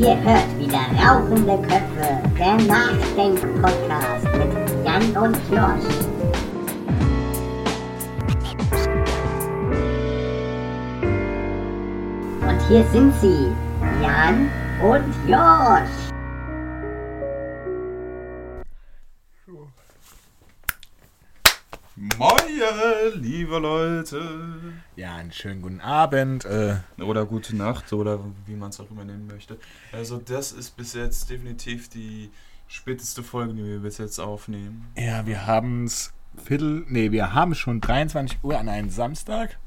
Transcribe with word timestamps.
Ihr 0.00 0.16
hört 0.22 0.46
wieder 0.60 0.78
Rauchende 1.02 1.58
Köpfe, 1.66 2.22
der 2.38 2.54
Nachdenk-Podcast 2.68 4.26
mit 4.32 4.86
Jan 4.86 5.24
und 5.24 5.36
Josh. 5.50 5.88
Und 12.46 12.60
hier 12.68 12.84
sind 12.92 13.12
sie, 13.20 13.48
Jan 14.00 14.48
und 14.80 15.12
Josh. 15.26 15.97
Liebe 23.58 23.66
Leute. 23.66 24.22
Ja, 24.96 25.16
einen 25.16 25.32
schönen 25.32 25.62
guten 25.62 25.80
Abend. 25.80 26.44
Äh, 26.44 26.76
Oder 27.00 27.26
gute 27.26 27.56
Nacht 27.56 27.92
oder 27.92 28.20
wie 28.46 28.54
man 28.54 28.70
es 28.70 28.80
auch 28.80 28.90
immer 28.90 29.04
nennen 29.04 29.26
möchte. 29.26 29.58
Also 29.92 30.18
das 30.18 30.52
ist 30.52 30.76
bis 30.76 30.94
jetzt 30.94 31.30
definitiv 31.30 31.88
die 31.88 32.30
späteste 32.68 33.22
Folge, 33.22 33.54
die 33.54 33.64
wir 33.64 33.80
bis 33.80 33.98
jetzt 33.98 34.18
aufnehmen. 34.18 34.86
ja, 34.96 35.26
wir 35.26 35.46
haben 35.46 35.84
es 35.84 36.12
Viertel, 36.36 36.84
nee, 36.88 37.10
wir 37.10 37.34
haben 37.34 37.54
schon 37.56 37.80
23 37.80 38.38
Uhr 38.44 38.58
an 38.58 38.68
einem 38.68 38.90
Samstag. 38.90 39.58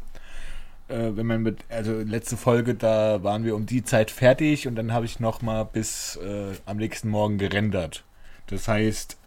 Äh, 0.88 1.18
wenn 1.18 1.26
man 1.26 1.42
mit, 1.42 1.66
also 1.68 2.00
letzte 2.00 2.38
Folge, 2.38 2.76
da 2.76 3.24
waren 3.24 3.44
wir 3.44 3.56
um 3.56 3.66
die 3.66 3.84
Zeit 3.84 4.10
fertig 4.10 4.68
und 4.68 4.76
dann 4.76 4.94
habe 4.94 5.06
ich 5.06 5.20
noch 5.20 5.42
mal 5.42 5.64
bis 5.64 6.18
äh, 6.18 6.54
am 6.66 6.78
nächsten 6.78 7.10
Morgen 7.10 7.38
gerendert. 7.38 8.06
Das 8.48 8.70
heißt, 8.70 9.18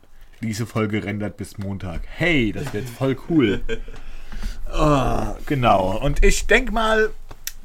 diese 0.41 0.64
Folge 0.64 1.05
rendert 1.05 1.36
bis 1.36 1.58
Montag. 1.58 2.02
Hey, 2.06 2.52
das 2.52 2.72
wird 2.72 2.88
voll 2.88 3.16
cool. 3.28 3.62
Ah, 4.70 5.34
genau. 5.46 5.98
Und 5.98 6.24
ich 6.24 6.46
denke 6.46 6.72
mal, 6.72 7.10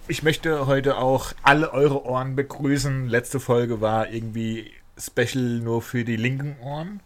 ich 0.07 0.23
möchte 0.23 0.67
heute 0.67 0.97
auch 0.97 1.33
alle 1.43 1.71
eure 1.71 2.05
Ohren 2.05 2.35
begrüßen. 2.35 3.07
Letzte 3.07 3.39
Folge 3.39 3.81
war 3.81 4.09
irgendwie 4.09 4.71
special 4.97 5.59
nur 5.59 5.81
für 5.81 6.03
die 6.03 6.15
linken 6.15 6.57
Ohren. 6.61 7.01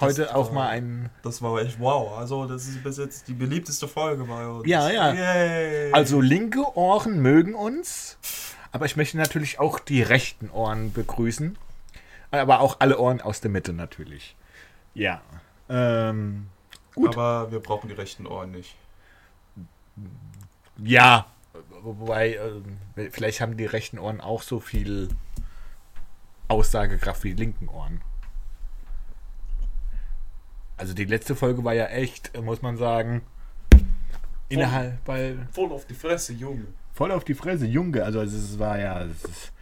Heute 0.00 0.22
Das 0.22 0.34
auch 0.34 0.50
mal 0.50 0.68
ein. 0.68 1.10
Das 1.22 1.42
war 1.42 1.60
echt 1.60 1.78
wow. 1.78 2.16
Also 2.16 2.46
das 2.46 2.66
ist 2.66 2.82
bis 2.82 2.96
jetzt 2.96 3.28
die 3.28 3.34
beliebteste 3.34 3.86
Folge 3.86 4.24
bei 4.24 4.46
uns. 4.46 4.66
Ja, 4.66 4.88
ja. 4.88 5.12
Yay. 5.12 5.92
Also 5.92 6.20
linke 6.20 6.76
Ohren 6.76 7.20
mögen 7.20 7.54
uns, 7.54 8.16
aber 8.72 8.86
ich 8.86 8.96
möchte 8.96 9.18
natürlich 9.18 9.58
auch 9.58 9.78
die 9.78 10.02
rechten 10.02 10.50
Ohren 10.50 10.92
begrüßen. 10.92 11.58
Aber 12.30 12.60
auch 12.60 12.76
alle 12.78 12.98
Ohren 12.98 13.20
aus 13.20 13.40
der 13.40 13.50
Mitte 13.50 13.72
natürlich. 13.72 14.36
Ja. 14.94 15.20
Ähm, 15.68 16.46
gut. 16.94 17.16
Aber 17.16 17.50
wir 17.50 17.60
brauchen 17.60 17.88
die 17.88 17.94
rechten 17.94 18.26
Ohren 18.26 18.52
nicht. 18.52 18.76
Ja, 20.78 21.26
wobei, 21.82 22.34
äh, 22.96 23.10
vielleicht 23.10 23.40
haben 23.40 23.56
die 23.56 23.66
rechten 23.66 23.98
Ohren 23.98 24.20
auch 24.20 24.42
so 24.42 24.60
viel 24.60 25.08
Aussagekraft 26.48 27.24
wie 27.24 27.34
die 27.34 27.42
linken 27.42 27.68
Ohren. 27.68 28.00
Also 30.76 30.94
die 30.94 31.04
letzte 31.04 31.36
Folge 31.36 31.62
war 31.62 31.74
ja 31.74 31.86
echt, 31.86 32.34
muss 32.40 32.62
man 32.62 32.76
sagen, 32.78 33.22
innerhalb 34.48 35.04
bei 35.04 35.36
Voll 35.52 35.72
auf 35.72 35.86
die 35.86 35.94
Fresse, 35.94 36.32
Junge. 36.32 36.66
voll 36.94 37.12
auf 37.12 37.24
die 37.24 37.34
Fresse, 37.34 37.66
Junge. 37.66 38.02
Also 38.02 38.22
es 38.22 38.58
war 38.58 38.78
ja, 38.78 39.02
es 39.02 39.24
ist, 39.24 39.52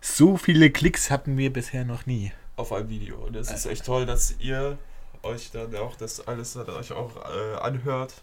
so 0.00 0.36
viele 0.36 0.70
Klicks 0.70 1.10
hatten 1.10 1.38
wir 1.38 1.52
bisher 1.52 1.84
noch 1.84 2.06
nie. 2.06 2.32
Auf 2.56 2.72
ein 2.72 2.88
Video. 2.88 3.16
Und 3.18 3.36
es 3.36 3.50
ist 3.50 3.66
echt 3.66 3.86
toll, 3.86 4.04
dass 4.04 4.34
ihr 4.40 4.78
euch 5.22 5.52
dann 5.52 5.74
auch 5.76 5.94
das 5.96 6.26
alles 6.26 6.54
dann 6.54 6.68
euch 6.70 6.92
auch 6.92 7.16
äh, 7.16 7.58
anhört. 7.60 8.14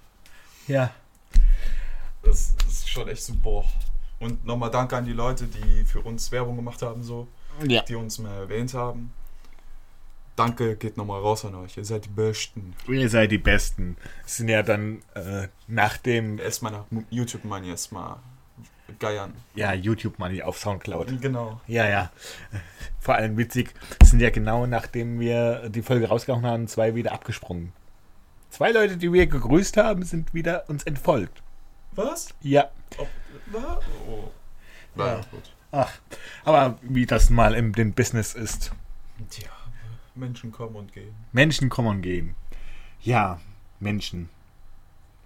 Ja. 0.68 0.94
Das 2.24 2.54
ist 2.68 2.90
schon 2.90 3.08
echt 3.08 3.24
super. 3.24 3.64
Und 4.20 4.46
nochmal 4.46 4.70
danke 4.72 4.98
an 4.98 5.06
die 5.06 5.14
Leute, 5.14 5.48
die 5.48 5.86
für 5.86 6.02
uns 6.02 6.32
Werbung 6.32 6.56
gemacht 6.58 6.82
haben, 6.82 7.04
so, 7.04 7.28
Ja. 7.66 7.82
die 7.84 7.96
uns 7.96 8.20
mal 8.20 8.34
erwähnt 8.36 8.74
haben. 8.74 9.14
Danke 10.36 10.76
geht 10.78 10.96
nochmal 10.98 11.20
raus 11.22 11.44
an 11.46 11.56
euch. 11.56 11.76
Ihr 11.78 11.84
seid 11.86 12.06
die 12.06 12.10
Besten. 12.10 12.74
Ihr 12.88 13.10
seid 13.10 13.32
die 13.32 13.38
Besten. 13.38 13.98
Es 14.26 14.38
sind 14.38 14.48
ja 14.50 14.64
dann 14.64 15.02
äh, 15.14 15.48
nach 15.68 15.98
dem 15.98 16.40
Erstmal 16.40 16.72
nach 16.72 16.86
YouTube-Money 17.10 17.70
erstmal 17.70 18.18
geiern. 19.00 19.34
ja, 19.56 19.74
YouTube-Money 19.74 20.42
auf 20.42 20.58
Soundcloud. 20.58 21.22
Genau. 21.22 21.60
Ja, 21.68 21.88
ja. 21.90 22.12
Vor 23.02 23.16
allem 23.16 23.38
witzig, 23.38 23.74
es 24.02 24.12
sind 24.12 24.20
ja 24.22 24.30
genau 24.30 24.66
nachdem 24.66 25.20
wir 25.20 25.70
die 25.70 25.82
Folge 25.82 26.08
rausgehauen 26.08 26.46
haben, 26.46 26.68
zwei 26.68 26.96
wieder 26.96 27.12
abgesprungen. 27.12 27.74
Zwei 28.50 28.72
Leute, 28.72 28.98
die 28.98 29.12
wir 29.14 29.28
gegrüßt 29.28 29.78
haben, 29.78 30.04
sind 30.04 30.34
wieder 30.34 30.70
uns 30.70 30.84
entfolgt. 30.84 31.44
Was? 31.94 32.30
Ja. 32.42 32.70
Ob, 32.98 33.08
was? 33.48 33.84
Oh. 34.08 34.32
Na 34.96 35.08
Ja. 35.08 35.22
gut. 35.32 35.52
Ach, 35.72 35.92
aber 36.46 36.78
wie 36.82 37.06
das 37.06 37.30
mal 37.30 37.54
im 37.54 37.74
dem 37.74 37.94
Business 37.94 38.34
ist. 38.34 38.72
Tja, 39.30 39.50
Menschen 40.16 40.52
kommen 40.52 40.76
und 40.76 40.92
gehen. 40.94 41.14
Menschen 41.32 41.70
kommen 41.70 41.88
und 41.90 42.02
gehen. 42.02 42.36
Ja, 43.02 43.40
Menschen. 43.80 44.30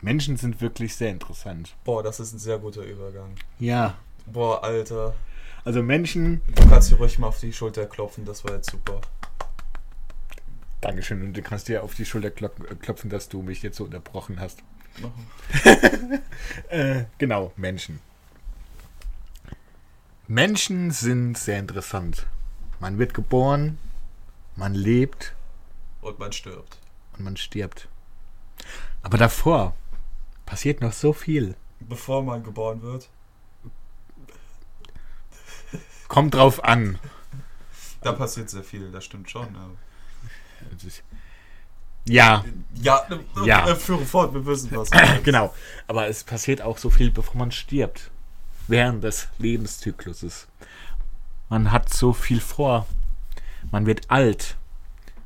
Menschen 0.02 0.36
sind 0.36 0.60
wirklich 0.60 0.96
sehr 0.96 1.12
interessant. 1.12 1.76
Boah, 1.86 2.04
das 2.04 2.20
ist 2.20 2.34
ein 2.34 2.40
sehr 2.40 2.60
guter 2.60 2.82
Übergang. 2.84 3.36
Ja. 3.60 3.98
Boah, 4.26 4.62
Alter. 4.64 5.16
Also 5.64 5.82
Menschen. 5.82 6.42
Du 6.56 6.68
kannst 6.68 6.92
dir 6.92 6.98
ruhig 6.98 7.18
mal 7.20 7.28
auf 7.28 7.40
die 7.40 7.54
Schulter 7.54 7.86
klopfen, 7.86 8.26
das 8.26 8.44
war 8.44 8.54
jetzt 8.56 8.70
super. 8.70 9.00
Dankeschön. 10.82 11.22
Und 11.24 11.38
du 11.38 11.42
kannst 11.42 11.70
dir 11.70 11.84
auf 11.84 11.96
die 11.96 12.06
Schulter 12.06 12.30
klop- 12.30 12.70
äh, 12.70 12.76
klopfen, 12.76 13.10
dass 13.10 13.30
du 13.30 13.42
mich 13.42 13.62
jetzt 13.64 13.78
so 13.78 13.86
unterbrochen 13.86 14.42
hast. 14.42 14.62
Äh, 16.70 17.06
genau, 17.18 17.52
Menschen. 17.56 18.00
Menschen 20.28 20.92
sind 20.92 21.38
sehr 21.38 21.60
interessant. 21.60 22.26
Man 22.80 22.98
wird 22.98 23.14
geboren, 23.14 23.78
man 24.56 24.74
lebt 24.74 25.36
Und 26.02 26.20
man 26.20 26.32
stirbt. 26.32 26.80
und 27.14 27.24
man 27.24 27.38
stirbt. 27.38 27.88
Aber 29.02 29.18
davor 29.18 29.76
passiert 30.46 30.82
noch 30.82 30.94
so 30.94 31.14
viel. 31.14 31.56
Bevor 31.80 32.24
man 32.24 32.44
geboren 32.44 32.82
wird, 32.82 33.10
Kommt 36.08 36.36
drauf 36.36 36.64
an. 36.64 37.00
da 38.02 38.12
passiert 38.12 38.50
sehr 38.50 38.64
viel, 38.64 38.92
das 38.92 39.04
stimmt 39.06 39.30
schon. 39.32 39.48
Ja, 42.06 42.44
Ja, 42.76 43.02
Ja. 43.46 43.68
äh, 43.70 43.76
führe 43.76 44.06
fort, 44.06 44.34
wir 44.34 44.46
wissen 44.46 44.70
was. 44.76 44.90
genau. 45.24 45.54
Aber 45.88 46.08
es 46.08 46.24
passiert 46.24 46.62
auch 46.62 46.78
so 46.78 46.90
viel, 46.90 47.12
bevor 47.12 47.36
man 47.38 47.52
stirbt. 47.52 48.12
Während 48.68 49.04
des 49.04 49.28
Lebenszykluses. 49.40 50.48
Man 51.50 51.72
hat 51.72 51.94
so 51.94 52.14
viel 52.14 52.40
vor. 52.40 52.88
Man 53.72 53.86
wird 53.86 54.10
alt. 54.10 54.58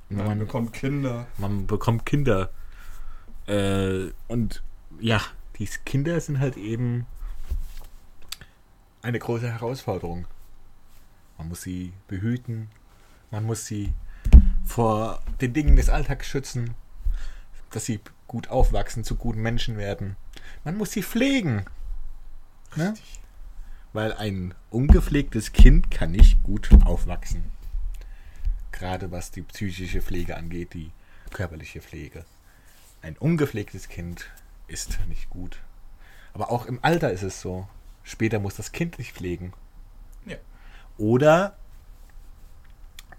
Man 0.09 0.25
man, 0.27 0.39
bekommt 0.39 0.73
Kinder. 0.73 1.27
man 1.37 1.67
bekommt 1.67 2.05
Kinder. 2.05 2.49
Äh, 3.47 4.11
und 4.27 4.63
ja, 4.99 5.21
die 5.57 5.67
Kinder 5.85 6.19
sind 6.19 6.39
halt 6.39 6.57
eben 6.57 7.05
eine 9.01 9.19
große 9.19 9.49
Herausforderung. 9.51 10.25
Man 11.37 11.49
muss 11.49 11.61
sie 11.61 11.93
behüten. 12.07 12.69
Man 13.31 13.45
muss 13.45 13.65
sie 13.65 13.93
vor 14.67 15.21
den 15.41 15.53
Dingen 15.53 15.75
des 15.75 15.89
Alltags 15.89 16.27
schützen. 16.27 16.75
Dass 17.71 17.85
sie 17.85 17.99
gut 18.27 18.49
aufwachsen, 18.49 19.03
zu 19.03 19.15
guten 19.15 19.41
Menschen 19.41 19.77
werden. 19.77 20.15
Man 20.63 20.77
muss 20.77 20.91
sie 20.91 21.03
pflegen. 21.03 21.65
Ne? 22.75 22.93
Weil 23.93 24.13
ein 24.13 24.53
ungepflegtes 24.69 25.53
Kind 25.53 25.89
kann 25.89 26.11
nicht 26.11 26.43
gut 26.43 26.69
aufwachsen. 26.85 27.51
Gerade 28.71 29.11
was 29.11 29.31
die 29.31 29.41
psychische 29.41 30.01
Pflege 30.01 30.37
angeht, 30.37 30.73
die 30.73 30.91
körperliche 31.31 31.81
Pflege. 31.81 32.25
Ein 33.01 33.17
ungepflegtes 33.17 33.87
Kind 33.87 34.29
ist 34.67 34.99
nicht 35.07 35.29
gut. 35.29 35.61
Aber 36.33 36.51
auch 36.51 36.65
im 36.65 36.79
Alter 36.83 37.11
ist 37.11 37.23
es 37.23 37.41
so. 37.41 37.67
Später 38.03 38.39
muss 38.39 38.55
das 38.55 38.71
Kind 38.71 38.97
sich 38.97 39.13
pflegen. 39.13 39.53
Ja. 40.25 40.37
Oder, 40.97 41.57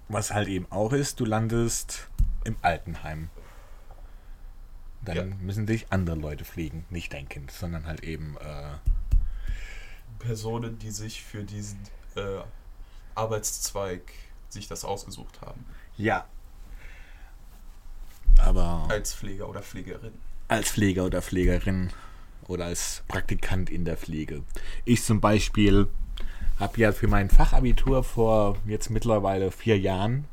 was 0.09 0.33
halt 0.33 0.49
eben 0.49 0.67
auch 0.71 0.93
ist, 0.93 1.21
du 1.21 1.25
landest 1.25 2.09
im 2.45 2.57
Altenheim. 2.63 3.31
Dann 5.03 5.17
Ja. 5.17 5.25
müssen 5.41 5.67
dich 5.67 5.87
andere 5.91 6.17
Leute 6.17 6.45
pflegen. 6.45 6.85
Nicht 6.91 7.13
dein 7.13 7.29
Kind, 7.29 7.51
sondern 7.51 7.87
halt 7.87 8.03
eben 8.05 8.37
äh, 8.39 8.73
Personen, 10.19 10.79
die 10.79 10.91
sich 10.91 11.23
für 11.23 11.45
diesen 11.45 11.79
äh, 12.17 12.41
Arbeitszweig 13.15 14.03
sich 14.49 14.67
das 14.69 14.85
ausgesucht 14.85 15.41
haben. 15.41 15.65
Ja. 15.97 16.27
Aber 18.39 18.87
Als 18.89 19.15
Pfleger 19.15 19.49
oder 19.49 19.63
Pflegerin. 19.63 20.13
als 20.49 20.71
Pfleger 20.71 21.05
oder 21.05 21.21
Pflegerin 21.23 21.91
oder 22.47 22.67
als 22.67 23.03
Praktikant 23.09 23.69
in 23.71 23.85
der 23.85 23.97
Pflege. 23.97 24.43
Ich 24.85 25.03
zum 25.05 25.21
Beispiel 25.21 25.89
habe 26.59 26.81
ja 26.81 26.93
für 26.93 27.09
mein 27.09 27.31
Fachabitur 27.31 28.03
vor 28.03 28.57
jetzt 28.67 28.91
mittlerweile 28.91 29.51
vier 29.51 29.79
Jahren, 29.79 30.25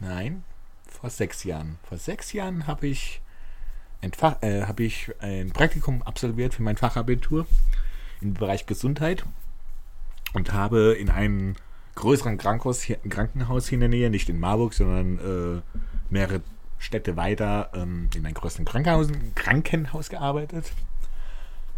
nein, 0.00 0.44
vor 0.86 1.10
sechs 1.10 1.44
Jahren, 1.44 1.78
vor 1.88 1.98
sechs 1.98 2.32
Jahren 2.32 2.66
habe 2.66 2.86
ich 2.86 3.20
ein, 4.02 4.12
äh, 4.42 4.62
habe 4.62 4.82
ich 4.82 5.10
ein 5.20 5.50
Praktikum 5.50 6.02
absolviert 6.02 6.54
für 6.54 6.62
mein 6.62 6.76
Fachabitur 6.76 7.46
im 8.20 8.34
Bereich 8.34 8.66
Gesundheit 8.66 9.24
und 10.34 10.52
habe 10.52 10.96
in 10.98 11.10
einem 11.10 11.54
größeren 11.94 12.38
Krankenhaus 12.38 12.82
hier, 12.82 12.96
Krankenhaus 13.08 13.68
hier 13.68 13.76
in 13.76 13.80
der 13.80 13.88
Nähe, 13.88 14.10
nicht 14.10 14.28
in 14.28 14.40
Marburg, 14.40 14.74
sondern 14.74 15.18
äh, 15.18 15.62
mehrere 16.10 16.42
Städte 16.78 17.16
weiter 17.16 17.70
ähm, 17.74 18.08
in 18.14 18.24
einem 18.24 18.34
größeren 18.34 18.64
Krankenhaus, 18.64 19.08
Krankenhaus 19.34 20.08
gearbeitet 20.08 20.72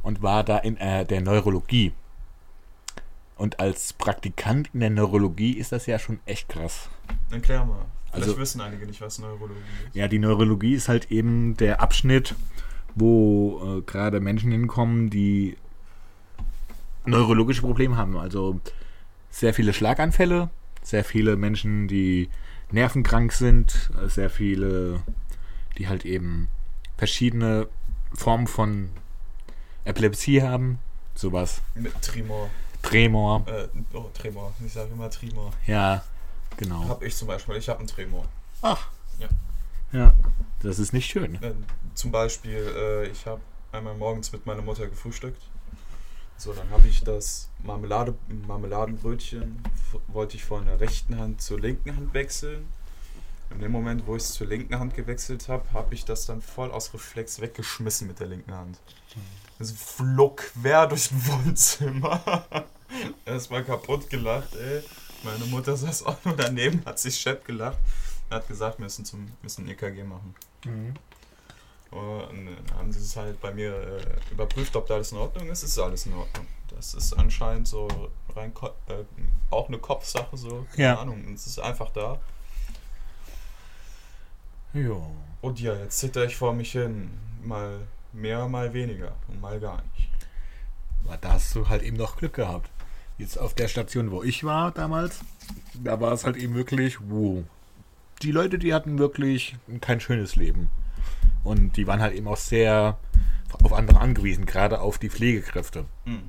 und 0.03 0.23
war 0.23 0.45
da 0.45 0.59
in 0.59 0.77
äh, 0.77 1.05
der 1.05 1.21
Neurologie. 1.21 1.93
Und 3.37 3.61
als 3.61 3.93
Praktikant 3.93 4.71
in 4.73 4.81
der 4.81 4.91
Neurologie 4.91 5.53
ist 5.53 5.73
das 5.73 5.87
ja 5.87 5.99
schon 5.99 6.21
echt 6.27 6.49
krass. 6.49 6.89
Erklär 7.31 7.65
mal. 7.65 7.87
Vielleicht 8.11 8.29
Also- 8.29 8.39
wissen 8.41 8.61
einige 8.61 8.87
nicht, 8.87 9.01
was 9.01 9.19
Neurologie 9.19 9.61
ist. 9.89 9.97
Ja, 9.97 10.07
die 10.07 10.19
Neurologie 10.19 10.75
ist 10.75 10.89
halt 10.89 11.11
eben 11.11 11.57
der 11.57 11.81
Abschnitt, 11.81 12.35
wo 12.95 13.79
äh, 13.79 13.83
gerade 13.83 14.21
Menschen 14.21 14.53
hinkommen, 14.53 15.09
die 15.11 15.57
neurologische 17.07 17.63
Probleme 17.63 17.97
haben. 17.97 18.17
Also 18.17 18.61
sehr 19.31 19.55
viele 19.55 19.73
Schlaganfälle, 19.73 20.51
sehr 20.83 21.05
viele 21.05 21.37
Menschen, 21.37 21.89
die 21.89 22.29
nervenkrank 22.71 23.33
sind, 23.33 23.91
äh, 24.03 24.09
sehr 24.09 24.31
viele, 24.31 25.03
die 25.79 25.89
halt 25.89 26.05
eben 26.05 26.49
verschiedene 26.99 27.69
Formen 28.15 28.47
von 28.47 28.91
Epilepsie 29.85 30.43
haben, 30.43 30.79
sowas. 31.15 31.63
Mit 31.75 32.01
Tremor. 32.03 32.51
Tremor, 32.83 33.45
Äh, 33.47 33.69
oh, 33.95 34.11
Tremor. 34.15 34.53
Ich 34.65 34.73
sage 34.73 34.91
immer 34.93 35.09
Tremor. 35.11 35.53
ja, 35.67 36.03
genau. 36.57 36.89
Hab 36.89 37.03
ich 37.03 37.17
zum 37.17 37.29
Beispiel. 37.29 37.57
Ich 37.57 37.69
habe 37.69 37.79
einen 37.79 37.89
Tremor. 37.89 38.25
Ach, 38.63 38.89
Ja. 39.19 39.29
ja, 39.93 40.15
das 40.61 40.79
ist 40.79 40.93
nicht 40.93 41.11
schön. 41.11 41.37
Äh, 41.43 41.53
zum 41.95 42.11
Beispiel, 42.11 42.57
äh, 42.77 43.07
ich 43.09 43.27
habe 43.27 43.41
einmal 43.73 43.95
morgens 43.95 44.33
mit 44.33 44.45
meiner 44.47 44.63
Mutter 44.63 44.87
gefrühstückt. 44.87 45.41
So, 46.37 46.53
dann 46.53 46.69
habe 46.71 46.89
ich 46.89 47.05
das 47.05 47.49
Marmelade, 47.63 48.15
Marmeladenbrötchen, 48.49 49.63
wollte 50.09 50.37
ich 50.37 50.45
von 50.45 50.67
der 50.67 50.81
rechten 50.81 51.17
Hand 51.19 51.41
zur 51.41 51.61
linken 51.61 51.95
Hand 51.97 52.13
wechseln. 52.15 52.67
In 53.51 53.61
dem 53.61 53.71
Moment, 53.71 54.07
wo 54.07 54.17
ich 54.17 54.23
es 54.23 54.33
zur 54.33 54.47
linken 54.49 54.77
Hand 54.79 54.95
gewechselt 54.95 55.49
habe, 55.49 55.71
habe 55.73 55.95
ich 55.95 56.05
das 56.05 56.27
dann 56.27 56.41
voll 56.43 56.73
aus 56.73 56.93
Reflex 56.95 57.41
weggeschmissen 57.41 58.09
mit 58.09 58.19
der 58.19 58.27
linken 58.29 58.53
Hand. 58.55 58.79
Es 59.63 59.73
flog 59.73 60.39
quer 60.39 60.87
durch 60.87 61.11
ein 61.13 61.27
Wohnzimmer. 61.27 62.45
Erstmal 63.25 63.65
kaputt 63.65 64.11
gelacht, 64.11 64.55
ey. 64.57 64.83
Meine 65.23 65.45
Mutter 65.47 65.77
saß 65.77 66.05
auch 66.05 66.17
nur 66.25 66.37
daneben, 66.37 66.85
hat 66.85 66.99
sich 66.99 67.17
schepp 67.17 67.45
gelacht 67.45 67.79
und 68.29 68.37
hat 68.37 68.49
gesagt, 68.49 68.79
wir 68.79 68.85
müssen 68.85 69.05
zum 69.05 69.31
müssen 69.41 69.69
EKG 69.69 70.03
machen. 70.03 70.35
Mhm. 70.65 70.95
Und 71.97 72.47
dann 72.47 72.77
haben 72.79 72.93
sie 72.93 73.01
es 73.01 73.15
halt 73.17 73.41
bei 73.41 73.53
mir 73.53 73.73
äh, 73.75 74.33
überprüft, 74.33 74.75
ob 74.77 74.87
da 74.87 74.95
alles 74.95 75.13
in 75.13 75.19
Ordnung 75.19 75.49
ist. 75.49 75.63
Es 75.63 75.71
ist 75.71 75.79
alles 75.79 76.07
in 76.07 76.15
Ordnung. 76.15 76.47
Das 76.75 76.95
ist 76.95 77.13
anscheinend 77.13 77.69
so 77.69 77.87
rein 78.35 78.53
äh, 78.89 79.05
auch 79.51 79.69
eine 79.69 79.79
Kopfsache, 79.79 80.37
so. 80.37 80.67
Keine 80.73 80.83
Ja. 80.83 80.99
Ahnung. 81.01 81.23
Es 81.35 81.47
ist 81.47 81.59
einfach 81.61 81.91
da. 81.91 82.19
Ja. 84.73 84.97
Und 85.43 85.61
ja, 85.61 85.75
jetzt 85.75 85.99
zitter 85.99 86.25
ich 86.25 86.35
vor 86.37 86.53
mich 86.55 86.73
hin. 86.73 87.11
Mal 87.45 87.81
mehr, 88.13 88.49
mal 88.49 88.73
weniger. 88.73 89.15
Und 89.29 89.41
mal 89.41 89.59
gar 89.61 89.83
nicht. 89.95 90.09
Aber 91.05 91.17
da 91.17 91.33
hast 91.35 91.55
du 91.55 91.69
halt 91.69 91.83
eben 91.83 91.97
noch 91.97 92.17
Glück 92.17 92.35
gehabt. 92.35 92.71
Jetzt 93.19 93.39
auf 93.39 93.55
der 93.55 93.69
Station, 93.69 94.11
wo 94.11 94.23
ich 94.23 94.45
war 94.45 94.71
damals, 94.73 95.21
da 95.75 96.01
war 96.01 96.13
es 96.13 96.25
halt 96.25 96.37
eben 96.37 96.55
wirklich, 96.55 96.99
wow. 97.01 97.45
Die 98.23 98.33
Leute, 98.33 98.59
die 98.59 98.73
hatten 98.73 98.99
wirklich 98.99 99.57
kein 99.81 100.01
schönes 100.01 100.37
Leben. 100.37 100.71
Und 101.45 101.77
die 101.77 101.87
waren 101.87 102.01
halt 102.01 102.15
eben 102.15 102.29
auch 102.29 102.37
sehr 102.37 102.99
auf 103.63 103.73
andere 103.73 104.01
angewiesen, 104.01 104.47
gerade 104.47 104.81
auf 104.81 104.99
die 104.99 105.11
Pflegekräfte. 105.11 105.85
Mhm. 106.05 106.23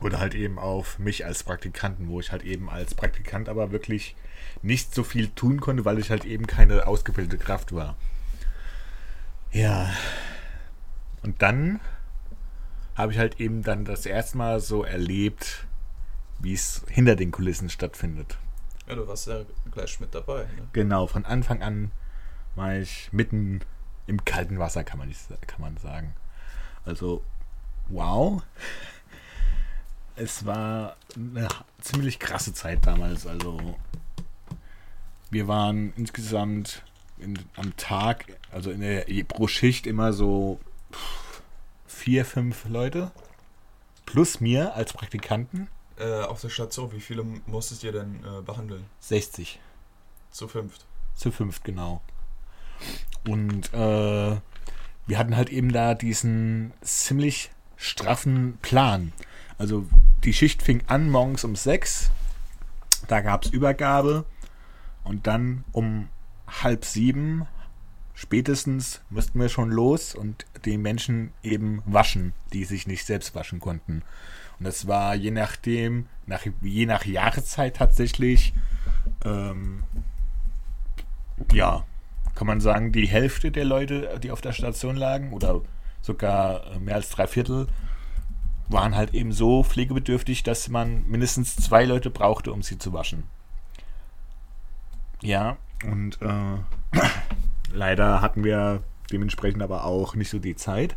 Oder 0.00 0.18
halt 0.18 0.34
eben 0.34 0.58
auf 0.58 0.98
mich 0.98 1.24
als 1.24 1.42
Praktikanten, 1.42 2.08
wo 2.08 2.20
ich 2.20 2.32
halt 2.32 2.42
eben 2.42 2.68
als 2.68 2.94
Praktikant 2.94 3.48
aber 3.48 3.70
wirklich 3.72 4.14
nicht 4.62 4.94
so 4.94 5.04
viel 5.04 5.28
tun 5.28 5.60
konnte, 5.60 5.84
weil 5.84 5.98
ich 5.98 6.10
halt 6.10 6.24
eben 6.24 6.46
keine 6.46 6.86
ausgebildete 6.86 7.38
Kraft 7.38 7.74
war. 7.74 7.96
Ja. 9.52 9.90
Und 11.26 11.42
dann 11.42 11.80
habe 12.94 13.12
ich 13.12 13.18
halt 13.18 13.40
eben 13.40 13.62
dann 13.62 13.84
das 13.84 14.06
erste 14.06 14.38
Mal 14.38 14.60
so 14.60 14.84
erlebt, 14.84 15.66
wie 16.38 16.54
es 16.54 16.82
hinter 16.88 17.16
den 17.16 17.32
Kulissen 17.32 17.68
stattfindet. 17.68 18.38
Ja, 18.86 18.94
du 18.94 19.08
warst 19.08 19.26
ja 19.26 19.42
gleich 19.72 19.98
mit 19.98 20.14
dabei. 20.14 20.44
Ne? 20.44 20.68
Genau, 20.72 21.08
von 21.08 21.24
Anfang 21.24 21.62
an 21.62 21.90
war 22.54 22.76
ich 22.76 23.08
mitten 23.12 23.60
im 24.06 24.24
kalten 24.24 24.60
Wasser, 24.60 24.84
kann 24.84 24.98
man, 24.98 25.08
nicht, 25.08 25.20
kann 25.48 25.60
man 25.60 25.76
sagen. 25.78 26.14
Also, 26.84 27.24
wow. 27.88 28.42
Es 30.14 30.46
war 30.46 30.96
eine 31.16 31.48
ziemlich 31.80 32.20
krasse 32.20 32.54
Zeit 32.54 32.86
damals. 32.86 33.26
Also, 33.26 33.76
wir 35.30 35.48
waren 35.48 35.92
insgesamt 35.96 36.84
in, 37.18 37.36
am 37.56 37.76
Tag, 37.76 38.26
also 38.52 38.70
in 38.70 38.80
der 38.80 39.04
pro 39.24 39.48
Schicht 39.48 39.86
immer 39.86 40.12
so 40.12 40.60
vier, 41.86 42.24
fünf 42.24 42.66
Leute. 42.68 43.10
Plus 44.04 44.40
mir 44.40 44.74
als 44.74 44.92
Praktikanten 44.92 45.68
Äh, 45.98 46.22
auf 46.22 46.40
der 46.40 46.50
Station, 46.50 46.92
wie 46.92 47.00
viele 47.00 47.24
musstet 47.46 47.82
ihr 47.82 47.92
denn 47.92 48.22
äh, 48.24 48.42
behandeln? 48.42 48.84
60. 49.00 49.58
Zu 50.30 50.46
fünft. 50.46 50.84
Zu 51.14 51.32
fünft, 51.32 51.64
genau. 51.64 52.02
Und 53.26 53.72
äh, 53.72 54.36
wir 55.06 55.18
hatten 55.18 55.36
halt 55.36 55.48
eben 55.50 55.72
da 55.72 55.94
diesen 55.94 56.72
ziemlich 56.82 57.50
straffen 57.76 58.58
Plan. 58.60 59.12
Also 59.58 59.86
die 60.24 60.32
Schicht 60.34 60.62
fing 60.62 60.82
an 60.86 61.10
morgens 61.10 61.44
um 61.44 61.56
sechs. 61.56 62.10
Da 63.08 63.20
gab 63.22 63.44
es 63.44 63.50
Übergabe. 63.50 64.24
Und 65.04 65.26
dann 65.26 65.64
um 65.72 66.08
halb 66.46 66.84
sieben 66.84 67.46
spätestens 68.16 69.02
müssten 69.10 69.38
wir 69.38 69.48
schon 69.48 69.70
los 69.70 70.14
und 70.16 70.46
die 70.64 70.78
Menschen 70.78 71.32
eben 71.44 71.82
waschen, 71.84 72.32
die 72.52 72.64
sich 72.64 72.88
nicht 72.88 73.06
selbst 73.06 73.36
waschen 73.36 73.60
konnten. 73.60 74.02
Und 74.58 74.64
das 74.64 74.88
war 74.88 75.14
je 75.14 75.30
nachdem, 75.30 76.06
nach, 76.26 76.44
je 76.62 76.86
nach 76.86 77.04
Jahreszeit 77.04 77.76
tatsächlich, 77.76 78.54
ähm, 79.24 79.84
ja, 81.52 81.84
kann 82.34 82.46
man 82.46 82.60
sagen, 82.60 82.90
die 82.90 83.06
Hälfte 83.06 83.50
der 83.50 83.66
Leute, 83.66 84.18
die 84.22 84.30
auf 84.30 84.40
der 84.40 84.52
Station 84.52 84.96
lagen, 84.96 85.32
oder 85.32 85.60
sogar 86.00 86.72
äh, 86.72 86.78
mehr 86.78 86.96
als 86.96 87.10
drei 87.10 87.26
Viertel, 87.26 87.66
waren 88.68 88.96
halt 88.96 89.14
eben 89.14 89.32
so 89.32 89.62
pflegebedürftig, 89.62 90.42
dass 90.42 90.68
man 90.68 91.06
mindestens 91.06 91.56
zwei 91.56 91.84
Leute 91.84 92.10
brauchte, 92.10 92.52
um 92.52 92.62
sie 92.62 92.78
zu 92.78 92.92
waschen. 92.92 93.24
Ja, 95.20 95.58
und 95.84 96.20
äh, 96.22 96.98
leider 97.76 98.20
hatten 98.20 98.42
wir 98.42 98.82
dementsprechend 99.12 99.62
aber 99.62 99.84
auch 99.84 100.14
nicht 100.14 100.30
so 100.30 100.38
die 100.38 100.56
Zeit, 100.56 100.96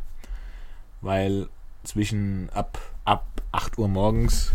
weil 1.01 1.48
zwischen 1.83 2.50
ab, 2.51 2.79
ab 3.05 3.25
8 3.51 3.77
Uhr 3.77 3.88
morgens 3.88 4.51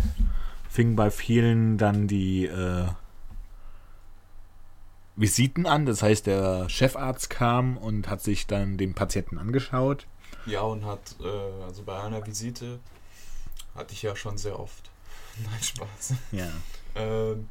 fing 0.68 0.96
bei 0.96 1.10
vielen 1.10 1.78
dann 1.78 2.08
die 2.08 2.46
äh, 2.46 2.86
Visiten 5.16 5.66
an. 5.66 5.86
Das 5.86 6.02
heißt, 6.02 6.26
der 6.26 6.68
Chefarzt 6.68 7.30
kam 7.30 7.76
und 7.76 8.08
hat 8.08 8.22
sich 8.22 8.46
dann 8.46 8.76
den 8.76 8.94
Patienten 8.94 9.38
angeschaut. 9.38 10.06
Ja, 10.46 10.62
und 10.62 10.84
hat, 10.84 11.16
äh, 11.22 11.62
also 11.64 11.82
bei 11.84 12.00
einer 12.02 12.26
Visite 12.26 12.80
hatte 13.74 13.92
ich 13.92 14.02
ja 14.02 14.16
schon 14.16 14.36
sehr 14.36 14.58
oft. 14.58 14.90
Nein, 15.44 15.62
Spaß. 15.62 16.14
Ja. 16.32 16.48
Ähm, 16.96 17.48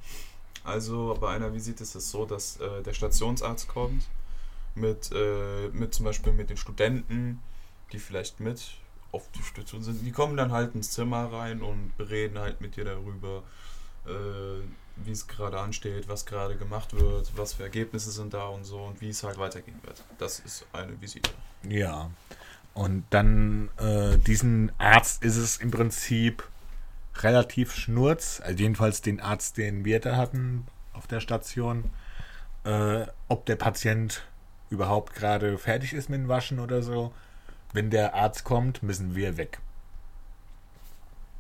also 0.64 1.18
bei 1.20 1.36
einer 1.36 1.54
Visite 1.54 1.84
ist 1.84 1.96
es 1.96 2.12
so, 2.12 2.26
dass 2.26 2.58
äh, 2.58 2.84
der 2.84 2.94
Stationsarzt 2.94 3.68
kommt 3.68 4.04
mit, 4.76 5.12
äh, 5.14 5.70
mit 5.70 5.94
zum 5.94 6.06
Beispiel 6.06 6.34
mit 6.34 6.50
den 6.50 6.58
Studenten, 6.58 7.40
die 7.92 8.00
vielleicht 8.00 8.40
mit 8.40 8.78
auf 9.12 9.30
die 9.32 9.44
Station 9.44 9.84
sind. 9.84 10.06
Die 10.06 10.12
kommen 10.12 10.36
dann 10.36 10.52
halt 10.52 10.74
ins 10.76 10.92
Zimmer 10.92 11.32
rein 11.32 11.62
und 11.62 11.94
reden 12.00 12.40
halt 12.40 12.62
mit 12.62 12.76
dir 12.76 12.86
darüber, 12.86 13.44
äh, 14.06 14.64
wie 14.96 15.12
es 15.12 15.28
gerade 15.28 15.60
ansteht, 15.60 16.08
was 16.08 16.26
gerade 16.26 16.56
gemacht 16.56 16.94
wird, 16.94 17.32
was 17.36 17.54
für 17.54 17.64
Ergebnisse 17.64 18.12
sind 18.12 18.34
da 18.34 18.48
und 18.48 18.64
so 18.64 18.80
und 18.84 19.02
wie 19.02 19.10
es 19.10 19.24
halt 19.24 19.38
weitergehen 19.38 19.80
wird. 19.84 20.04
Das 20.18 20.40
ist 20.40 20.66
eine 20.74 21.00
Visite. 21.00 21.32
Ja. 21.68 22.10
Und 22.74 23.06
dann 23.12 23.70
äh, 23.78 24.18
diesen 24.18 24.72
Arzt 24.80 25.24
ist 25.24 25.38
es 25.38 25.58
im 25.58 25.70
Prinzip 25.70 26.48
relativ 27.18 27.76
schnurz, 27.76 28.42
also 28.44 28.60
jedenfalls 28.60 29.02
den 29.02 29.20
Arzt, 29.20 29.58
den 29.58 29.86
wir 29.86 30.00
da 30.00 30.16
hatten 30.16 30.66
auf 30.94 31.06
der 31.06 31.20
Station, 31.20 31.92
äh, 32.64 33.06
ob 33.28 33.46
der 33.46 33.56
Patient 33.58 34.26
überhaupt 34.74 35.14
gerade 35.14 35.58
fertig 35.58 35.94
ist 35.94 36.10
mit 36.10 36.20
dem 36.20 36.28
Waschen 36.28 36.60
oder 36.60 36.82
so. 36.82 37.14
Wenn 37.72 37.90
der 37.90 38.14
Arzt 38.14 38.44
kommt, 38.44 38.84
müssen 38.84 39.16
wir 39.16 39.38
weg. 39.38 39.60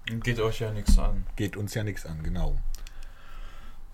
Geht 0.05 0.39
euch 0.39 0.59
ja 0.59 0.71
nichts 0.71 0.97
an. 0.97 1.25
Geht 1.35 1.57
uns 1.57 1.73
ja 1.73 1.83
nichts 1.83 2.05
an, 2.05 2.23
genau. 2.23 2.57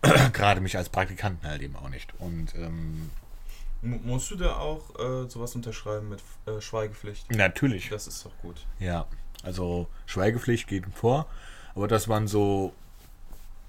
gerade 0.34 0.62
mich 0.62 0.78
als 0.78 0.90
Praktikanten 0.90 1.48
halt 1.48 1.62
eben 1.62 1.76
auch 1.76 1.90
nicht. 1.90 2.14
Und 2.20 2.56
ähm, 2.56 3.10
musst 3.82 4.32
du 4.32 4.36
da 4.36 4.58
auch 4.58 4.96
äh, 5.00 5.30
sowas 5.30 5.56
unterschreiben 5.56 6.10
mit 6.10 6.22
äh, 6.46 6.62
Schweigepflicht? 6.62 7.32
natürlich. 7.32 7.90
Das 7.90 8.08
ist 8.08 8.26
doch 8.26 8.38
gut. 8.42 8.66
Ja, 8.80 9.08
also 9.44 9.88
Schweigepflicht 10.06 10.68
geht 10.68 10.86
vor, 10.94 11.28
aber 11.76 11.88
das 11.88 12.08
waren 12.08 12.28
so 12.28 12.74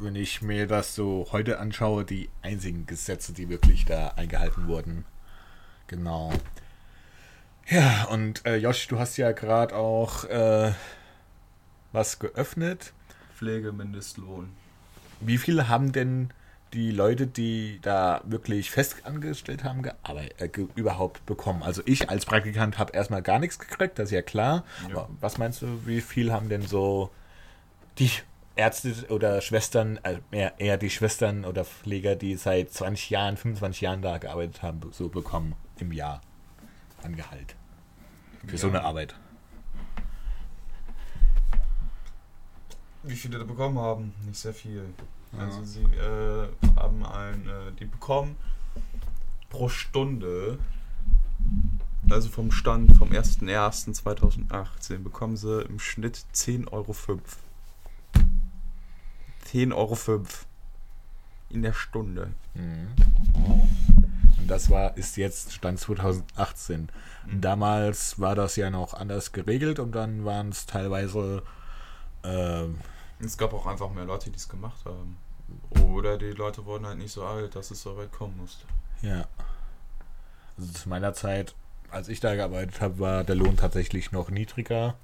wenn 0.00 0.16
ich 0.16 0.42
mir 0.42 0.66
das 0.66 0.94
so 0.94 1.28
heute 1.30 1.58
anschaue, 1.58 2.04
die 2.04 2.30
einzigen 2.42 2.86
Gesetze, 2.86 3.32
die 3.32 3.48
wirklich 3.48 3.84
da 3.84 4.08
eingehalten 4.16 4.66
wurden. 4.66 5.04
Genau. 5.90 6.30
Ja, 7.68 8.04
und 8.04 8.46
äh, 8.46 8.56
Josh, 8.56 8.86
du 8.86 9.00
hast 9.00 9.16
ja 9.16 9.32
gerade 9.32 9.74
auch 9.74 10.24
äh, 10.24 10.70
was 11.90 12.20
geöffnet. 12.20 12.92
Pflegemindestlohn. 13.36 14.50
Wie 15.18 15.36
viele 15.36 15.68
haben 15.68 15.90
denn 15.90 16.30
die 16.74 16.92
Leute, 16.92 17.26
die 17.26 17.80
da 17.82 18.20
wirklich 18.24 18.70
fest 18.70 19.04
angestellt 19.04 19.64
haben, 19.64 19.82
äh, 19.84 20.48
überhaupt 20.76 21.26
bekommen? 21.26 21.64
Also 21.64 21.82
ich 21.86 22.08
als 22.08 22.24
Praktikant 22.24 22.78
habe 22.78 22.92
erstmal 22.92 23.22
gar 23.22 23.40
nichts 23.40 23.58
gekriegt, 23.58 23.98
das 23.98 24.10
ist 24.10 24.12
ja 24.12 24.22
klar. 24.22 24.62
Ja. 24.88 24.94
Aber 24.94 25.10
was 25.20 25.38
meinst 25.38 25.60
du, 25.62 25.86
wie 25.86 26.02
viel 26.02 26.32
haben 26.32 26.48
denn 26.48 26.62
so 26.62 27.10
die 27.98 28.12
Ärzte 28.54 28.94
oder 29.08 29.40
Schwestern, 29.40 29.98
äh, 30.04 30.18
eher, 30.30 30.60
eher 30.60 30.76
die 30.76 30.90
Schwestern 30.90 31.44
oder 31.44 31.64
Pfleger, 31.64 32.14
die 32.14 32.36
seit 32.36 32.72
20 32.72 33.10
Jahren, 33.10 33.36
25 33.36 33.80
Jahren 33.80 34.02
da 34.02 34.18
gearbeitet 34.18 34.62
haben, 34.62 34.80
so 34.92 35.08
bekommen 35.08 35.56
im 35.80 35.92
Jahr 35.92 36.20
an 37.02 37.16
Gehalt? 37.16 37.56
Für 38.46 38.58
so 38.58 38.68
Ja. 38.68 38.74
eine 38.74 38.84
Arbeit. 38.84 39.14
Wie 43.02 43.16
viele 43.16 43.38
da 43.38 43.44
bekommen 43.44 43.78
haben? 43.78 44.12
Nicht 44.26 44.38
sehr 44.38 44.52
viel. 44.54 44.84
Ja. 45.32 45.38
Also 45.44 45.64
sie 45.64 45.82
äh, 45.84 46.48
haben 46.76 47.04
ein, 47.06 47.48
äh, 47.48 47.72
die 47.78 47.86
bekommen 47.86 48.36
pro 49.48 49.68
Stunde, 49.68 50.58
also 52.10 52.28
vom 52.28 52.52
Stand 52.52 52.96
vom 52.96 53.10
01.01.2018, 53.10 54.98
bekommen 54.98 55.36
sie 55.36 55.62
im 55.62 55.78
Schnitt 55.78 56.24
10,05 56.34 56.70
Euro. 56.72 56.92
10,05 59.50 59.74
Euro 59.74 60.22
in 61.48 61.62
der 61.62 61.72
Stunde. 61.72 62.32
Mhm. 62.54 62.88
Das 64.50 64.68
war, 64.68 64.96
ist 64.96 65.16
jetzt 65.16 65.52
Stand 65.52 65.78
2018. 65.78 66.88
Mhm. 67.24 67.40
Damals 67.40 68.18
war 68.18 68.34
das 68.34 68.56
ja 68.56 68.68
noch 68.68 68.94
anders 68.94 69.30
geregelt 69.30 69.78
und 69.78 69.92
dann 69.92 70.24
waren 70.24 70.48
es 70.48 70.66
teilweise 70.66 71.44
äh, 72.24 72.64
Es 73.20 73.38
gab 73.38 73.54
auch 73.54 73.66
einfach 73.66 73.92
mehr 73.92 74.06
Leute, 74.06 74.28
die 74.28 74.36
es 74.36 74.48
gemacht 74.48 74.84
haben. 74.84 75.18
Oder 75.86 76.18
die 76.18 76.32
Leute 76.32 76.66
wurden 76.66 76.84
halt 76.84 76.98
nicht 76.98 77.12
so 77.12 77.24
alt, 77.24 77.54
dass 77.54 77.70
es 77.70 77.80
so 77.80 77.96
weit 77.96 78.10
kommen 78.10 78.36
musste. 78.38 78.66
Ja. 79.02 79.28
Also 80.58 80.72
zu 80.72 80.88
meiner 80.88 81.14
Zeit, 81.14 81.54
als 81.92 82.08
ich 82.08 82.18
da 82.18 82.34
gearbeitet 82.34 82.80
habe, 82.80 82.98
war 82.98 83.22
der 83.22 83.36
Lohn 83.36 83.56
tatsächlich 83.56 84.10
noch 84.10 84.30
niedriger. 84.30 84.96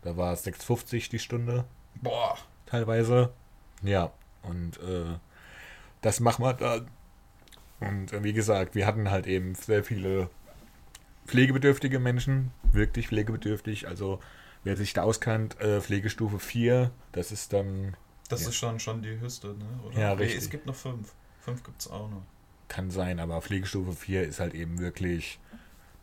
Da 0.00 0.16
war 0.16 0.32
es 0.32 0.46
6,50 0.46 1.10
die 1.10 1.18
Stunde 1.18 1.66
Boah! 1.96 2.38
teilweise. 2.64 3.30
Ja, 3.82 4.10
und 4.42 4.78
äh, 4.78 5.18
das 6.00 6.18
machen 6.20 6.46
wir 6.46 6.54
dann. 6.54 6.88
Und 7.88 8.12
äh, 8.12 8.22
wie 8.24 8.32
gesagt, 8.32 8.74
wir 8.74 8.86
hatten 8.86 9.10
halt 9.10 9.26
eben 9.26 9.54
sehr 9.54 9.84
viele 9.84 10.30
pflegebedürftige 11.26 11.98
Menschen, 11.98 12.50
wirklich 12.72 13.08
pflegebedürftig. 13.08 13.86
Also 13.88 14.20
wer 14.64 14.76
sich 14.76 14.92
da 14.92 15.02
auskannt, 15.02 15.60
äh, 15.60 15.80
Pflegestufe 15.80 16.38
4, 16.38 16.90
das 17.12 17.32
ist 17.32 17.52
dann, 17.52 17.96
Das 18.28 18.42
Ja. 18.42 18.48
ist 18.48 18.56
schon, 18.56 18.80
schon 18.80 19.02
die 19.02 19.18
höchste, 19.20 19.48
ne? 19.48 19.64
Oder? 19.84 19.98
Ja, 19.98 20.14
Nee, 20.14 20.22
richtig. 20.22 20.42
es 20.42 20.50
gibt 20.50 20.66
noch 20.66 20.74
fünf. 20.74 21.12
Fünf 21.40 21.62
gibt 21.64 21.80
es 21.80 21.88
auch 21.90 22.08
noch. 22.10 22.22
kann 22.68 22.90
sein, 22.90 23.20
aber 23.20 23.42
Pflegestufe 23.42 23.92
4 23.92 24.22
ist 24.26 24.40
halt 24.40 24.54
eben 24.54 24.78
wirklich, 24.78 25.38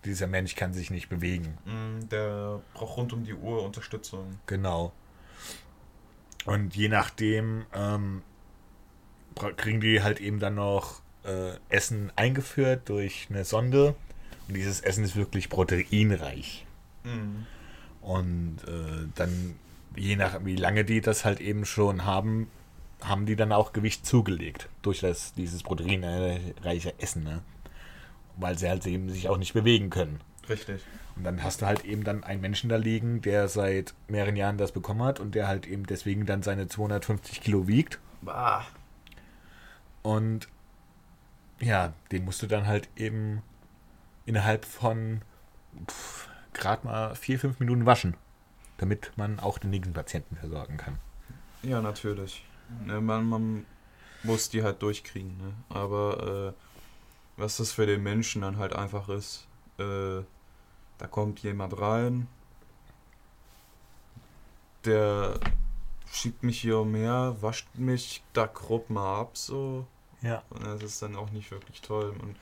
dieser 0.06 0.28
Mensch 0.28 0.56
kann 0.56 0.72
sich 0.74 0.92
nicht 0.92 1.10
bewegen. 1.10 1.58
Mm, 1.66 2.08
Der 2.10 2.62
braucht 2.76 2.98
rund 2.98 3.12
um 3.14 3.24
die 3.24 3.34
Uhr 3.34 3.64
Unterstützung. 3.64 4.40
Genau. 4.46 4.94
Und 6.46 6.76
je 6.76 6.88
nachdem 6.90 7.66
ähm, 7.74 8.22
kriegen 9.58 9.82
die 9.82 10.04
halt 10.04 10.20
eben 10.20 10.40
dann 10.40 10.56
noch 10.56 11.02
äh, 11.24 11.52
Essen 11.70 12.12
eingeführt 12.16 12.90
durch 12.90 13.28
eine 13.30 13.46
Sonde. 13.46 13.96
Und 14.48 14.56
dieses 14.56 14.82
Essen 14.82 15.04
ist 15.04 15.16
wirklich 15.16 15.50
proteinreich. 15.50 16.66
Mm. 17.04 17.46
Und 18.02 18.58
äh, 18.68 19.08
dann, 19.16 19.56
je 19.96 20.16
nach 20.16 20.44
wie 20.44 20.56
lange 20.56 20.86
die 20.86 21.02
das 21.02 21.26
halt 21.26 21.42
eben 21.42 21.66
schon 21.66 22.06
haben, 22.06 22.50
haben 23.02 23.26
die 23.26 23.36
dann 23.36 23.52
auch 23.52 23.74
Gewicht 23.74 24.06
zugelegt 24.06 24.70
durch 24.82 25.00
das, 25.00 25.34
dieses 25.34 25.64
proteinreiche 25.64 26.94
Essen, 27.00 27.24
ne? 27.24 27.42
Weil 28.38 28.58
sie 28.58 28.70
halt 28.70 28.86
eben 28.88 29.10
sich 29.10 29.30
auch 29.30 29.38
nicht 29.38 29.54
bewegen 29.54 29.90
können. 29.90 30.22
Richtig. 30.48 30.82
Und 31.16 31.24
dann 31.24 31.44
hast 31.44 31.62
du 31.62 31.66
halt 31.66 31.84
eben 31.86 32.04
dann 32.04 32.24
einen 32.24 32.42
Menschen 32.42 32.70
da 32.70 32.78
liegen, 32.78 33.22
der 33.22 33.50
seit 33.50 33.94
mehreren 34.08 34.36
Jahren 34.36 34.58
das 34.58 34.72
bekommen 34.72 35.04
hat 35.04 35.20
und 35.20 35.36
der 35.36 35.48
halt 35.48 35.68
eben 35.68 35.86
deswegen 35.86 36.26
dann 36.26 36.44
seine 36.44 36.68
250 36.68 37.42
Kilo 37.42 37.68
wiegt. 37.68 38.00
Bah. 38.22 38.66
Und 40.02 40.48
ja, 41.60 41.94
den 42.12 42.26
musst 42.26 42.42
du 42.42 42.48
dann 42.48 42.68
halt 42.68 42.90
eben 42.96 43.42
innerhalb 44.26 44.66
von 44.66 45.22
gerade 46.54 46.86
mal 46.86 47.16
vier, 47.16 47.40
fünf 47.40 47.60
Minuten 47.60 47.86
waschen, 47.86 48.16
damit 48.78 49.12
man 49.16 49.40
auch 49.40 49.58
den 49.58 49.70
nächsten 49.70 49.94
Patienten 49.94 50.36
versorgen 50.36 50.78
kann. 50.78 50.98
Ja, 51.64 51.82
natürlich. 51.82 52.44
Ne, 52.86 53.02
man, 53.02 53.26
man 53.26 53.66
muss 54.24 54.50
die 54.50 54.64
halt 54.64 54.82
durchkriegen, 54.82 55.38
ne? 55.38 55.54
Aber 55.70 56.54
äh, 56.56 57.40
was 57.40 57.58
das 57.58 57.72
für 57.72 57.86
den 57.86 58.04
Menschen 58.04 58.42
dann 58.42 58.58
halt 58.58 58.74
einfach 58.74 59.10
ist, 59.10 59.48
äh, 59.78 60.22
da 60.98 61.08
kommt 61.10 61.40
jemand 61.40 61.80
rein, 61.80 62.28
der 64.86 65.40
schiebt 66.12 66.44
mich 66.44 66.62
hier 66.62 66.80
umher, 66.80 67.36
wascht 67.40 67.68
mich 67.76 68.24
da 68.34 68.46
grob 68.46 68.90
mal 68.90 69.22
ab, 69.22 69.38
so. 69.38 69.88
Ja. 70.22 70.44
Und 70.50 70.66
das 70.66 70.84
ist 70.84 71.02
dann 71.02 71.16
auch 71.16 71.32
nicht 71.32 71.52
wirklich 71.52 71.82
toll. 71.82 72.14
Und 72.20 72.36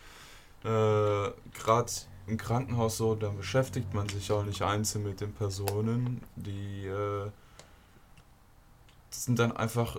äh, 0.63 1.31
gerade 1.53 1.91
im 2.27 2.37
Krankenhaus 2.37 2.97
so, 2.97 3.15
da 3.15 3.29
beschäftigt 3.29 3.93
man 3.93 4.09
sich 4.09 4.31
auch 4.31 4.43
nicht 4.43 4.61
einzeln 4.61 5.03
mit 5.03 5.21
den 5.21 5.33
Personen, 5.33 6.21
die 6.35 6.85
äh, 6.85 7.31
sind 9.09 9.39
dann 9.39 9.55
einfach 9.55 9.97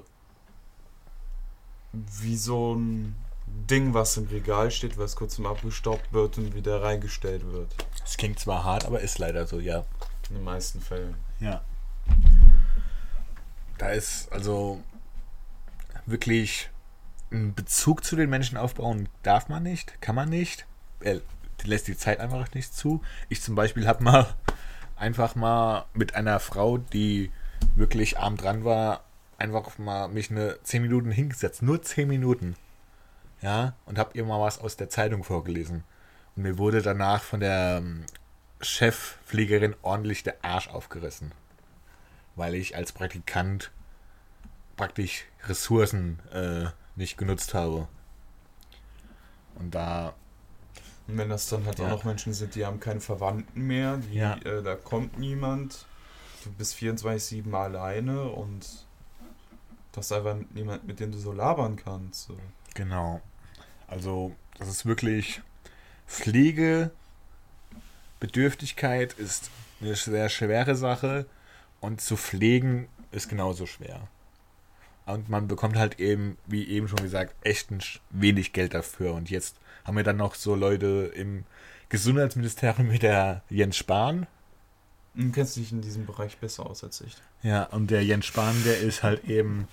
wie 1.92 2.36
so 2.36 2.74
ein 2.74 3.16
Ding, 3.46 3.94
was 3.94 4.16
im 4.16 4.26
Regal 4.28 4.70
steht, 4.70 4.98
was 4.98 5.16
kurz 5.16 5.38
mal 5.38 5.50
abgestaubt 5.50 6.12
wird 6.12 6.36
und 6.38 6.54
wieder 6.54 6.82
reingestellt 6.82 7.50
wird. 7.50 7.74
Das 8.00 8.16
klingt 8.16 8.38
zwar 8.38 8.64
hart, 8.64 8.84
aber 8.84 9.00
ist 9.00 9.18
leider 9.18 9.46
so, 9.46 9.58
ja. 9.58 9.84
In 10.28 10.36
den 10.36 10.44
meisten 10.44 10.80
Fällen. 10.80 11.16
Ja. 11.40 11.62
Da 13.78 13.90
ist 13.90 14.30
also 14.32 14.82
wirklich 16.04 16.68
einen 17.30 17.54
Bezug 17.54 18.04
zu 18.04 18.16
den 18.16 18.30
Menschen 18.30 18.56
aufbauen 18.56 19.08
darf 19.22 19.48
man 19.48 19.62
nicht, 19.62 20.00
kann 20.00 20.14
man 20.14 20.28
nicht. 20.28 20.66
Er 21.00 21.20
lässt 21.64 21.88
die 21.88 21.96
Zeit 21.96 22.20
einfach 22.20 22.52
nicht 22.54 22.74
zu. 22.74 23.02
Ich 23.28 23.42
zum 23.42 23.54
Beispiel 23.54 23.86
habe 23.86 24.02
mal 24.02 24.34
einfach 24.96 25.34
mal 25.34 25.86
mit 25.94 26.14
einer 26.14 26.40
Frau, 26.40 26.78
die 26.78 27.30
wirklich 27.74 28.18
arm 28.18 28.36
dran 28.36 28.64
war, 28.64 29.04
einfach 29.36 29.78
mal 29.78 30.08
mich 30.08 30.30
eine 30.30 30.58
10 30.62 30.82
Minuten 30.82 31.10
hingesetzt. 31.10 31.62
Nur 31.62 31.82
10 31.82 32.08
Minuten. 32.08 32.56
Ja, 33.40 33.74
und 33.86 33.98
habe 33.98 34.10
ihr 34.14 34.24
mal 34.24 34.40
was 34.40 34.58
aus 34.58 34.76
der 34.76 34.88
Zeitung 34.88 35.22
vorgelesen. 35.22 35.84
Und 36.34 36.42
mir 36.42 36.58
wurde 36.58 36.82
danach 36.82 37.22
von 37.22 37.40
der 37.40 37.78
ähm, 37.78 38.04
Chefpflegerin 38.60 39.76
ordentlich 39.82 40.24
der 40.24 40.36
Arsch 40.42 40.68
aufgerissen. 40.68 41.32
Weil 42.34 42.54
ich 42.54 42.74
als 42.74 42.92
Praktikant 42.92 43.70
praktisch 44.76 45.24
Ressourcen 45.46 46.20
äh, 46.32 46.66
nicht 46.98 47.16
genutzt 47.16 47.54
habe. 47.54 47.88
Und 49.54 49.74
da, 49.74 50.14
Und 51.06 51.16
wenn 51.16 51.30
das 51.30 51.48
dann 51.48 51.64
halt 51.64 51.78
Ja. 51.78 51.86
auch 51.86 51.90
noch 51.90 52.04
Menschen 52.04 52.34
sind, 52.34 52.54
die 52.54 52.66
haben 52.66 52.80
keine 52.80 53.00
Verwandten 53.00 53.62
mehr, 53.66 53.96
die, 53.96 54.16
Ja. 54.18 54.36
äh, 54.44 54.62
da 54.62 54.74
kommt 54.76 55.18
niemand, 55.18 55.86
du 56.44 56.52
bist 56.52 56.74
24-7 56.74 57.54
alleine 57.54 58.24
und 58.24 58.66
das 59.92 60.06
ist 60.06 60.12
einfach 60.12 60.36
niemand, 60.52 60.86
mit 60.86 61.00
dem 61.00 61.10
du 61.10 61.18
so 61.18 61.32
labern 61.32 61.76
kannst. 61.76 62.26
So. 62.26 62.36
genau. 62.74 63.22
Also, 63.86 64.36
das 64.58 64.68
ist 64.68 64.84
wirklich 64.84 65.40
Pflege, 66.06 66.90
Bedürftigkeit 68.20 69.14
ist 69.14 69.50
eine 69.80 69.94
sehr 69.94 70.28
schwere 70.28 70.74
Sache 70.74 71.24
und 71.80 72.00
zu 72.02 72.16
pflegen 72.16 72.88
ist 73.12 73.28
genauso 73.28 73.64
schwer. 73.66 74.08
Und 75.12 75.28
man 75.28 75.48
bekommt 75.48 75.76
halt 75.76 75.98
eben, 76.00 76.36
wie 76.46 76.68
eben 76.68 76.88
schon 76.88 77.02
gesagt, 77.02 77.34
echt 77.42 77.68
wenig 78.10 78.52
Geld 78.52 78.74
dafür. 78.74 79.14
Und 79.14 79.30
jetzt 79.30 79.56
haben 79.84 79.96
wir 79.96 80.04
dann 80.04 80.16
noch 80.18 80.34
so 80.34 80.54
Leute 80.54 81.12
im 81.14 81.44
Gesundheitsministerium 81.88 82.88
mit 82.88 83.02
der 83.02 83.42
Jens 83.48 83.76
Spahn, 83.76 84.26
Du 85.14 85.32
kennst 85.32 85.56
dich 85.56 85.72
in 85.72 85.80
diesem 85.80 86.06
Bereich 86.06 86.36
besser 86.38 86.64
aus 86.66 86.84
als 86.84 87.00
ich. 87.00 87.16
Ja, 87.42 87.64
und 87.64 87.90
der 87.90 88.04
Jens 88.04 88.26
Spahn, 88.26 88.54
der 88.64 88.78
ist 88.78 89.02
halt 89.02 89.24
eben 89.24 89.66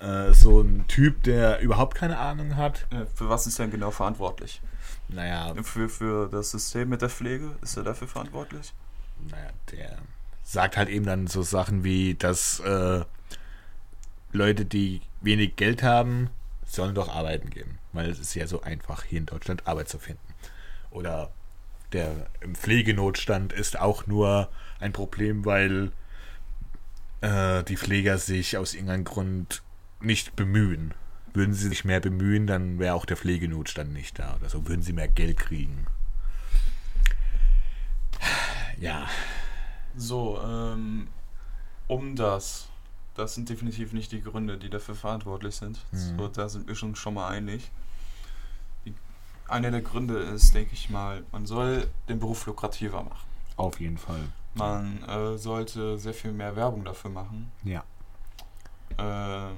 äh, 0.00 0.32
so 0.32 0.60
ein 0.60 0.86
Typ, 0.88 1.22
der 1.22 1.60
überhaupt 1.60 1.94
keine 1.94 2.18
Ahnung 2.18 2.56
hat. 2.56 2.86
Äh, 2.90 3.06
für 3.14 3.28
was 3.28 3.46
ist 3.46 3.60
er 3.60 3.68
genau 3.68 3.92
verantwortlich? 3.92 4.60
Naja, 5.08 5.54
Für, 5.62 5.88
für 5.88 6.28
das 6.28 6.50
System 6.50 6.88
mit 6.88 7.02
der 7.02 7.08
Pflege? 7.08 7.52
Ist 7.62 7.76
er 7.76 7.84
dafür 7.84 8.08
verantwortlich? 8.08 8.72
naja, 9.30 9.50
der 9.70 9.98
sagt 10.42 10.76
halt 10.76 10.88
eben 10.88 11.06
dann 11.06 11.28
so 11.28 11.42
Sachen 11.42 11.84
wie, 11.84 12.14
dass 12.14 12.58
äh, 12.60 13.04
Leute, 14.34 14.64
die 14.64 15.00
wenig 15.20 15.56
Geld 15.56 15.82
haben, 15.82 16.28
sollen 16.66 16.94
doch 16.94 17.08
arbeiten 17.08 17.50
gehen. 17.50 17.78
Weil 17.92 18.10
es 18.10 18.18
ist 18.18 18.34
ja 18.34 18.46
so 18.46 18.62
einfach, 18.62 19.04
hier 19.04 19.20
in 19.20 19.26
Deutschland 19.26 19.66
Arbeit 19.66 19.88
zu 19.88 19.98
finden. 19.98 20.34
Oder 20.90 21.30
der 21.92 22.26
Pflegenotstand 22.52 23.52
ist 23.52 23.78
auch 23.78 24.06
nur 24.06 24.50
ein 24.80 24.92
Problem, 24.92 25.44
weil 25.44 25.92
äh, 27.20 27.62
die 27.62 27.76
Pfleger 27.76 28.18
sich 28.18 28.56
aus 28.58 28.74
irgendeinem 28.74 29.04
Grund 29.04 29.62
nicht 30.00 30.34
bemühen. 30.34 30.94
Würden 31.32 31.54
sie 31.54 31.68
sich 31.68 31.84
mehr 31.84 32.00
bemühen, 32.00 32.46
dann 32.46 32.78
wäre 32.78 32.94
auch 32.94 33.06
der 33.06 33.16
Pflegenotstand 33.16 33.92
nicht 33.92 34.18
da 34.18 34.36
oder 34.36 34.48
so. 34.48 34.66
Würden 34.66 34.82
sie 34.82 34.92
mehr 34.92 35.08
Geld 35.08 35.36
kriegen. 35.38 35.86
Ja. 38.80 39.06
So, 39.96 40.40
ähm, 40.44 41.06
um 41.86 42.16
das. 42.16 42.68
Das 43.14 43.34
sind 43.34 43.48
definitiv 43.48 43.92
nicht 43.92 44.10
die 44.12 44.20
Gründe, 44.20 44.58
die 44.58 44.70
dafür 44.70 44.94
verantwortlich 44.94 45.54
sind. 45.54 45.78
Mhm. 45.92 46.18
So, 46.18 46.28
da 46.28 46.48
sind 46.48 46.66
wir 46.66 46.74
schon, 46.74 46.96
schon 46.96 47.14
mal 47.14 47.28
einig. 47.28 47.70
Die, 48.84 48.94
einer 49.48 49.70
der 49.70 49.82
Gründe 49.82 50.18
ist, 50.18 50.54
denke 50.54 50.74
ich 50.74 50.90
mal, 50.90 51.22
man 51.30 51.46
soll 51.46 51.88
den 52.08 52.18
Beruf 52.18 52.46
lukrativer 52.46 53.02
machen. 53.02 53.28
Auf 53.56 53.78
jeden 53.78 53.98
Fall. 53.98 54.20
Man 54.54 55.02
äh, 55.04 55.38
sollte 55.38 55.98
sehr 55.98 56.14
viel 56.14 56.32
mehr 56.32 56.56
Werbung 56.56 56.84
dafür 56.84 57.10
machen. 57.10 57.50
Ja. 57.62 57.84
Äh, 58.96 59.52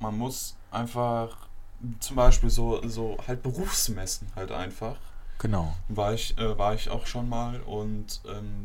man 0.00 0.18
muss 0.18 0.56
einfach 0.70 1.36
zum 2.00 2.16
Beispiel 2.16 2.50
so, 2.50 2.86
so 2.88 3.18
halt 3.26 3.42
Berufsmessen 3.42 4.30
halt 4.34 4.52
einfach. 4.52 4.96
Genau. 5.38 5.76
War 5.88 6.14
ich, 6.14 6.36
äh, 6.38 6.58
war 6.58 6.74
ich 6.74 6.88
auch 6.88 7.06
schon 7.06 7.28
mal 7.28 7.60
und 7.60 8.20
ähm, 8.26 8.64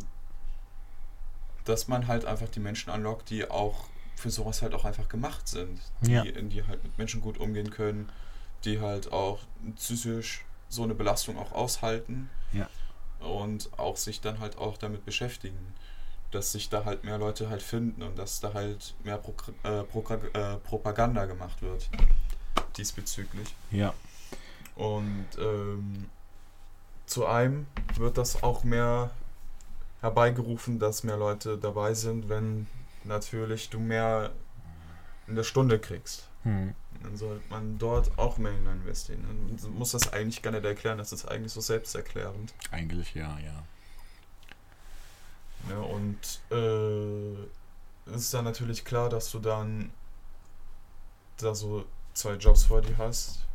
dass 1.66 1.88
man 1.88 2.08
halt 2.08 2.26
einfach 2.26 2.50
die 2.50 2.60
Menschen 2.60 2.90
anlockt, 2.90 3.30
die 3.30 3.50
auch 3.50 3.86
für 4.22 4.30
sowas 4.30 4.62
halt 4.62 4.74
auch 4.74 4.86
einfach 4.86 5.10
gemacht 5.10 5.48
sind. 5.48 5.80
Die, 6.02 6.12
Ja. 6.12 6.24
die 6.24 6.64
halt 6.68 6.84
mit 6.84 6.98
Menschen 6.98 7.22
gut 7.22 7.38
umgehen 7.40 7.72
können, 7.72 8.10
die 8.64 8.80
halt 8.80 9.12
auch 9.12 9.40
psychisch 9.76 10.46
so 10.70 10.84
eine 10.84 10.94
Belastung 10.94 11.38
auch 11.38 11.52
aushalten 11.52 12.30
Ja. 12.54 12.70
und 13.20 13.70
auch 13.78 13.98
sich 13.98 14.22
dann 14.22 14.40
halt 14.40 14.58
auch 14.58 14.78
damit 14.78 15.04
beschäftigen. 15.06 15.74
Dass 16.32 16.54
sich 16.54 16.70
da 16.70 16.86
halt 16.86 17.04
mehr 17.04 17.18
Leute 17.18 17.50
halt 17.50 17.62
finden 17.62 18.04
und 18.04 18.18
dass 18.18 18.40
da 18.40 18.54
halt 18.54 18.94
mehr 19.04 19.18
Pro 19.18 19.34
äh, 19.64 19.84
Pro 19.84 20.02
äh, 20.34 20.58
Propaganda 20.58 21.26
gemacht 21.26 21.62
wird 21.62 21.90
diesbezüglich. 22.78 23.54
Ja. 23.70 23.94
Und 24.76 25.26
ähm, 25.40 26.10
zu 27.06 27.26
einem 27.26 27.68
wird 27.96 28.18
das 28.18 28.42
auch 28.44 28.64
mehr 28.64 29.12
herbeigerufen, 30.00 30.80
dass 30.80 31.04
mehr 31.04 31.18
Leute 31.18 31.58
dabei 31.58 31.94
sind, 31.94 32.30
wenn 32.30 32.68
natürlich 33.04 33.70
du 33.70 33.80
mehr 33.80 34.32
in 35.28 35.36
der 35.36 35.44
Stunde 35.44 35.80
kriegst. 35.80 36.28
Hm. 36.44 36.74
Dann 37.04 37.18
sollte 37.18 37.44
man 37.50 37.78
dort 37.78 38.18
auch 38.18 38.38
mehr 38.38 38.52
hinein 38.52 38.82
investieren. 38.82 39.26
Man 39.62 39.74
muss 39.74 39.92
das 39.92 40.12
eigentlich 40.14 40.42
gar 40.42 40.52
nicht 40.52 40.66
erklären, 40.66 40.98
das 40.98 41.12
ist 41.12 41.26
eigentlich 41.26 41.52
so 41.52 41.62
selbsterklärend. 41.62 42.54
Eigentlich 42.72 43.16
ja, 43.16 43.38
ja. 43.40 43.64
Ja, 45.70 45.80
und 45.80 46.42
äh, 46.50 48.12
es 48.12 48.22
ist 48.24 48.34
dann 48.34 48.46
natürlich 48.46 48.84
klar, 48.84 49.10
dass 49.10 49.32
du 49.32 49.40
dann 49.40 49.92
da 51.38 51.54
so 51.56 51.86
zwei 52.14 52.34
Jobs 52.34 52.66
vor 52.66 52.82
dir 52.82 52.98
hast. 52.98 53.46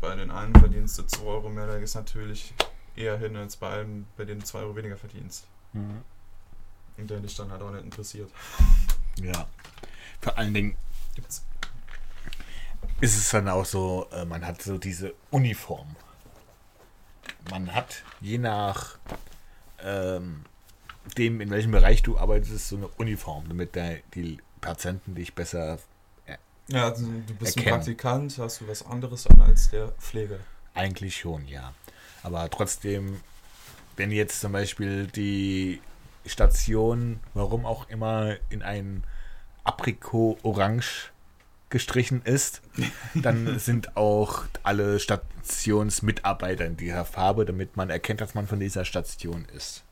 Bei 0.00 0.14
den 0.14 0.30
einen 0.30 0.54
verdienst 0.54 0.98
du 0.98 1.02
2 1.04 1.24
Euro 1.24 1.48
mehr, 1.48 1.66
da 1.66 1.76
ist 1.76 1.94
natürlich 1.94 2.54
eher 2.94 3.18
hin, 3.18 3.36
als 3.36 3.56
bei 3.56 3.80
einem, 3.80 4.06
bei 4.16 4.24
dem 4.24 4.38
du 4.38 4.44
2 4.44 4.60
Euro 4.60 4.76
weniger 4.76 4.96
verdienst. 4.96 5.46
Hm. 5.72 6.02
Und 6.98 7.08
der 7.08 7.20
dich 7.20 7.36
dann 7.36 7.50
halt 7.50 7.62
auch 7.62 7.70
nicht 7.70 7.84
interessiert. 7.84 8.30
Ja. 9.22 9.46
Vor 10.20 10.36
allen 10.36 10.52
Dingen 10.52 10.76
Gibt's. 11.14 11.44
ist 13.00 13.16
es 13.16 13.30
dann 13.30 13.48
auch 13.48 13.64
so, 13.64 14.08
äh, 14.12 14.24
man 14.24 14.44
hat 14.46 14.62
so 14.62 14.78
diese 14.78 15.14
Uniform. 15.30 15.94
Man 17.50 17.72
hat 17.74 18.02
je 18.20 18.38
nach 18.38 18.98
ähm, 19.80 20.44
dem, 21.16 21.40
in 21.40 21.50
welchem 21.50 21.70
Bereich 21.70 22.02
du 22.02 22.18
arbeitest, 22.18 22.68
so 22.68 22.76
eine 22.76 22.88
Uniform, 22.88 23.44
damit 23.48 23.74
der, 23.74 23.98
die 24.14 24.38
Patienten 24.60 25.14
dich 25.14 25.34
besser 25.34 25.78
Ja, 26.68 26.88
also 26.90 27.06
du 27.06 27.34
bist 27.34 27.56
Erkennen. 27.56 27.74
ein 27.74 27.78
Praktikant, 27.78 28.38
hast 28.38 28.60
du 28.60 28.68
was 28.68 28.84
anderes 28.84 29.26
an 29.26 29.40
als 29.40 29.70
der 29.70 29.88
Pfleger. 29.92 30.38
Eigentlich 30.74 31.16
schon, 31.16 31.46
ja. 31.48 31.72
Aber 32.22 32.50
trotzdem, 32.50 33.20
wenn 33.96 34.10
jetzt 34.10 34.40
zum 34.40 34.52
Beispiel 34.52 35.06
die 35.06 35.80
Station, 36.28 37.20
warum 37.34 37.64
auch 37.66 37.88
immer, 37.88 38.36
in 38.50 38.62
ein 38.62 39.04
Aprikot-Orange 39.64 41.10
gestrichen 41.70 42.22
ist, 42.22 42.62
dann 43.14 43.58
sind 43.58 43.96
auch 43.96 44.44
alle 44.62 44.98
Stationsmitarbeiter 45.00 46.64
in 46.64 46.76
dieser 46.76 47.04
Farbe, 47.04 47.44
damit 47.44 47.76
man 47.76 47.90
erkennt, 47.90 48.20
dass 48.20 48.34
man 48.34 48.46
von 48.46 48.58
dieser 48.60 48.84
Station 48.84 49.44
ist. 49.54 49.84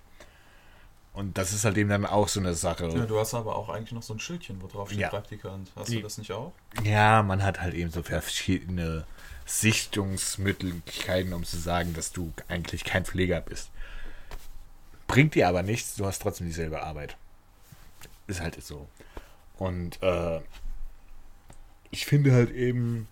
Und 1.12 1.38
das 1.38 1.52
ist 1.54 1.64
halt 1.64 1.78
eben 1.78 1.88
dann 1.88 2.04
auch 2.04 2.28
so 2.28 2.40
eine 2.40 2.52
Sache. 2.54 2.88
Ja, 2.88 3.06
du 3.06 3.18
hast 3.18 3.32
aber 3.32 3.56
auch 3.56 3.70
eigentlich 3.70 3.92
noch 3.92 4.02
so 4.02 4.12
ein 4.12 4.20
Schildchen, 4.20 4.60
wo 4.60 4.66
drauf 4.66 4.88
steht 4.90 5.00
Ja. 5.00 5.08
Praktikant. 5.08 5.70
Hast 5.74 5.88
Die- 5.88 5.96
du 5.96 6.02
das 6.02 6.18
nicht 6.18 6.30
auch? 6.32 6.52
Ja, 6.84 7.22
man 7.22 7.42
hat 7.42 7.60
halt 7.62 7.72
eben 7.74 7.90
so 7.90 8.02
verschiedene 8.02 9.06
Sichtungsmöglichkeiten, 9.46 11.32
um 11.32 11.44
zu 11.44 11.56
sagen, 11.58 11.94
dass 11.94 12.12
du 12.12 12.32
eigentlich 12.48 12.84
kein 12.84 13.04
Pfleger 13.04 13.40
bist. 13.40 13.70
Bringt 15.16 15.34
dir 15.34 15.48
aber 15.48 15.62
nichts, 15.62 15.94
du 15.94 16.04
hast 16.04 16.20
trotzdem 16.20 16.46
dieselbe 16.46 16.82
Arbeit. 16.82 17.16
Ist 18.26 18.42
halt 18.42 18.62
so. 18.62 18.86
Und 19.56 20.02
äh, 20.02 20.42
ich 21.90 22.04
finde 22.04 22.32
halt 22.32 22.50
eben, 22.50 23.08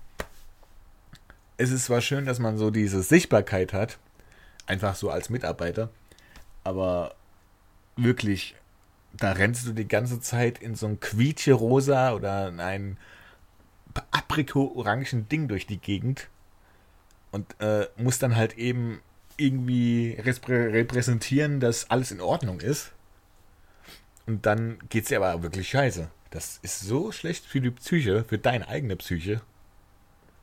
es 1.57 1.71
ist 1.71 1.87
zwar 1.87 2.03
schön, 2.03 2.27
dass 2.27 2.39
man 2.39 2.59
so 2.59 2.71
diese 2.71 3.03
Sichtbarkeit 3.03 3.73
hat, 3.73 3.97
einfach 4.67 4.97
so 4.97 5.09
als 5.09 5.31
Mitarbeiter, 5.31 5.89
aber 6.63 7.15
wirklich, 7.97 8.55
da 9.15 9.33
rennst 9.33 9.67
du 9.67 9.73
die 9.73 9.89
ganze 9.89 10.21
Zeit 10.21 10.59
in 10.59 10.75
so 10.75 10.87
ein 10.87 11.01
quietsche-rosa 11.01 12.13
oder 12.13 12.49
in 12.49 12.61
ein 12.61 12.99
apriko-orangen 14.11 15.27
Ding 15.31 15.49
durch 15.49 15.67
die 15.67 15.79
Gegend 15.79 16.29
und 17.31 17.59
äh, 17.63 17.89
muss 17.97 18.19
dann 18.19 18.37
halt 18.37 18.59
eben 18.59 19.01
irgendwie 19.37 20.17
repr 20.21 20.73
repräsentieren, 20.73 21.61
dass 21.61 21.91
alles 21.91 22.11
in 22.11 22.21
Ordnung 22.21 22.61
ist. 22.61 22.93
Und 24.27 24.47
dann 24.47 24.79
geht's 24.89 25.09
dir 25.09 25.23
aber 25.23 25.43
wirklich 25.43 25.69
scheiße. 25.69 26.11
Das 26.31 26.59
ist 26.63 26.81
so 26.81 27.13
schlecht 27.13 27.45
für 27.45 27.61
die 27.61 27.71
Psyche, 27.71 28.25
für 28.25 28.39
deine 28.39 28.69
eigene 28.69 28.97
Psyche. 28.97 29.41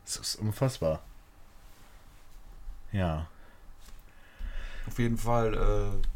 Das 0.06 0.18
ist 0.18 0.36
unfassbar. 0.36 1.04
Ja. 2.92 3.28
Auf 4.88 5.00
jeden 5.00 5.18
Fall 5.18 5.54
äh, 5.54 6.08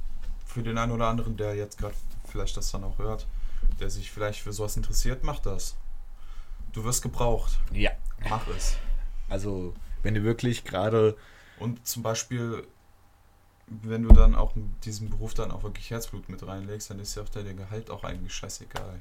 für 0.45 0.63
den 0.63 0.77
einen 0.77 0.91
oder 0.91 1.07
anderen, 1.07 1.38
der 1.38 1.55
jetzt 1.55 1.77
gerade 1.77 1.95
vielleicht 2.27 2.57
das 2.57 2.71
dann 2.71 2.83
auch 2.83 2.97
hört, 2.97 3.27
der 3.79 3.89
sich 3.89 4.11
vielleicht 4.11 4.41
für 4.41 4.53
sowas 4.53 4.77
interessiert, 4.77 5.23
mach 5.23 5.39
das. 5.39 5.75
Du 6.73 6.83
wirst 6.83 7.01
gebraucht. 7.01 7.59
Ja. 7.71 7.91
Mach 8.29 8.47
es. 8.49 8.77
Also, 9.29 9.73
wenn 10.03 10.13
du 10.13 10.23
wirklich 10.23 10.65
gerade. 10.65 11.15
Und 11.59 11.85
zum 11.87 12.03
Beispiel, 12.03 12.67
wenn 13.67 14.03
du 14.03 14.09
dann 14.13 14.35
auch 14.35 14.55
in 14.55 14.73
diesem 14.81 15.09
Beruf 15.09 15.33
dann 15.33 15.51
auch 15.51 15.63
wirklich 15.63 15.89
Herzblut 15.89 16.29
mit 16.29 16.45
reinlegst, 16.45 16.89
dann 16.89 16.99
ist 16.99 17.15
ja 17.15 17.23
auch 17.23 17.29
dein 17.29 17.55
Gehalt 17.57 17.89
auch 17.89 18.03
eigentlich 18.03 18.33
scheißegal. 18.33 18.99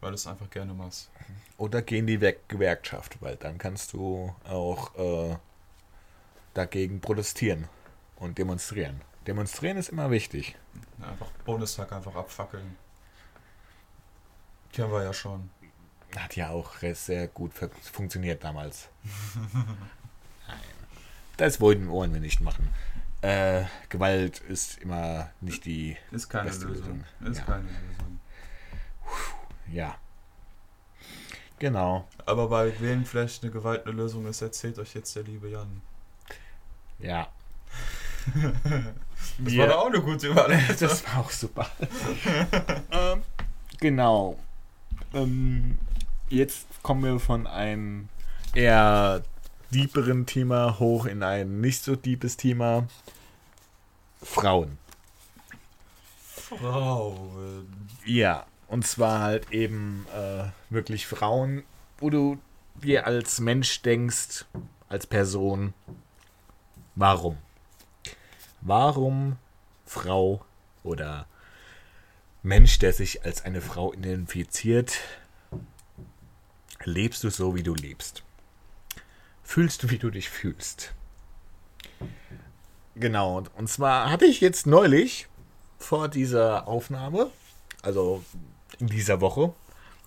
Weil 0.00 0.10
du 0.10 0.14
es 0.16 0.26
einfach 0.26 0.50
gerne 0.50 0.74
machst. 0.74 1.10
Oder 1.58 1.80
geh 1.82 1.98
in 1.98 2.08
die 2.08 2.20
Werk 2.20 2.48
Gewerkschaft, 2.48 3.18
weil 3.22 3.36
dann 3.36 3.58
kannst 3.58 3.92
du 3.92 4.34
auch 4.44 4.92
äh, 4.96 5.36
dagegen 6.54 7.00
protestieren 7.00 7.68
und 8.16 8.36
demonstrieren. 8.36 9.00
Demonstrieren 9.28 9.76
ist 9.76 9.90
immer 9.90 10.10
wichtig. 10.10 10.56
Einfach 11.00 11.30
Bundestag 11.44 11.92
einfach 11.92 12.16
abfackeln. 12.16 12.76
Kennen 14.72 14.90
wir 14.90 15.04
ja 15.04 15.12
schon. 15.12 15.50
Hat 16.16 16.34
ja 16.34 16.50
auch 16.50 16.72
sehr 16.94 17.28
gut 17.28 17.54
fun- 17.54 17.70
funktioniert 17.92 18.42
damals. 18.42 18.88
Das 21.36 21.60
wollten 21.60 21.88
wollen 21.88 22.12
wir 22.12 22.20
nicht 22.20 22.40
machen. 22.40 22.68
Äh, 23.22 23.64
Gewalt 23.88 24.40
ist 24.40 24.78
immer 24.78 25.30
nicht 25.40 25.64
die. 25.64 25.96
Ist 26.10 26.28
keine 26.28 26.46
Beste 26.50 26.66
Lösung. 26.66 27.04
Lösung. 27.20 27.30
Ist 27.32 27.38
Ja. 27.38 27.44
keine 27.44 27.62
Lösung. 27.64 28.20
Ja. 29.70 29.94
Genau. 31.58 32.08
Aber 32.26 32.48
bei 32.48 32.72
wem 32.80 33.04
vielleicht 33.04 33.42
eine 33.42 33.52
Gewalt 33.52 33.86
eine 33.86 33.94
Lösung 33.94 34.26
ist, 34.26 34.42
erzählt 34.42 34.78
euch 34.78 34.94
jetzt 34.94 35.14
der 35.14 35.22
liebe 35.22 35.48
Jan. 35.48 35.80
Ja. 36.98 37.28
Das 39.38 39.52
Ja. 39.52 39.62
war 39.62 39.68
doch 39.68 39.78
auch 39.82 39.86
eine 39.86 40.00
gute 40.02 40.26
Überleitung. 40.28 40.76
Das 40.80 41.04
war 41.06 41.20
auch 41.20 41.30
super. 41.30 41.70
ähm, 42.90 43.22
genau. 43.80 44.36
Ähm, 45.14 45.78
jetzt 46.28 46.66
kommen 46.82 47.04
wir 47.04 47.20
von 47.20 47.46
einem 47.46 48.08
eher 48.54 49.22
deeperen 49.72 50.26
Thema 50.26 50.78
hoch 50.78 51.06
in 51.06 51.22
ein 51.22 51.60
nicht 51.60 51.82
so 51.82 51.96
deepes 51.96 52.36
Thema. 52.36 52.86
Frauen. 54.22 54.78
Frauen. 56.34 57.68
Ja, 58.04 58.46
und 58.68 58.86
zwar 58.86 59.20
halt 59.20 59.50
eben 59.50 60.06
äh, 60.14 60.44
wirklich 60.70 61.06
Frauen 61.06 61.64
wo 62.02 62.10
du 62.10 62.36
dir 62.74 63.06
als 63.06 63.38
Mensch 63.38 63.80
denkst, 63.82 64.44
als 64.88 65.06
Person, 65.06 65.72
warum? 66.96 67.38
Warum 68.60 69.36
Frau 69.86 70.44
oder 70.82 71.26
Mensch, 72.42 72.80
der 72.80 72.92
sich 72.92 73.24
als 73.24 73.44
eine 73.44 73.60
Frau 73.60 73.92
identifiziert, 73.92 74.98
lebst 76.82 77.22
du 77.22 77.30
so, 77.30 77.54
wie 77.54 77.62
du 77.62 77.74
lebst? 77.76 78.24
Fühlst 79.42 79.82
du, 79.82 79.90
wie 79.90 79.98
du 79.98 80.10
dich 80.10 80.30
fühlst? 80.30 80.94
Genau, 82.94 83.42
und 83.56 83.68
zwar 83.68 84.10
hatte 84.10 84.26
ich 84.26 84.40
jetzt 84.40 84.66
neulich 84.66 85.28
vor 85.78 86.08
dieser 86.08 86.68
Aufnahme, 86.68 87.30
also 87.82 88.22
in 88.78 88.86
dieser 88.86 89.20
Woche, 89.20 89.52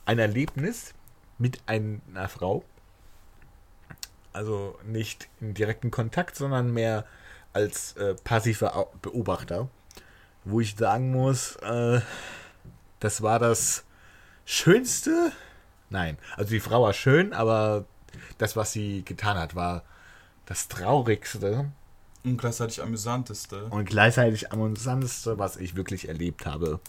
ein 0.06 0.20
Erlebnis 0.20 0.94
mit 1.38 1.62
einer 1.66 2.30
Frau. 2.30 2.64
Also 4.34 4.78
nicht 4.84 5.30
in 5.42 5.54
direkten 5.54 5.92
Kontakt, 5.92 6.36
sondern 6.36 6.74
mehr 6.74 7.06
als 7.54 7.94
äh, 7.94 8.16
passiver 8.16 8.90
Beobachter. 9.02 9.70
Wo 10.44 10.60
ich 10.60 10.76
sagen 10.76 11.12
muss, 11.12 11.56
äh, 11.58 12.02
das 13.00 13.22
war 13.22 13.40
das 13.40 13.86
Schönste. 14.46 15.32
Nein, 15.90 16.18
also 16.36 16.52
die 16.52 16.60
Frau 16.60 16.84
war 16.84 16.94
schön, 16.94 17.34
aber 17.34 17.86
das, 18.38 18.56
was 18.56 18.72
sie 18.72 19.04
getan 19.04 19.38
hat, 19.38 19.56
war 19.56 19.84
das 20.46 20.68
Traurigste 20.68 21.72
Und 22.24 22.38
gleichzeitig 22.38 22.82
amüsanteste. 22.82 23.66
und 23.66 23.86
gleichzeitig 23.86 24.52
amüsanteste, 24.52 25.38
was 25.40 25.58
ich 25.58 25.76
wirklich 25.76 26.08
erlebt 26.08 26.46
habe. 26.46 26.80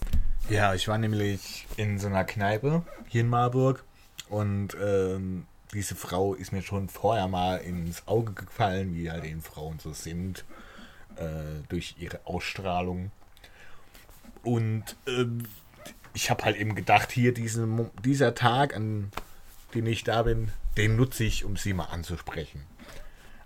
Ja, 0.49 0.73
ich 0.73 0.87
war 0.87 0.97
nämlich 0.97 1.67
in 1.75 1.99
so 1.99 2.07
einer 2.07 2.23
Kneipe 2.23 2.83
hier 3.07 3.21
in 3.21 3.29
Marburg 3.29 3.83
und 4.29 4.75
ähm, 4.81 5.45
diese 5.73 5.95
Frau 5.95 6.33
ist 6.33 6.51
mir 6.53 6.61
schon 6.61 6.87
vorher 6.87 7.27
mal 7.27 7.57
ins 7.57 8.07
Auge 8.07 8.33
gefallen, 8.33 8.95
wie 8.95 9.11
halt 9.11 9.25
eben 9.25 9.41
Frauen 9.41 9.79
so 9.79 9.91
sind, 9.91 10.45
äh, 11.17 11.63
durch 11.67 11.95
ihre 11.99 12.21
Ausstrahlung. 12.25 13.11
Und 14.43 14.95
ähm, 15.07 15.43
ich 16.13 16.29
habe 16.29 16.45
halt 16.45 16.55
eben 16.55 16.73
gedacht, 16.75 17.11
hier 17.11 17.33
diesen, 17.33 17.89
dieser 18.03 18.33
Tag, 18.33 18.75
an 18.75 19.11
dem 19.73 19.87
ich 19.87 20.03
da 20.05 20.23
bin, 20.23 20.51
den 20.77 20.95
nutze 20.95 21.23
ich, 21.23 21.43
um 21.43 21.57
sie 21.57 21.73
mal 21.73 21.85
anzusprechen. 21.85 22.63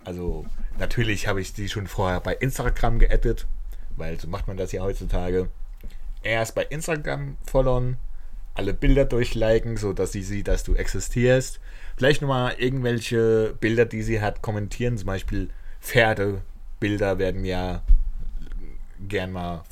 Also 0.03 0.45
natürlich 0.77 1.27
habe 1.27 1.41
ich 1.41 1.53
sie 1.53 1.69
schon 1.69 1.87
vorher 1.87 2.19
bei 2.19 2.33
Instagram 2.35 2.99
geaddet, 2.99 3.47
weil 3.95 4.19
so 4.19 4.27
macht 4.27 4.47
man 4.47 4.57
das 4.57 4.71
ja 4.71 4.81
heutzutage. 4.81 5.49
Erst 6.23 6.55
bei 6.55 6.63
Instagram 6.63 7.37
followen, 7.49 7.97
alle 8.53 8.73
Bilder 8.73 9.05
durchliken, 9.05 9.77
so 9.77 9.93
dass 9.93 10.11
sie 10.11 10.23
sieht, 10.23 10.47
dass 10.47 10.63
du 10.63 10.75
existierst. 10.75 11.59
Vielleicht 11.97 12.21
nochmal 12.21 12.55
irgendwelche 12.57 13.55
Bilder, 13.59 13.85
die 13.85 14.03
sie 14.03 14.21
hat, 14.21 14.41
kommentieren. 14.41 14.97
Zum 14.97 15.07
Beispiel 15.07 15.49
Pferdebilder 15.81 17.17
werden 17.17 17.45
ja 17.45 17.81
gern 19.07 19.31
mal 19.31 19.63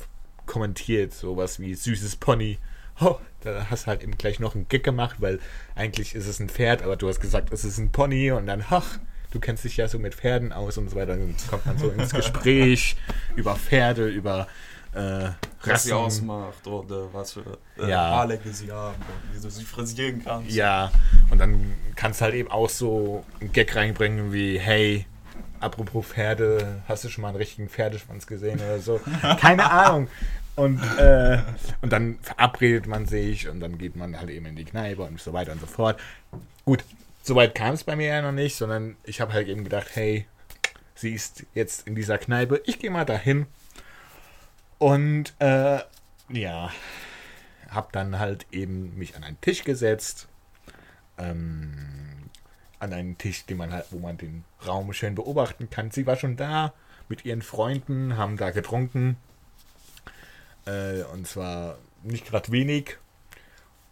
kommentiert. 0.46 1.12
Sowas 1.12 1.60
wie 1.60 1.74
süßes 1.74 2.16
Pony. 2.16 2.58
Oh, 3.04 3.18
da 3.40 3.66
hast 3.70 3.84
du 3.84 3.86
halt 3.88 4.02
eben 4.02 4.18
gleich 4.18 4.40
noch 4.40 4.54
einen 4.54 4.68
Gag 4.68 4.84
gemacht, 4.84 5.16
weil 5.20 5.40
eigentlich 5.74 6.14
ist 6.14 6.26
es 6.26 6.38
ein 6.40 6.48
Pferd, 6.50 6.82
aber 6.82 6.96
du 6.96 7.08
hast 7.08 7.20
gesagt, 7.20 7.52
es 7.52 7.64
ist 7.64 7.78
ein 7.78 7.90
Pony 7.90 8.30
und 8.32 8.46
dann, 8.46 8.62
ach, 8.68 8.98
du 9.30 9.40
kennst 9.40 9.64
dich 9.64 9.78
ja 9.78 9.88
so 9.88 9.98
mit 9.98 10.14
Pferden 10.14 10.52
aus 10.52 10.76
und 10.76 10.90
so 10.90 10.96
weiter. 10.96 11.16
Dann 11.16 11.34
kommt 11.48 11.66
man 11.66 11.78
so 11.78 11.88
ins 11.88 12.12
Gespräch 12.12 12.96
über 13.36 13.56
Pferde, 13.56 14.08
über 14.08 14.46
äh, 14.92 15.30
Was 15.64 15.84
sie 15.84 15.92
ausmacht 15.92 16.66
oder 16.66 17.12
was 17.12 17.32
für 17.32 17.58
äh, 17.78 17.88
Ja. 17.88 18.16
Haarlänge 18.16 18.52
sie 18.52 18.70
haben 18.70 18.96
und 18.96 19.36
wie 19.36 19.40
du 19.40 19.50
sie 19.50 19.64
frisieren 19.64 20.20
kannst. 20.24 20.50
Ja, 20.50 20.90
und 21.30 21.38
dann 21.38 21.74
kannst 21.96 22.20
du 22.20 22.24
halt 22.24 22.34
eben 22.34 22.50
auch 22.50 22.68
so 22.68 23.24
einen 23.40 23.52
Gag 23.52 23.74
reinbringen 23.76 24.32
wie, 24.32 24.58
hey, 24.58 25.06
apropos 25.60 26.06
Pferde, 26.06 26.82
hast 26.88 27.04
du 27.04 27.08
schon 27.08 27.22
mal 27.22 27.28
einen 27.28 27.36
richtigen 27.36 27.68
Pferdeschwanz 27.68 28.26
gesehen 28.26 28.58
oder 28.58 28.80
so? 28.80 29.00
Keine 29.40 29.70
Ahnung. 29.70 30.08
Und, 30.56 30.80
äh, 30.98 31.42
und 31.80 31.92
dann 31.92 32.18
verabredet 32.20 32.86
man 32.86 33.06
sich 33.06 33.48
und 33.48 33.60
dann 33.60 33.78
geht 33.78 33.96
man 33.96 34.18
halt 34.18 34.30
eben 34.30 34.46
in 34.46 34.56
die 34.56 34.64
Kneipe 34.64 35.02
und 35.02 35.20
so 35.20 35.32
weiter 35.32 35.52
und 35.52 35.60
so 35.60 35.66
fort. 35.66 36.00
Gut, 36.64 36.84
soweit 37.22 37.54
kam 37.54 37.74
es 37.74 37.84
bei 37.84 37.96
mir 37.96 38.08
ja 38.08 38.22
noch 38.22 38.32
nicht, 38.32 38.56
sondern 38.56 38.96
ich 39.04 39.20
habe 39.20 39.32
halt 39.32 39.48
eben 39.48 39.64
gedacht, 39.64 39.88
hey, 39.94 40.26
sie 40.94 41.14
ist 41.14 41.44
jetzt 41.54 41.86
in 41.86 41.94
dieser 41.94 42.18
Kneipe, 42.18 42.60
ich 42.66 42.78
gehe 42.78 42.90
mal 42.90 43.04
dahin. 43.04 43.46
Und 44.78 45.34
äh, 45.38 45.80
ja, 46.28 46.70
habe 47.70 47.88
dann 47.92 48.18
halt 48.18 48.46
eben 48.50 48.96
mich 48.96 49.16
an 49.16 49.24
einen 49.24 49.40
Tisch 49.40 49.64
gesetzt. 49.64 50.28
Ähm, 51.18 52.00
an 52.78 52.92
einen 52.92 53.18
Tisch, 53.18 53.44
den 53.44 53.58
man 53.58 53.72
halt, 53.72 53.86
wo 53.90 53.98
man 53.98 54.16
den 54.16 54.44
Raum 54.66 54.92
schön 54.92 55.14
beobachten 55.14 55.70
kann. 55.70 55.90
Sie 55.90 56.06
war 56.06 56.16
schon 56.16 56.36
da 56.36 56.72
mit 57.08 57.24
ihren 57.24 57.42
Freunden, 57.42 58.16
haben 58.16 58.36
da 58.36 58.50
getrunken. 58.50 59.16
Äh, 60.70 61.02
und 61.12 61.26
zwar 61.26 61.78
nicht 62.02 62.26
gerade 62.26 62.52
wenig. 62.52 62.98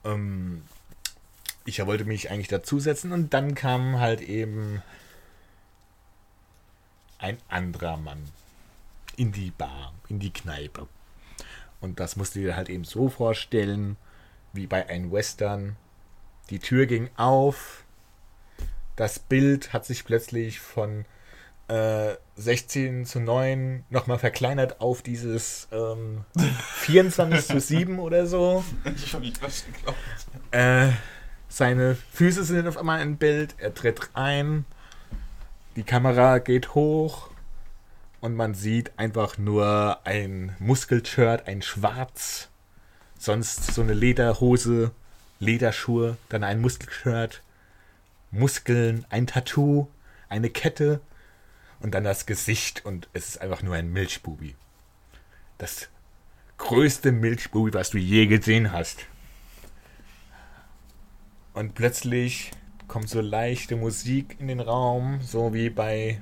Ähm, 0.04 0.62
ich 1.64 1.84
wollte 1.84 2.04
mich 2.04 2.30
eigentlich 2.30 2.48
dazusetzen 2.48 3.12
und 3.12 3.34
dann 3.34 3.54
kam 3.54 3.98
halt 3.98 4.20
eben 4.20 4.82
ein 7.18 7.36
anderer 7.48 7.96
Mann 7.96 8.22
in 9.16 9.32
die 9.32 9.50
Bar, 9.50 9.92
in 10.08 10.20
die 10.20 10.32
Kneipe. 10.32 10.86
Und 11.80 12.00
das 12.00 12.16
musst 12.16 12.36
du 12.36 12.40
dir 12.40 12.56
halt 12.56 12.68
eben 12.68 12.84
so 12.84 13.08
vorstellen, 13.08 13.96
wie 14.52 14.66
bei 14.66 14.88
einem 14.88 15.12
Western. 15.12 15.76
Die 16.50 16.60
Tür 16.60 16.86
ging 16.86 17.10
auf, 17.16 17.84
das 18.96 19.18
Bild 19.18 19.72
hat 19.72 19.84
sich 19.84 20.04
plötzlich 20.04 20.60
von 20.60 21.04
äh, 21.68 22.16
16 22.36 23.04
zu 23.04 23.20
9 23.20 23.84
nochmal 23.90 24.18
verkleinert 24.18 24.80
auf 24.80 25.02
dieses 25.02 25.68
ähm, 25.72 26.24
24 26.80 27.46
zu 27.46 27.60
7 27.60 27.98
oder 27.98 28.26
so. 28.26 28.64
Ich 28.96 29.12
hab 29.14 29.20
nicht 29.20 29.42
was 29.42 29.64
geglaubt. 29.66 29.98
Äh, 30.50 30.90
seine 31.48 31.96
Füße 32.12 32.44
sind 32.44 32.66
auf 32.66 32.76
einmal 32.76 33.00
im 33.00 33.16
Bild, 33.16 33.54
er 33.58 33.74
tritt 33.74 34.00
ein, 34.14 34.64
die 35.76 35.82
Kamera 35.82 36.38
geht 36.38 36.74
hoch 36.74 37.30
und 38.20 38.34
man 38.34 38.54
sieht 38.54 38.92
einfach 38.98 39.38
nur 39.38 39.98
ein 40.04 40.54
Muskelshirt, 40.58 41.46
ein 41.46 41.62
Schwarz, 41.62 42.48
sonst 43.18 43.74
so 43.74 43.82
eine 43.82 43.94
Lederhose, 43.94 44.90
Lederschuhe, 45.40 46.16
dann 46.28 46.44
ein 46.44 46.60
Muskelshirt, 46.60 47.42
Muskeln, 48.30 49.06
ein 49.08 49.26
Tattoo, 49.26 49.88
eine 50.28 50.50
Kette 50.50 51.00
und 51.80 51.94
dann 51.94 52.04
das 52.04 52.26
Gesicht 52.26 52.84
und 52.84 53.08
es 53.12 53.28
ist 53.28 53.40
einfach 53.40 53.62
nur 53.62 53.74
ein 53.74 53.92
Milchbubi. 53.92 54.56
Das 55.58 55.88
größte 56.56 57.12
Milchbubi, 57.12 57.74
was 57.74 57.90
du 57.90 57.98
je 57.98 58.26
gesehen 58.26 58.72
hast. 58.72 59.06
Und 61.54 61.74
plötzlich 61.74 62.52
kommt 62.86 63.08
so 63.08 63.20
leichte 63.20 63.76
Musik 63.76 64.36
in 64.38 64.48
den 64.48 64.60
Raum, 64.60 65.20
so 65.22 65.52
wie 65.54 65.70
bei 65.70 66.20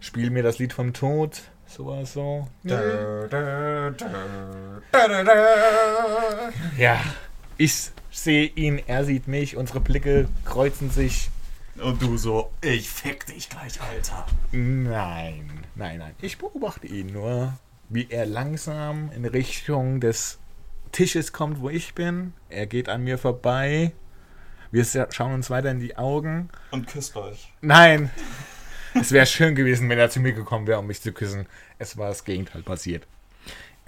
Spiel 0.00 0.30
mir 0.30 0.42
das 0.42 0.58
Lied 0.58 0.72
vom 0.72 0.92
Tod, 0.92 1.42
sowas 1.66 2.12
so. 2.12 2.48
Ja, 6.78 7.00
ich 7.56 7.90
sehe 8.10 8.46
ihn, 8.46 8.80
er 8.86 9.04
sieht 9.04 9.28
mich, 9.28 9.56
unsere 9.56 9.80
Blicke 9.80 10.28
kreuzen 10.44 10.90
sich. 10.90 11.30
Und 11.82 12.02
du 12.02 12.16
so, 12.16 12.50
ich 12.60 12.88
fick 12.90 13.26
dich 13.26 13.48
gleich, 13.48 13.80
Alter. 13.80 14.26
Nein, 14.52 15.48
nein, 15.74 15.98
nein. 15.98 16.14
Ich 16.20 16.38
beobachte 16.38 16.86
ihn 16.86 17.12
nur, 17.12 17.56
wie 17.88 18.08
er 18.10 18.26
langsam 18.26 19.10
in 19.12 19.24
Richtung 19.24 20.00
des 20.00 20.38
Tisches 20.92 21.32
kommt, 21.32 21.60
wo 21.60 21.70
ich 21.70 21.94
bin. 21.94 22.32
Er 22.48 22.66
geht 22.66 22.88
an 22.88 23.04
mir 23.04 23.18
vorbei. 23.18 23.92
Wir 24.70 24.84
schauen 25.10 25.34
uns 25.34 25.50
weiter 25.50 25.70
in 25.70 25.80
die 25.80 25.96
Augen. 25.96 26.48
Und 26.70 26.88
küsst 26.88 27.16
euch. 27.16 27.52
Nein. 27.60 28.10
Es 28.94 29.12
wäre 29.12 29.26
schön 29.26 29.54
gewesen, 29.54 29.88
wenn 29.88 29.98
er 29.98 30.10
zu 30.10 30.20
mir 30.20 30.32
gekommen 30.32 30.66
wäre, 30.66 30.80
um 30.80 30.86
mich 30.86 31.00
zu 31.00 31.12
küssen. 31.12 31.46
Es 31.78 31.96
war 31.96 32.08
das 32.08 32.24
Gegenteil 32.24 32.62
passiert. 32.62 33.06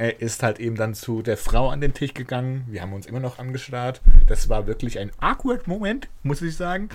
Er 0.00 0.22
ist 0.22 0.42
halt 0.42 0.60
eben 0.60 0.76
dann 0.76 0.94
zu 0.94 1.20
der 1.20 1.36
Frau 1.36 1.68
an 1.68 1.82
den 1.82 1.92
Tisch 1.92 2.14
gegangen. 2.14 2.64
Wir 2.68 2.80
haben 2.80 2.94
uns 2.94 3.04
immer 3.04 3.20
noch 3.20 3.38
angestarrt. 3.38 4.00
Das 4.26 4.48
war 4.48 4.66
wirklich 4.66 4.98
ein 4.98 5.10
awkward 5.20 5.68
Moment, 5.68 6.08
muss 6.22 6.40
ich 6.40 6.56
sagen. 6.56 6.88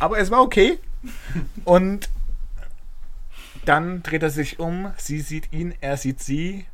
Aber 0.00 0.18
es 0.18 0.32
war 0.32 0.42
okay. 0.42 0.80
Und 1.64 2.10
dann 3.64 4.02
dreht 4.02 4.24
er 4.24 4.30
sich 4.30 4.58
um. 4.58 4.92
Sie 4.96 5.20
sieht 5.20 5.52
ihn, 5.52 5.72
er 5.80 5.96
sieht 5.96 6.18
sie. 6.18 6.66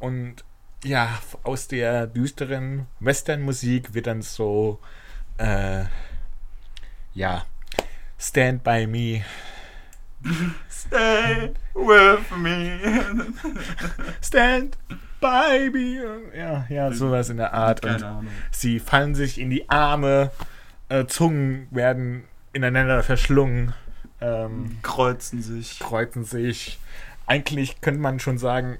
Und 0.00 0.44
ja, 0.84 1.18
aus 1.42 1.68
der 1.68 2.06
düsteren 2.06 2.88
Western-Musik 2.98 3.94
wird 3.94 4.06
dann 4.06 4.20
so, 4.20 4.80
äh, 5.38 5.84
ja, 7.14 7.46
Stand 8.18 8.64
by 8.64 8.86
Me. 8.86 9.24
Stay 10.70 11.52
with 11.74 12.30
me. 12.36 12.78
Stand 14.22 14.76
by 15.20 15.70
me. 15.72 16.02
Ja, 16.36 16.66
ja, 16.68 16.92
sowas 16.92 17.28
in 17.30 17.38
der 17.38 17.52
Art. 17.54 17.84
Und 17.84 17.90
Keine 17.92 18.06
Ahnung. 18.06 18.26
sie 18.50 18.80
fallen 18.80 19.14
sich 19.14 19.38
in 19.40 19.50
die 19.50 19.68
Arme 19.70 20.30
äh, 20.88 21.06
Zungen 21.06 21.68
werden 21.70 22.24
ineinander 22.52 23.02
verschlungen, 23.02 23.72
ähm, 24.20 24.78
Kreuzen 24.82 25.40
sich. 25.42 25.78
kreuzen 25.78 26.24
sich. 26.24 26.78
Eigentlich 27.26 27.80
könnte 27.80 28.00
man 28.00 28.18
schon 28.18 28.38
sagen, 28.38 28.78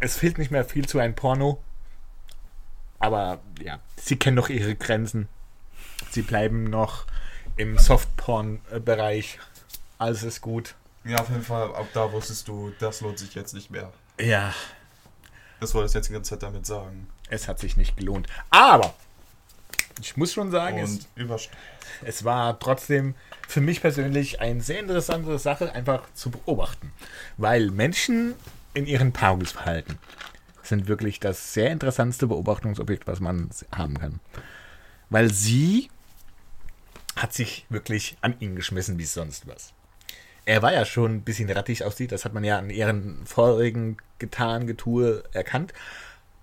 es 0.00 0.16
fehlt 0.16 0.38
nicht 0.38 0.50
mehr 0.50 0.64
viel 0.64 0.86
zu 0.88 0.98
einem 0.98 1.14
Porno. 1.14 1.62
Aber 2.98 3.40
ja, 3.62 3.78
sie 3.96 4.16
kennen 4.16 4.36
doch 4.36 4.48
ihre 4.48 4.74
Grenzen. 4.74 5.28
Sie 6.10 6.22
bleiben 6.22 6.64
noch 6.64 7.04
im 7.56 7.78
Softporn-Bereich. 7.78 9.38
Alles 9.98 10.22
ist 10.22 10.40
gut. 10.40 10.74
Ja, 11.04 11.18
auf 11.20 11.28
jeden 11.30 11.42
Fall, 11.42 11.74
ab 11.74 11.86
da 11.94 12.12
wusstest 12.12 12.46
du, 12.48 12.72
das 12.78 13.00
lohnt 13.00 13.18
sich 13.18 13.34
jetzt 13.34 13.54
nicht 13.54 13.70
mehr. 13.70 13.92
Ja, 14.20 14.54
Das 15.60 15.74
wollte 15.74 15.88
ich 15.88 15.94
jetzt 15.94 16.08
die 16.08 16.12
ganze 16.12 16.30
Zeit 16.30 16.42
damit 16.42 16.66
sagen. 16.66 17.08
es 17.30 17.48
hat 17.48 17.58
sich 17.58 17.76
nicht 17.76 17.96
gelohnt. 17.96 18.28
Aber 18.50 18.92
ich 20.00 20.16
muss 20.16 20.32
schon 20.32 20.50
sagen, 20.50 20.78
es, 20.78 21.08
es 22.02 22.24
war 22.24 22.58
trotzdem 22.58 23.14
für 23.48 23.60
mich 23.60 23.80
persönlich 23.80 24.40
eine 24.40 24.60
sehr 24.62 24.80
interessante 24.80 25.38
Sache, 25.38 25.72
einfach 25.72 26.02
zu 26.14 26.30
beobachten. 26.30 26.92
Weil 27.36 27.70
Menschen 27.70 28.34
in 28.74 28.86
ihrem 28.86 29.12
Paarungsverhalten 29.12 29.98
sind 30.62 30.86
wirklich 30.86 31.18
das 31.20 31.52
sehr 31.54 31.70
interessanteste 31.70 32.26
Beobachtungsobjekt, 32.26 33.06
was 33.06 33.20
man 33.20 33.50
haben 33.72 33.98
kann. 33.98 34.20
Weil 35.08 35.32
sie 35.32 35.90
hat 37.16 37.32
sich 37.34 37.66
wirklich 37.68 38.16
an 38.20 38.36
ihn 38.40 38.54
geschmissen 38.54 38.98
wie 38.98 39.04
sonst 39.04 39.46
was. 39.48 39.72
Er 40.44 40.62
war 40.62 40.72
ja 40.72 40.84
schon 40.84 41.16
ein 41.16 41.22
bisschen 41.22 41.50
rattig 41.50 41.84
aussieht, 41.84 42.12
das 42.12 42.24
hat 42.24 42.32
man 42.32 42.44
ja 42.44 42.58
an 42.58 42.70
ihren 42.70 43.24
vorigen 43.26 43.98
getan, 44.18 44.66
Getue 44.66 45.22
erkannt. 45.32 45.72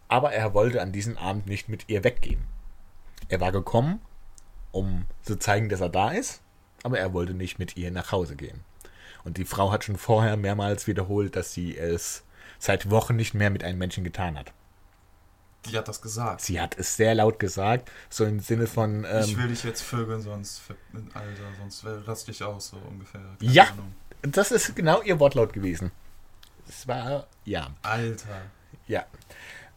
Aber 0.07 0.31
er 0.31 0.53
wollte 0.53 0.81
an 0.81 0.91
diesem 0.91 1.17
Abend 1.17 1.47
nicht 1.47 1.67
mit 1.67 1.89
ihr 1.89 2.03
weggehen. 2.03 2.43
Er 3.27 3.41
war 3.41 3.51
gekommen, 3.51 3.99
um 4.71 5.05
zu 5.23 5.38
zeigen, 5.38 5.69
dass 5.69 5.81
er 5.81 5.89
da 5.89 6.12
ist, 6.12 6.41
aber 6.83 6.99
er 6.99 7.13
wollte 7.13 7.33
nicht 7.33 7.60
mit 7.60 7.75
ihr 7.75 7.91
nach 7.91 8.12
Hause 8.12 8.36
gehen. 8.36 8.62
Und 9.23 9.38
die 9.38 9.45
Frau 9.45 9.71
hat 9.71 9.83
schon 9.83 9.97
vorher 9.97 10.38
mehrmals 10.38 10.88
wiederholt, 10.88 11.36
dass 11.36 11.53
sie 11.53 11.77
es 11.77 12.23
seit 12.60 12.89
Wochen 12.89 13.15
nicht 13.15 13.33
mehr 13.33 13.49
mit 13.49 13.63
einem 13.63 13.79
Menschen 13.79 14.03
getan 14.03 14.38
hat. 14.38 14.53
Die 15.71 15.77
hat 15.77 15.88
das 15.88 16.01
gesagt. 16.01 16.41
Sie 16.41 16.60
hat 16.60 16.77
es 16.77 16.95
sehr 16.95 17.15
laut 17.15 17.39
gesagt, 17.39 17.91
so 18.10 18.25
im 18.25 18.39
Sinne 18.39 18.67
von, 18.67 19.03
ich 19.21 19.34
ähm, 19.34 19.38
will 19.38 19.47
dich 19.49 19.63
jetzt 19.63 19.82
vögeln, 19.82 20.21
sonst, 20.21 20.62
Alter, 21.13 21.43
sonst 21.60 21.86
rast 22.08 22.27
dich 22.27 22.43
aus, 22.43 22.69
so 22.69 22.77
ungefähr. 22.77 23.21
Keine 23.39 23.51
Ja. 23.51 23.63
Ahnung. 23.71 23.93
das 24.21 24.51
ist 24.51 24.75
genau 24.75 25.01
ihr 25.01 25.19
Wortlaut 25.19 25.53
gewesen. 25.53 25.91
Es 26.67 26.88
war, 26.88 27.27
ja, 27.45 27.69
Alter. 27.82 28.41
ja. 28.88 29.06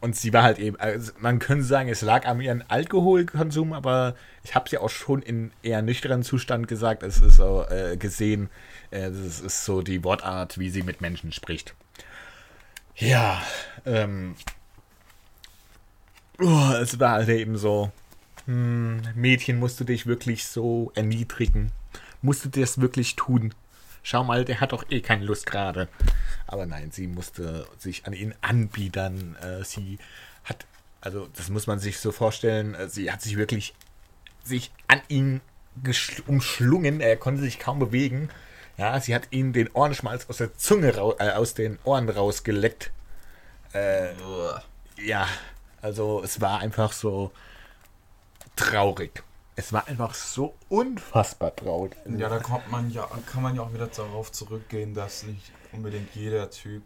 Und 0.02 0.16
sie 0.16 0.32
war 0.32 0.42
halt 0.44 0.58
eben, 0.58 0.80
also 0.80 1.12
man 1.18 1.38
könnte 1.40 1.62
sagen, 1.64 1.90
es 1.90 2.00
lag 2.00 2.24
an 2.24 2.40
ihrem 2.40 2.62
Alkoholkonsum, 2.68 3.74
aber 3.74 4.14
ich 4.42 4.54
habe 4.54 4.66
sie 4.70 4.78
auch 4.78 4.88
schon 4.88 5.20
in 5.20 5.52
eher 5.62 5.82
nüchternen 5.82 6.22
Zustand 6.22 6.68
gesagt. 6.68 7.02
Es 7.02 7.20
ist 7.20 7.36
so 7.36 7.66
äh, 7.68 7.98
gesehen, 7.98 8.48
äh, 8.90 9.10
das 9.10 9.40
ist 9.40 9.64
so 9.66 9.82
die 9.82 10.02
Wortart, 10.02 10.56
wie 10.58 10.70
sie 10.70 10.82
mit 10.82 11.02
Menschen 11.02 11.32
spricht. 11.32 11.74
Ja, 12.96 13.42
ähm, 13.84 14.36
oh, 16.40 16.72
es 16.80 16.98
war 16.98 17.12
halt 17.12 17.28
eben 17.28 17.56
so, 17.56 17.90
hm, 18.46 19.02
Mädchen, 19.14 19.58
musst 19.58 19.80
du 19.80 19.84
dich 19.84 20.06
wirklich 20.06 20.46
so 20.46 20.92
erniedrigen? 20.94 21.72
Musst 22.22 22.44
du 22.44 22.48
das 22.48 22.80
wirklich 22.80 23.16
tun? 23.16 23.54
Schau 24.02 24.24
mal, 24.24 24.44
der 24.44 24.60
hat 24.60 24.72
doch 24.72 24.84
eh 24.90 25.00
keine 25.00 25.24
Lust 25.24 25.46
gerade. 25.46 25.88
Aber 26.46 26.66
nein, 26.66 26.90
sie 26.90 27.06
musste 27.06 27.66
sich 27.78 28.06
an 28.06 28.12
ihn 28.12 28.34
anbiedern. 28.40 29.36
Äh, 29.36 29.64
sie 29.64 29.98
hat, 30.44 30.66
also 31.00 31.28
das 31.36 31.50
muss 31.50 31.66
man 31.66 31.78
sich 31.78 31.98
so 31.98 32.12
vorstellen, 32.12 32.74
äh, 32.74 32.88
sie 32.88 33.12
hat 33.12 33.22
sich 33.22 33.36
wirklich 33.36 33.74
sich 34.42 34.72
an 34.88 35.00
ihn 35.08 35.40
umschlungen. 36.26 37.00
Er 37.00 37.16
konnte 37.16 37.42
sich 37.42 37.58
kaum 37.58 37.78
bewegen. 37.78 38.30
Ja, 38.78 38.98
sie 39.00 39.14
hat 39.14 39.28
ihn 39.30 39.52
den 39.52 39.68
Ohrenschmalz 39.68 40.26
aus 40.28 40.38
der 40.38 40.56
Zunge, 40.56 40.88
äh, 41.18 41.30
aus 41.32 41.54
den 41.54 41.78
Ohren 41.84 42.08
rausgeleckt. 42.08 42.90
Äh, 43.74 44.08
ja, 45.04 45.28
also 45.82 46.22
es 46.22 46.40
war 46.40 46.58
einfach 46.60 46.92
so 46.92 47.30
traurig. 48.56 49.22
Es 49.56 49.72
war 49.72 49.86
einfach 49.88 50.14
so 50.14 50.54
unfassbar 50.68 51.54
traurig. 51.54 51.96
Ja, 52.16 52.28
da 52.28 52.38
kommt 52.38 52.70
man 52.70 52.90
ja, 52.90 53.06
kann 53.26 53.42
man 53.42 53.54
ja 53.56 53.62
auch 53.62 53.72
wieder 53.74 53.88
darauf 53.88 54.32
zurückgehen, 54.32 54.94
dass 54.94 55.24
nicht 55.24 55.50
unbedingt 55.72 56.14
jeder 56.14 56.50
Typ 56.50 56.82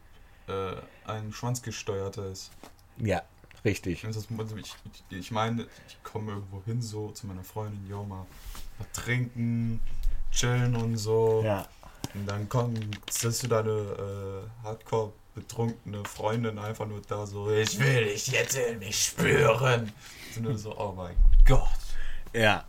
äh, 0.48 0.74
ein 1.06 1.32
Schwanzgesteuerter 1.32 2.26
ist. 2.26 2.50
Ja, 2.96 3.22
richtig. 3.64 4.02
Ist- 4.04 4.28
also 4.38 4.56
Ich, 4.56 4.74
ich, 5.10 5.30
meine, 5.30 5.66
ich 5.88 6.02
komme 6.02 6.32
irgendwo 6.32 6.62
hin 6.64 6.82
so 6.82 7.10
zu 7.10 7.26
meiner 7.26 7.44
Freundin, 7.44 7.86
jo, 7.88 8.02
mal, 8.04 8.26
trinken, 8.92 9.80
chillen 10.32 10.74
und 10.76 10.96
so. 10.96 11.42
Ja. 11.44 11.66
Und 12.12 12.26
dann 12.26 12.48
komm, 12.48 12.74
siehst 13.10 13.42
du 13.44 13.48
deine 13.48 13.70
äh, 13.70 14.64
hardcore 14.64 15.12
betrunkene 15.34 16.04
Freundin 16.04 16.58
einfach 16.58 16.86
nur 16.86 17.02
da 17.02 17.26
so, 17.26 17.50
ich 17.50 17.78
will 17.78 18.04
dich 18.04 18.28
jetzt 18.28 18.56
in 18.56 18.78
mich 18.78 19.04
spüren. 19.06 19.92
Und 20.36 20.42
nur 20.42 20.58
so, 20.58 20.76
oh 20.78 20.92
mein 20.92 21.16
Gott. 21.46 21.68
Ja. 22.32 22.64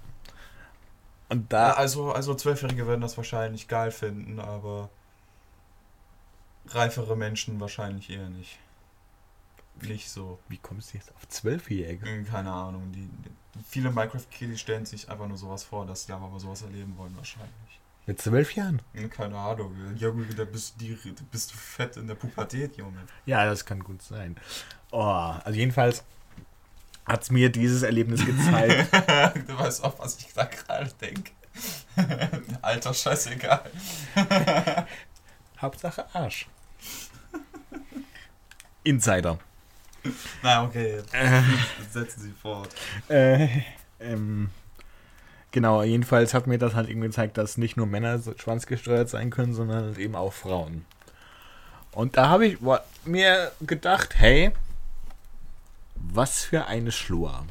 Und 1.30 1.52
Ja, 1.52 1.70
da, 1.70 1.72
also, 1.74 2.12
also 2.12 2.36
Zwölfjährige 2.36 2.88
werden 2.88 3.02
das 3.02 3.18
wahrscheinlich 3.18 3.68
geil 3.68 3.92
finden, 3.92 4.40
aber 4.40 4.90
reifere 6.68 7.16
Menschen 7.16 7.60
wahrscheinlich 7.60 8.10
eher 8.10 8.30
nicht. 8.30 8.60
Nicht 9.82 10.10
so. 10.10 10.40
wie 10.48 10.58
kommst 10.58 10.94
du 10.94 10.98
jetzt 10.98 11.14
auf 11.16 11.28
Zwölfjährige? 11.28 12.06
Hm, 12.06 12.26
Keine 12.26 12.52
Ahnung. 12.52 12.92
Die, 12.94 13.08
die, 13.08 13.64
viele 13.68 13.92
Minecraft-Kiddies 13.92 14.60
stellen 14.60 14.86
sich 14.86 15.10
einfach 15.10 15.28
nur 15.28 15.38
sowas 15.38 15.64
vor, 15.64 15.86
dass 15.86 16.06
sie 16.06 16.14
mal 16.14 16.40
sowas 16.40 16.62
erleben 16.62 16.98
wollen, 16.98 17.16
wahrscheinlich. 17.18 17.52
Mit 18.08 18.22
zwölf 18.22 18.54
Jahren? 18.56 18.82
Hm, 18.94 19.10
Keine 19.10 19.36
Ahnung. 19.38 19.76
Junge, 19.98 20.26
da 20.36 20.46
bist, 20.46 20.80
du 20.80 20.88
da 20.96 21.24
bist 21.32 21.52
du 21.54 21.58
fett 21.58 21.98
in 21.98 22.08
der 22.08 22.16
Pubertät, 22.16 22.78
Junge. 22.78 23.00
Ja, 23.26 23.46
das 23.46 23.66
kann 23.66 23.80
gut 23.84 24.02
sein. 24.02 24.36
Oh, 24.92 25.02
also 25.02 25.58
jedenfalls 25.58 26.04
hat 27.06 27.24
es 27.24 27.32
mir 27.32 27.50
dieses 27.52 27.82
Erlebnis 27.84 28.24
gezeigt. 28.26 28.94
du 29.48 29.58
weißt 29.58 29.84
auch, 29.84 29.98
was 30.00 30.18
ich 30.20 30.34
da 30.34 30.46
gerade 30.46 30.92
denke. 31.02 31.32
Alter, 32.62 32.94
scheißegal. 32.94 33.64
Hauptsache 35.62 36.06
Arsch. 36.14 36.48
Insider. 38.84 39.40
Na, 40.44 40.64
okay. 40.64 41.02
Äh, 41.12 41.42
Setzen 41.90 42.22
Sie 42.22 42.32
fort. 42.34 42.70
äh, 43.10 43.48
ähm, 44.00 44.50
genau, 45.56 45.82
jedenfalls 45.84 46.34
hat 46.34 46.48
mir 46.48 46.60
das 46.60 46.76
halt 46.76 46.90
eben 46.90 47.00
gezeigt, 47.00 47.38
dass 47.38 47.58
nicht 47.58 47.78
nur 47.78 47.88
Männer 47.88 48.20
so 48.20 48.34
schwanzgesteuert 48.38 49.10
sein 49.10 49.30
können, 49.30 49.54
sondern 49.54 49.86
halt 49.86 49.98
eben 49.98 50.16
auch 50.16 50.34
Frauen. 50.34 50.86
Und 51.94 52.18
da 52.18 52.28
habe 52.28 52.46
ich 52.46 52.58
mir 53.06 53.54
gedacht, 53.62 54.16
hey, 54.18 54.52
was 55.96 56.44
für 56.44 56.66
eine 56.66 56.92
Schlur. 56.92 57.46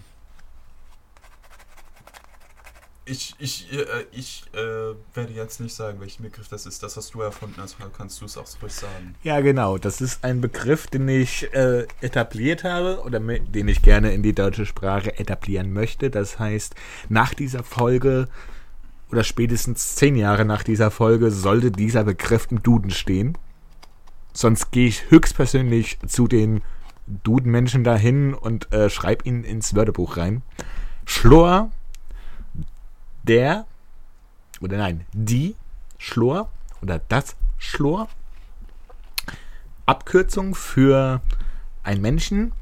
Ich, 3.07 3.35
ich, 3.38 3.71
äh, 3.71 4.07
ich 4.12 4.45
äh, 4.55 4.95
werde 5.14 5.33
jetzt 5.35 5.61
nicht 5.61 5.75
sagen, 5.75 6.01
welchen 6.01 6.23
Begriff 6.23 6.49
das 6.49 6.64
ist. 6.64 6.83
Das 6.83 6.97
hast 6.97 7.12
du 7.12 7.21
erfunden, 7.21 7.61
also 7.61 7.77
kannst 7.95 8.21
du 8.23 8.25
es 8.25 8.38
auch 8.38 8.47
ruhig 8.62 8.73
sagen. 8.73 9.14
Ja, 9.23 9.40
genau. 9.40 9.77
Das 9.77 10.01
ist 10.01 10.25
ein 10.25 10.40
Begriff, 10.40 10.87
den 10.87 11.07
ich 11.09 11.53
äh, 11.53 11.87
etabliert 12.01 12.64
habe 12.64 13.03
oder 13.05 13.21
den 13.21 13.69
ich 13.69 13.83
gerne 13.83 14.14
in 14.14 14.23
die 14.23 14.35
deutsche 14.35 14.64
Sprache 14.64 15.19
etablieren 15.19 15.73
möchte. 15.73 16.09
Das 16.09 16.38
heißt, 16.38 16.75
nach 17.11 17.35
dieser 17.35 17.62
Folge 17.62 18.29
oder 19.11 19.23
spätestens 19.23 19.97
zehn 19.97 20.17
Jahre 20.17 20.47
nach 20.47 20.62
dieser 20.62 20.90
Folge 20.90 21.31
sollte 21.31 21.71
dieser 21.71 22.05
Begriff 22.05 22.49
im 22.51 22.62
Duden 22.62 22.90
stehen. 22.90 23.37
Sonst 24.33 24.73
gehe 24.73 24.88
ich 24.88 25.11
höchstpersönlich 25.11 25.99
zu 26.07 26.27
den 26.27 26.62
Duden-Menschen 27.07 27.85
dahin 27.85 28.35
und 28.35 28.73
äh, 28.73 28.88
schreibe 28.88 29.29
ihn 29.29 29.45
ins 29.45 29.77
Wörterbuch 29.77 30.17
rein. 30.17 30.43
Schlor, 31.05 31.71
der, 33.24 33.66
oder 34.60 34.76
nein, 34.76 35.06
die 35.12 35.56
Schlor 35.98 36.50
oder 36.80 37.00
das 37.08 37.37
Schlor 37.58 38.08
Abkürzung 39.87 40.54
für 40.54 41.20
einen 41.82 42.00
Menschen 42.00 42.52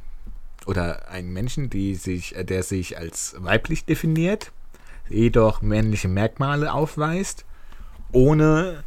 oder 0.67 1.09
einen 1.09 1.33
Menschen, 1.33 1.71
die 1.71 1.95
sich, 1.95 2.35
äh, 2.37 2.45
der 2.45 2.63
sich 2.63 2.99
als 2.99 3.37
weiblich 3.39 3.85
definiert, 3.85 4.53
jedoch 5.09 5.63
männliche 5.63 6.09
Merkmale 6.09 6.73
aufweist, 6.73 7.45
ohne 8.13 8.85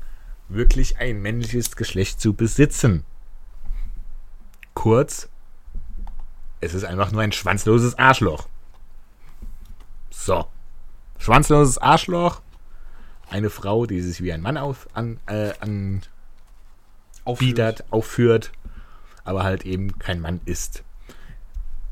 wirklich 0.48 0.98
ein 0.98 1.22
männliches 1.22 1.76
Geschlecht 1.76 2.22
zu 2.22 2.34
besitzen. 2.34 3.04
Kurz, 4.74 5.30
es 6.62 6.74
ist 6.74 6.84
einfach 6.84 7.12
nur 7.12 7.22
ein 7.22 7.32
schwanzloses 7.32 7.98
Arschloch. 7.98 8.48
So. 10.10 10.48
Schwanzloses 11.26 11.80
Arschloch. 11.80 12.44
Eine 13.32 13.50
Frau, 13.50 13.88
die 13.88 14.00
sich 14.02 14.22
wie 14.22 14.32
ein 14.32 14.42
Mann 14.42 14.58
auf, 14.58 14.88
an, 14.94 15.20
äh, 15.26 15.54
an, 15.60 16.04
biedert, 17.40 17.84
aufführt, 17.92 18.52
aber 19.24 19.44
halt 19.44 19.66
eben 19.66 19.98
kein 19.98 20.20
Mann 20.20 20.40
ist. 20.46 20.84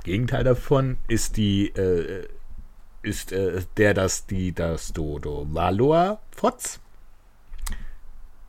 Gegenteil 0.04 0.44
davon 0.44 0.98
ist 1.08 1.36
die 1.38 1.70
äh, 1.70 2.28
ist 3.02 3.32
äh, 3.32 3.64
der, 3.78 3.96
das 3.96 4.28
die 4.28 4.52
das 4.52 4.94
do 4.94 5.18
do 5.18 5.48
Valor 5.50 6.20
Fotz. 6.30 6.80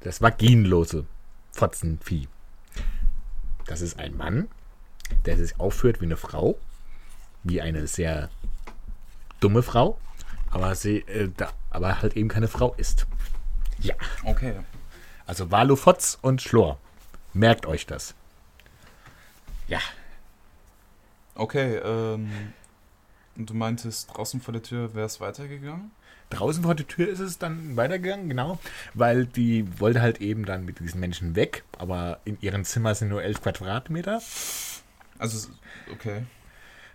Das 0.00 0.20
vaginlose 0.20 1.06
Fotzenvieh. 1.52 2.28
Das 3.64 3.80
ist 3.80 3.98
ein 3.98 4.18
Mann, 4.18 4.48
der 5.24 5.38
sich 5.38 5.58
aufführt 5.58 6.02
wie 6.02 6.06
eine 6.06 6.18
Frau, 6.18 6.58
wie 7.42 7.62
eine 7.62 7.86
sehr 7.86 8.28
dumme 9.40 9.62
Frau, 9.62 9.98
aber 10.54 10.74
sie 10.74 10.98
äh, 11.00 11.30
da, 11.36 11.52
aber 11.70 12.00
halt 12.00 12.16
eben 12.16 12.28
keine 12.28 12.48
Frau 12.48 12.74
ist. 12.74 13.06
Ja, 13.80 13.94
Okay. 14.24 14.54
also 15.26 15.50
Valo 15.50 15.76
Fotz 15.76 16.18
und 16.22 16.40
Schlor. 16.40 16.78
Merkt 17.34 17.66
euch 17.66 17.84
das. 17.86 18.14
Ja, 19.68 19.80
Okay, 21.34 21.76
ähm. 21.76 22.30
Und 23.36 23.50
du 23.50 23.54
meintest, 23.54 24.16
draußen 24.16 24.40
vor 24.40 24.52
der 24.52 24.62
Tür 24.62 24.94
wäre 24.94 25.06
es 25.06 25.20
weitergegangen? 25.20 25.90
Draußen 26.30 26.62
vor 26.62 26.76
der 26.76 26.86
Tür 26.86 27.08
ist 27.08 27.18
es 27.18 27.38
dann 27.38 27.76
weitergegangen, 27.76 28.28
genau, 28.28 28.60
weil 28.94 29.26
die 29.26 29.80
wollte 29.80 30.00
halt 30.00 30.20
eben 30.20 30.44
dann 30.44 30.64
mit 30.64 30.78
diesen 30.78 31.00
Menschen 31.00 31.34
weg, 31.34 31.64
aber 31.76 32.20
in 32.24 32.40
ihrem 32.40 32.64
Zimmer 32.64 32.94
sind 32.94 33.08
nur 33.08 33.24
11 33.24 33.42
Quadratmeter. 33.42 34.22
Also, 35.18 35.48
okay. 35.92 36.22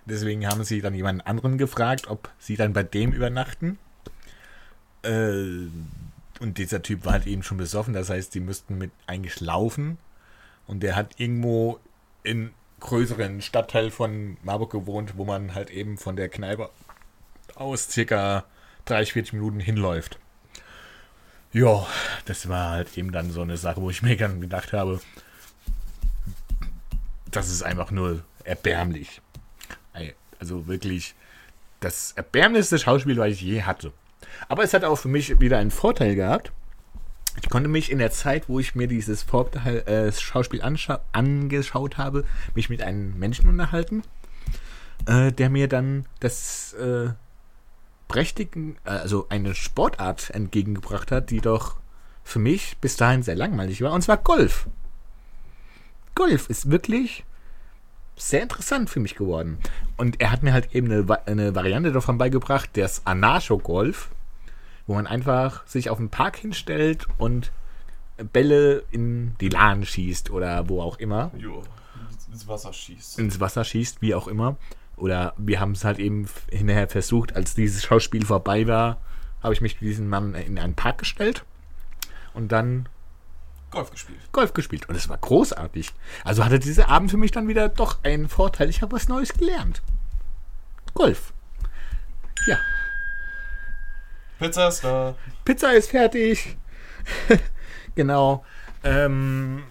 Deswegen 0.06 0.48
haben 0.48 0.64
sie 0.64 0.82
dann 0.82 0.96
jemanden 0.96 1.22
anderen 1.22 1.58
gefragt, 1.58 2.08
ob 2.08 2.30
sie 2.40 2.56
dann 2.56 2.74
bei 2.74 2.84
dem 2.84 3.12
übernachten. 3.12 3.78
Äh, 5.04 5.68
und 6.40 6.58
dieser 6.58 6.82
Typ 6.82 7.06
war 7.06 7.14
halt 7.14 7.28
eben 7.28 7.44
schon 7.44 7.58
besoffen, 7.58 7.94
das 7.94 8.10
heißt, 8.10 8.32
sie 8.32 8.40
müssten 8.40 8.78
mit 8.78 8.92
eigentlich 9.08 9.40
laufen. 9.42 9.98
Und 10.68 10.82
der 10.82 10.96
hat 10.96 11.20
irgendwo 11.20 11.80
in 12.24 12.52
größeren 12.80 13.42
Stadtteil 13.42 13.92
von 13.92 14.38
Marburg 14.44 14.72
gewohnt, 14.72 15.18
wo 15.18 15.26
man 15.26 15.54
halt 15.54 15.70
eben 15.70 15.98
von 15.98 16.16
der 16.16 16.30
Kneipe 16.30 16.70
aus 17.56 17.90
circa 17.90 18.46
30, 18.86 19.14
40 19.14 19.34
Minuten 19.34 19.60
hinläuft. 19.60 20.20
Ja, 21.52 21.86
das 22.26 22.48
war 22.48 22.72
halt 22.72 22.98
eben 22.98 23.12
dann 23.12 23.32
so 23.32 23.42
eine 23.42 23.58
Sache, 23.58 23.82
wo 23.82 23.90
ich 23.90 24.02
mir 24.02 24.16
dann 24.16 24.40
gedacht 24.40 24.72
habe, 24.72 25.02
das 27.32 27.50
ist 27.50 27.64
einfach 27.64 27.92
nur 27.92 28.24
erbärmlich. 28.44 29.22
Also 30.40 30.68
wirklich 30.68 31.16
das 31.80 32.14
erbärmlichste 32.14 32.80
Schauspiel, 32.80 33.18
was 33.18 33.30
ich 33.30 33.42
je 33.42 33.64
hatte. 33.64 33.92
Aber 34.48 34.64
es 34.64 34.74
hat 34.74 34.84
auch 34.84 34.98
für 34.98 35.08
mich 35.08 35.40
wieder 35.40 35.58
einen 35.58 35.72
Vorteil 35.72 36.16
gehabt. 36.16 36.52
Ich 37.42 37.50
konnte 37.50 37.70
mich 37.70 37.92
in 37.92 38.00
der 38.00 38.12
Zeit, 38.12 38.50
wo 38.50 38.60
ich 38.60 38.76
mir 38.76 38.88
dieses 38.88 39.24
Vorteil, 39.24 39.80
äh, 39.88 40.12
Schauspiel 40.12 40.62
angeschaut 40.62 41.98
habe, 41.98 42.26
mich 42.54 42.70
mit 42.70 42.82
einem 42.82 43.18
Menschen 43.18 43.48
unterhalten, 43.48 44.04
äh, 45.06 45.32
der 45.32 45.50
mir 45.50 45.68
dann 45.68 46.06
das 46.20 46.74
äh, 46.74 47.10
prächtigen, 48.08 48.76
äh, 48.84 48.90
also 48.90 49.28
eine 49.30 49.56
Sportart 49.56 50.32
entgegengebracht 50.32 51.12
hat, 51.12 51.30
die 51.30 51.40
doch 51.40 51.78
für 52.24 52.40
mich 52.40 52.78
bis 52.80 52.98
dahin 52.98 53.24
sehr 53.24 53.36
langweilig 53.36 53.82
war, 53.82 53.94
und 53.94 54.02
zwar 54.02 54.18
Golf. 54.18 54.68
Golf 56.16 56.50
ist 56.50 56.70
wirklich 56.70 57.24
sehr 58.20 58.42
interessant 58.44 58.90
für 58.90 59.00
mich 59.00 59.16
geworden. 59.16 59.58
Und 59.98 60.22
er 60.22 60.32
hat 60.32 60.44
mir 60.44 60.54
halt 60.54 60.74
eben 60.76 60.92
eine, 60.92 61.06
eine 61.26 61.56
Variante 61.56 61.92
davon 61.92 62.18
beigebracht, 62.18 62.70
das 62.74 63.06
Anarcho-Golf, 63.06 64.10
wo 64.88 64.96
man 64.96 65.08
einfach 65.08 65.66
sich 65.68 65.90
auf 65.90 65.98
den 65.98 66.10
Park 66.10 66.38
hinstellt 66.38 67.08
und 67.18 67.52
Bälle 68.34 68.84
in 68.92 69.36
die 69.40 69.50
Lahn 69.50 69.86
schießt 69.86 70.30
oder 70.30 70.68
wo 70.68 70.82
auch 70.82 70.98
immer, 70.98 71.32
Jo. 71.38 71.64
Ins 72.32 72.48
Wasser 72.48 72.74
schießt. 72.74 73.18
ins 73.20 73.40
Wasser 73.40 73.64
schießt, 73.64 74.02
wie 74.02 74.14
auch 74.14 74.28
immer. 74.28 74.58
Oder 74.98 75.34
wir 75.38 75.60
haben 75.60 75.72
es 75.72 75.84
halt 75.84 75.98
eben 75.98 76.28
hinterher 76.52 76.88
versucht, 76.90 77.36
als 77.36 77.56
dieses 77.56 77.84
Schauspiel 77.84 78.26
vorbei 78.26 78.68
war, 78.68 79.00
habe 79.42 79.54
ich 79.54 79.62
mich 79.62 79.80
mit 79.80 79.90
diesem 79.90 80.10
Mann 80.10 80.36
in 80.36 80.60
einen 80.60 80.76
Park 80.76 81.00
gestellt 81.00 81.46
und 82.34 82.52
dann 82.52 82.90
Golf 83.72 83.92
gespielt. 83.92 84.20
Golf 84.32 84.54
gespielt. 84.54 84.90
Und 84.90 84.96
es 84.96 85.10
war 85.10 85.18
großartig. 85.18 85.92
Also 86.24 86.44
hatte 86.44 86.60
dieser 86.60 86.90
Abend 86.90 87.12
für 87.12 87.18
mich 87.18 87.32
dann 87.32 87.48
wieder 87.48 87.70
doch 87.70 88.04
einen 88.04 88.28
Vorteil. 88.28 88.70
Ich 88.70 88.82
habe 88.82 88.94
was 88.94 89.08
Neues 89.08 89.34
gelernt. 89.34 89.82
Golf. 90.94 91.34
Ja. 92.48 92.58
Pizza 94.40 94.70
ist 94.70 94.84
da. 94.84 95.16
Pizza 95.46 95.74
ist 95.74 95.92
fertig. 95.92 96.58
genau. 97.96 98.44
Ähm, 98.84 99.64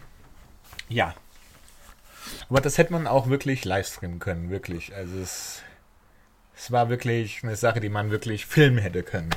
ja. 0.89 1.15
Aber 2.49 2.61
das 2.61 2.79
hätte 2.79 2.93
man 2.93 3.07
auch 3.07 3.29
wirklich 3.29 3.65
livestreamen 3.65 4.21
können, 4.21 4.51
wirklich. 4.51 4.95
Also 4.95 5.19
es, 5.19 5.63
es 6.57 6.71
war 6.71 6.89
wirklich 6.89 7.41
eine 7.43 7.57
Sache, 7.57 7.81
die 7.81 7.89
man 7.89 8.11
wirklich 8.11 8.47
filmen 8.47 8.79
hätte 8.79 9.03
können. 9.03 9.31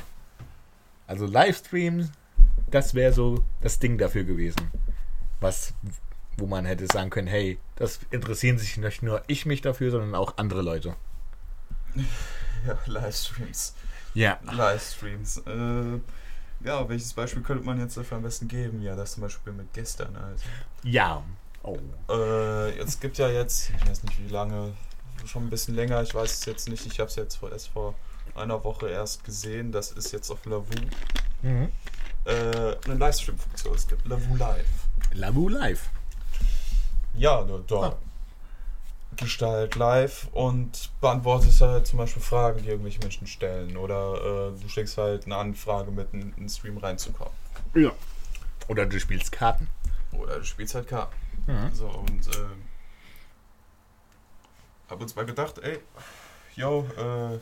Also 1.06 1.26
Livestream, 1.26 2.10
das 2.70 2.94
wäre 2.94 3.12
so 3.12 3.44
das 3.60 3.78
Ding 3.78 3.98
dafür 3.98 4.24
gewesen. 4.24 4.70
Was, 5.40 5.74
wo 6.36 6.46
man 6.46 6.64
hätte 6.64 6.86
sagen 6.86 7.10
können, 7.10 7.28
hey, 7.28 7.58
das 7.76 8.00
interessieren 8.10 8.58
sich 8.58 8.76
nicht 8.76 9.02
nur 9.02 9.22
ich 9.26 9.46
mich 9.46 9.60
dafür, 9.60 9.90
sondern 9.90 10.14
auch 10.14 10.36
andere 10.36 10.62
Leute. 10.62 10.96
Ja, 12.66 12.78
Livestreams. 12.86 13.74
Ja. 14.14 14.38
Livestreams. 14.44 15.38
Äh, 15.38 15.98
ja, 16.64 16.88
welches 16.88 17.12
Beispiel 17.12 17.42
könnte 17.42 17.64
man 17.64 17.80
jetzt 17.80 17.96
dafür 17.96 18.18
am 18.18 18.22
besten 18.22 18.46
geben? 18.48 18.82
Ja, 18.82 18.94
das 18.94 19.14
zum 19.14 19.22
Beispiel 19.22 19.52
mit 19.52 19.72
gestern 19.72 20.16
halt. 20.18 20.40
Ja. 20.84 21.22
Oh. 21.62 21.78
Äh, 22.08 22.78
es 22.78 23.00
gibt 23.00 23.18
ja 23.18 23.28
jetzt, 23.28 23.70
ich 23.70 23.88
weiß 23.88 24.04
nicht 24.04 24.22
wie 24.24 24.28
lange, 24.28 24.72
schon 25.26 25.44
ein 25.44 25.50
bisschen 25.50 25.74
länger, 25.74 26.02
ich 26.02 26.14
weiß 26.14 26.32
es 26.32 26.44
jetzt 26.44 26.68
nicht, 26.68 26.86
ich 26.86 26.98
habe 27.00 27.08
es 27.08 27.16
jetzt 27.16 27.36
vor, 27.36 27.50
erst 27.52 27.68
vor 27.68 27.94
einer 28.34 28.62
Woche 28.64 28.88
erst 28.88 29.24
gesehen, 29.24 29.72
das 29.72 29.92
ist 29.92 30.12
jetzt 30.12 30.30
auf 30.30 30.44
Lavu, 30.46 30.66
Mhm. 31.42 31.72
Äh, 32.24 32.76
eine 32.84 32.94
Livestream-Funktion, 32.94 33.74
es 33.74 33.86
gibt 33.88 34.06
Lavu 34.06 34.36
Live. 34.36 34.66
Lavu 35.12 35.48
Live. 35.48 35.88
Ja, 37.14 37.42
da, 37.42 37.58
da 37.66 37.76
Ah. 37.76 37.96
Gestalt 39.16 39.74
live 39.74 40.28
und 40.32 40.90
beantwortest 41.02 41.60
halt 41.60 41.86
zum 41.86 41.98
Beispiel 41.98 42.22
Fragen, 42.22 42.62
die 42.62 42.68
irgendwelche 42.70 42.98
Menschen 43.00 43.26
stellen 43.26 43.76
oder 43.76 44.14
äh, 44.54 44.58
du 44.58 44.68
steckst 44.68 44.96
halt 44.96 45.26
eine 45.26 45.36
Anfrage 45.36 45.90
mit 45.90 46.14
in 46.14 46.32
den 46.34 46.48
Stream 46.48 46.78
reinzukommen. 46.78 47.34
Ja. 47.74 47.90
Oder 48.68 48.86
du 48.86 48.98
spielst 48.98 49.30
Karten. 49.30 49.68
Oder 50.12 50.38
du 50.38 50.44
spielst 50.44 50.74
halt 50.74 50.88
Karten. 50.88 51.14
Mhm. 51.46 51.74
So, 51.74 51.88
und 51.88 52.26
äh, 52.28 52.48
hab 54.88 54.98
uns 55.00 55.14
mal 55.14 55.26
gedacht, 55.26 55.58
ey, 55.58 55.78
yo, 56.56 56.86
äh, 56.96 57.38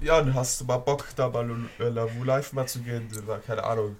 ja, 0.00 0.20
dann 0.20 0.34
hast 0.34 0.60
du 0.60 0.64
mal 0.64 0.78
Bock, 0.78 1.06
da 1.16 1.30
äh, 1.78 1.88
Lavu 1.88 2.24
Live 2.24 2.52
mal 2.52 2.66
zu 2.66 2.80
gehen. 2.80 3.08
War, 3.26 3.38
keine 3.38 3.64
Ahnung. 3.64 3.96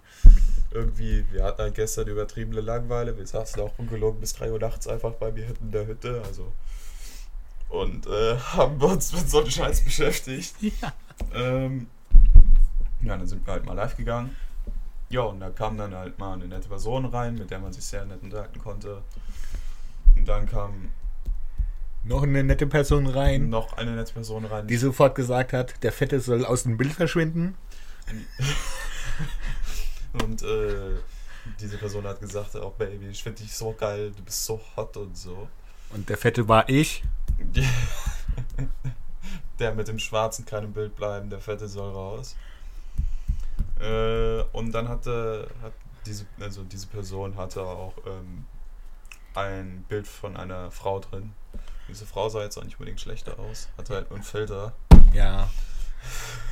Irgendwie, 0.70 1.24
wir 1.30 1.44
hatten 1.44 1.62
halt 1.62 1.74
gestern 1.74 2.08
übertriebene 2.08 2.60
Langeweile. 2.60 3.16
Wir 3.16 3.26
saßen 3.26 3.60
auch 3.60 3.78
ungelogen 3.78 4.20
bis 4.20 4.34
3 4.34 4.52
Uhr 4.52 4.58
nachts 4.58 4.86
einfach 4.86 5.12
bei 5.14 5.32
mir 5.32 5.44
hinten 5.44 5.66
in 5.66 5.72
der 5.72 5.86
Hütte. 5.86 6.22
Also. 6.26 6.52
Und 7.68 8.06
äh, 8.06 8.36
haben 8.52 8.80
uns 8.80 9.12
mit 9.12 9.28
so 9.28 9.40
einem 9.40 9.50
Scheiß 9.50 9.82
beschäftigt. 9.82 10.54
Ja. 10.80 10.92
Ähm, 11.34 11.88
ja, 13.02 13.14
dann 13.14 13.26
sind 13.26 13.46
wir 13.46 13.52
halt 13.52 13.66
mal 13.66 13.74
live 13.74 13.94
gegangen. 13.94 14.34
Ja, 15.10 15.22
und 15.22 15.40
da 15.40 15.50
kam 15.50 15.76
dann 15.76 15.94
halt 15.94 16.18
mal 16.18 16.32
eine 16.32 16.46
nette 16.46 16.68
Person 16.68 17.04
rein, 17.04 17.34
mit 17.34 17.50
der 17.50 17.58
man 17.58 17.74
sich 17.74 17.84
sehr 17.84 18.06
nett 18.06 18.22
unterhalten 18.22 18.58
konnte. 18.58 19.02
Und 20.16 20.26
dann 20.26 20.46
kam 20.46 20.88
Noch 22.02 22.22
eine 22.22 22.42
nette 22.42 22.66
Person 22.66 23.06
rein, 23.06 23.50
noch 23.50 23.74
eine 23.74 23.94
nette 23.94 24.12
Person 24.12 24.46
rein. 24.46 24.66
die 24.66 24.76
sofort 24.76 25.14
gesagt 25.14 25.52
hat, 25.52 25.82
der 25.82 25.92
Fette 25.92 26.20
soll 26.20 26.44
aus 26.44 26.62
dem 26.62 26.78
Bild 26.78 26.92
verschwinden. 26.92 27.56
und 30.24 30.42
äh, 30.42 30.96
diese 31.60 31.76
Person 31.76 32.04
hat 32.04 32.20
gesagt, 32.20 32.56
oh 32.56 32.72
Baby, 32.76 33.08
ich 33.08 33.22
finde 33.22 33.42
dich 33.42 33.54
so 33.54 33.72
geil, 33.72 34.12
du 34.16 34.22
bist 34.22 34.44
so 34.44 34.60
hot 34.76 34.96
und 34.96 35.16
so. 35.16 35.48
Und 35.90 36.08
der 36.08 36.16
Fette 36.16 36.48
war 36.48 36.68
ich. 36.68 37.04
der 39.58 39.74
mit 39.74 39.88
dem 39.88 39.98
schwarzen 39.98 40.46
kann 40.46 40.64
im 40.64 40.72
Bild 40.72 40.96
bleiben, 40.96 41.28
der 41.28 41.40
Fette 41.40 41.68
soll 41.68 41.92
raus. 41.92 42.36
Äh, 43.78 44.42
und 44.52 44.72
dann 44.72 44.88
hatte 44.88 45.50
hat 45.62 45.72
diese, 46.06 46.24
also 46.40 46.64
diese 46.64 46.86
Person 46.86 47.36
hatte 47.36 47.62
auch 47.62 47.94
ähm, 48.06 48.46
ein 49.34 49.84
Bild 49.88 50.06
von 50.06 50.36
einer 50.36 50.70
Frau 50.70 51.00
drin. 51.00 51.32
Diese 51.90 52.06
Frau 52.06 52.28
sah 52.28 52.42
jetzt 52.42 52.56
auch 52.56 52.64
nicht 52.64 52.76
unbedingt 52.78 53.00
schlechter 53.00 53.38
aus, 53.38 53.68
hatte 53.76 53.94
halt 53.94 54.10
nur 54.10 54.16
einen 54.16 54.24
Filter. 54.24 54.72
Ja. 55.12 55.50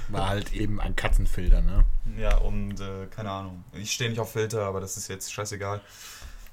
War 0.08 0.28
halt 0.28 0.52
eben 0.52 0.80
ein 0.80 0.96
Katzenfilter, 0.96 1.60
ne? 1.62 1.84
Ja, 2.18 2.36
und 2.38 2.80
äh, 2.80 3.06
keine 3.06 3.30
Ahnung. 3.30 3.64
Ich 3.72 3.92
stehe 3.92 4.10
nicht 4.10 4.18
auf 4.18 4.32
Filter, 4.32 4.62
aber 4.62 4.80
das 4.80 4.96
ist 4.96 5.08
jetzt 5.08 5.32
scheißegal. 5.32 5.80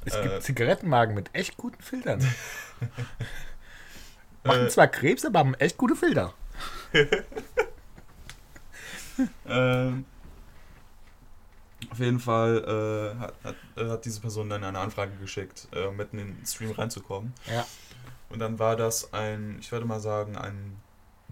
Es 0.05 0.13
Äh. 0.15 0.23
gibt 0.23 0.43
Zigarettenmagen 0.43 1.15
mit 1.15 1.29
echt 1.33 1.57
guten 1.57 1.81
Filtern. 1.81 2.19
Machen 4.43 4.65
Äh, 4.67 4.69
zwar 4.69 4.87
Krebs, 4.87 5.25
aber 5.25 5.39
haben 5.39 5.55
echt 5.55 5.77
gute 5.77 5.95
Filter. 5.95 6.33
Ähm, 9.47 10.05
auf 11.89 11.99
jeden 11.99 12.19
Fall 12.19 13.15
äh, 13.15 13.19
hat, 13.19 13.33
hat, 13.43 13.55
hat 13.89 14.05
diese 14.05 14.19
Person 14.19 14.49
dann 14.49 14.63
eine 14.63 14.77
Anfrage 14.77 15.13
geschickt, 15.21 15.67
äh, 15.73 15.89
mitten 15.91 16.19
in 16.19 16.35
den 16.35 16.45
Stream 16.45 16.71
reinzukommen. 16.71 17.33
Ja. 17.49 17.65
Und 18.29 18.39
dann 18.39 18.59
war 18.59 18.75
das 18.75 19.13
ein, 19.13 19.57
ich 19.59 19.71
würde 19.71 19.85
mal 19.85 19.99
sagen, 19.99 20.37
ein 20.37 20.77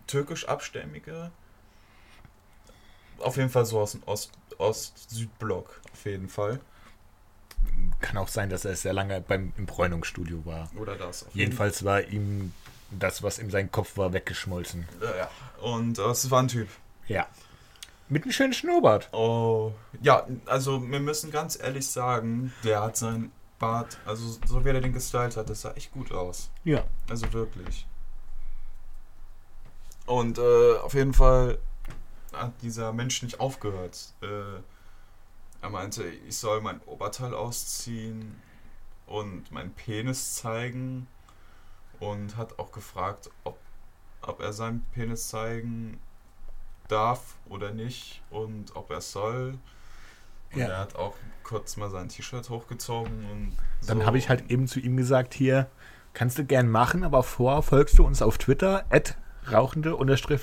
türkisch 0.08 0.48
abstämmiger 0.48 1.32
auf 3.20 3.38
jeden 3.38 3.50
Fall 3.50 3.66
so 3.66 3.80
aus 3.80 3.94
dem 3.94 4.04
Ost- 4.04 4.32
Ost-Süd-Block. 4.58 5.82
Auf 5.92 6.06
jeden 6.06 6.30
Fall. 6.30 6.60
Kann 8.02 8.18
auch 8.18 8.28
sein, 8.28 8.50
dass 8.50 8.66
er 8.66 8.76
sehr 8.76 8.94
lange 8.94 9.22
beim 9.22 9.54
im 9.58 9.66
Bräunungsstudio 9.66 10.46
war. 10.46 10.70
Oder 10.76 10.96
das. 10.96 11.26
Auf 11.26 11.36
Jedenfalls 11.36 11.86
war 11.86 12.02
ihm 12.02 12.54
das, 12.92 13.24
was 13.24 13.40
in 13.40 13.50
seinem 13.50 13.72
Kopf 13.72 13.98
war, 13.98 14.14
weggeschmolzen. 14.14 14.88
jeden. 15.00 15.04
Ja, 15.04 15.16
ja. 15.16 15.30
Und 15.62 16.00
äh, 16.00 16.04
es 16.04 16.30
war 16.30 16.42
ein 16.44 16.48
Typ. 16.48 16.68
Ja. 17.08 17.28
Mit 18.10 18.24
einem 18.24 18.34
schönen 18.34 18.54
Schnurrbart. 18.54 19.10
Oh. 19.14 19.72
Ja, 20.02 20.28
also 20.46 20.82
wir 20.92 21.00
müssen 21.00 21.32
ganz 21.32 21.58
ehrlich 21.58 21.88
sagen, 21.88 22.54
der 22.64 22.82
hat 22.82 22.98
sein 22.98 23.32
Bart, 23.64 23.98
also 24.06 24.38
so 24.46 24.66
wie 24.66 24.70
er 24.70 24.82
den 24.82 24.92
gestylt 24.92 25.38
hat, 25.38 25.50
das 25.50 25.62
sah 25.62 25.72
echt 25.72 25.94
gut 25.94 26.12
aus. 26.12 26.52
Ja. 26.66 26.84
Also 27.10 27.32
wirklich. 27.32 27.88
Und 30.06 30.38
äh, 30.38 30.76
auf 30.80 30.94
jeden 30.94 31.14
Fall 31.14 31.60
hat 32.34 32.52
dieser 32.62 32.92
Mensch 32.92 33.24
nicht 33.24 33.40
aufgehört. 33.40 34.14
Äh, 34.22 34.60
er 35.62 35.70
meinte, 35.70 36.04
ich 36.04 36.38
soll 36.38 36.60
mein 36.60 36.82
Oberteil 36.82 37.34
ausziehen 37.34 38.36
und 39.08 39.50
meinen 39.54 39.74
Penis 39.74 40.36
zeigen. 40.36 41.08
Und 42.02 42.36
hat 42.36 42.60
auch 42.60 42.74
gefragt, 42.74 43.30
ob, 43.46 43.58
ob 44.24 44.42
er 44.42 44.52
seinen 44.52 44.82
Penis 44.92 45.30
zeigen 45.30 46.02
darf 46.90 47.38
oder 47.48 47.72
nicht 47.72 48.22
und 48.30 48.76
ob 48.76 48.92
er 48.92 49.00
soll. 49.00 49.58
Und 50.54 50.60
Ja. 50.62 50.68
er 50.68 50.80
hat 50.80 50.96
auch 50.96 51.16
kurz 51.44 51.78
mal 51.78 51.90
sein 51.90 52.10
T-Shirt 52.10 52.50
hochgezogen 52.50 53.12
und 53.32 53.58
Dann 53.88 54.00
so. 54.00 54.06
habe 54.06 54.18
ich 54.18 54.30
halt 54.30 54.50
eben 54.50 54.68
zu 54.68 54.80
ihm 54.80 54.96
gesagt, 54.98 55.34
hier, 55.34 55.68
kannst 56.14 56.38
du 56.38 56.46
gern 56.46 56.70
machen, 56.70 57.04
aber 57.04 57.24
vorher 57.24 57.62
folgst 57.62 57.98
du 58.00 58.06
uns 58.06 58.22
auf 58.22 58.38
Twitter, 58.38 58.86
at 58.90 59.18
rauchende 59.52 59.98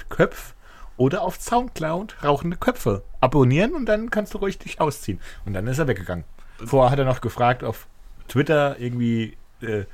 Köpf 0.09 0.55
oder 0.97 1.23
auf 1.23 1.41
Soundcloud 1.41 2.23
rauchende 2.23 2.57
Köpfe. 2.57 3.03
Abonnieren 3.21 3.75
und 3.75 3.87
dann 3.87 4.11
kannst 4.11 4.35
du 4.35 4.39
ruhig 4.39 4.59
dich 4.59 4.81
ausziehen. 4.81 5.21
Und 5.47 5.55
dann 5.55 5.67
ist 5.67 5.79
er 5.79 5.89
weggegangen. 5.89 6.25
Vorher 6.65 6.91
hat 6.91 6.99
er 6.99 7.07
noch 7.07 7.23
gefragt, 7.23 7.65
auf 7.65 7.87
Twitter 8.29 8.79
irgendwie 8.79 9.37
äh, 9.63 9.85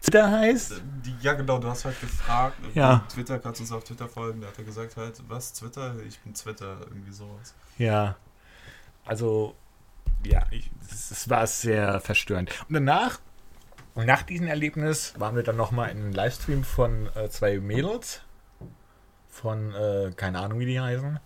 Twitter 0.00 0.28
heißt. 0.30 0.82
Die, 1.04 1.14
ja, 1.20 1.34
genau, 1.34 1.58
du 1.58 1.68
hast 1.68 1.84
halt 1.84 2.00
gefragt. 2.00 2.56
Ja. 2.74 3.04
Twitter, 3.08 3.38
kannst 3.38 3.60
du 3.60 3.64
uns 3.64 3.70
auf 3.72 3.84
Twitter 3.84 4.08
folgen? 4.08 4.40
Da 4.40 4.48
hat 4.48 4.58
er 4.58 4.64
gesagt 4.64 4.96
halt, 4.96 5.22
was, 5.28 5.52
Twitter? 5.52 5.94
Ich 6.08 6.18
bin 6.20 6.34
Twitter, 6.34 6.78
irgendwie 6.88 7.12
sowas. 7.12 7.54
Ja. 7.78 8.16
Also, 9.04 9.54
ja, 10.24 10.44
es, 10.90 11.28
war 11.28 11.46
sehr 11.46 12.00
verstörend. 12.00 12.50
Und 12.68 12.74
danach, 12.74 13.20
nach 13.94 14.22
diesem 14.22 14.46
Erlebnis, 14.46 15.14
waren 15.18 15.36
wir 15.36 15.42
dann 15.42 15.56
nochmal 15.56 15.90
in 15.90 15.98
einem 15.98 16.12
Livestream 16.12 16.64
von 16.64 17.08
äh, 17.14 17.28
zwei 17.28 17.58
Mädels. 17.58 18.22
Von, 19.28 19.74
äh, 19.74 20.12
keine 20.14 20.40
Ahnung, 20.40 20.58
wie 20.60 20.66
die 20.66 20.80
heißen. 20.80 21.18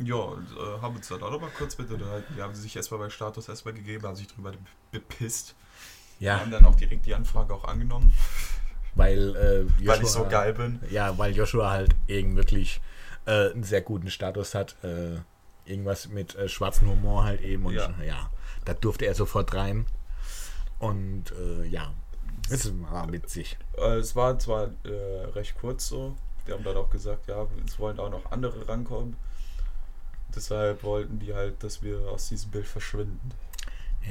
Ja, 0.00 0.16
äh, 0.16 0.80
haben 0.82 0.96
uns 0.96 1.08
dann 1.08 1.22
auch 1.22 1.30
noch 1.30 1.40
mal 1.40 1.50
kurz 1.56 1.76
bitte 1.76 1.94
unterhalten. 1.94 2.34
Die 2.36 2.42
haben 2.42 2.54
sich 2.54 2.74
erstmal 2.74 3.00
bei 3.00 3.10
Status 3.10 3.48
erstmal 3.48 3.74
gegeben, 3.74 4.04
haben 4.06 4.16
sich 4.16 4.26
drüber 4.26 4.52
bepisst. 4.90 5.54
Ja, 6.18 6.40
Haben 6.40 6.50
dann 6.50 6.64
auch 6.64 6.74
direkt 6.74 7.06
die 7.06 7.14
Anfrage 7.14 7.52
auch 7.54 7.64
angenommen, 7.64 8.12
weil, 8.94 9.36
äh, 9.36 9.60
Joshua, 9.82 9.94
weil 9.94 10.02
ich 10.02 10.08
so 10.08 10.24
geil 10.24 10.54
bin. 10.54 10.80
Ja, 10.90 11.18
weil 11.18 11.34
Joshua 11.34 11.70
halt 11.70 11.94
eben 12.06 12.36
wirklich 12.36 12.80
äh, 13.26 13.50
einen 13.50 13.64
sehr 13.64 13.82
guten 13.82 14.10
Status 14.10 14.54
hat. 14.54 14.76
Äh, 14.84 15.18
irgendwas 15.66 16.08
mit 16.08 16.34
äh, 16.34 16.48
schwarzem 16.48 16.88
Humor 16.90 17.24
halt 17.24 17.40
eben. 17.40 17.66
Und 17.66 17.74
Ja. 17.74 17.90
ja. 18.04 18.30
da 18.64 18.74
durfte 18.74 19.06
er 19.06 19.14
sofort 19.14 19.54
rein. 19.54 19.86
Und 20.78 21.32
äh, 21.32 21.64
ja, 21.66 21.92
es 22.50 22.70
war 22.80 23.10
witzig. 23.12 23.56
Äh, 23.78 23.96
es 23.96 24.14
war 24.16 24.38
zwar 24.38 24.70
äh, 24.84 25.24
recht 25.34 25.56
kurz 25.58 25.88
so. 25.88 26.16
Die 26.46 26.52
haben 26.52 26.64
dann 26.64 26.76
auch 26.76 26.90
gesagt, 26.90 27.26
ja, 27.28 27.46
es 27.66 27.78
wollen 27.78 27.98
auch 27.98 28.10
noch 28.10 28.30
andere 28.30 28.68
rankommen. 28.68 29.16
Deshalb 30.34 30.82
wollten 30.82 31.18
die 31.18 31.32
halt, 31.32 31.62
dass 31.62 31.82
wir 31.82 32.00
aus 32.10 32.28
diesem 32.28 32.50
Bild 32.50 32.66
verschwinden. 32.66 33.30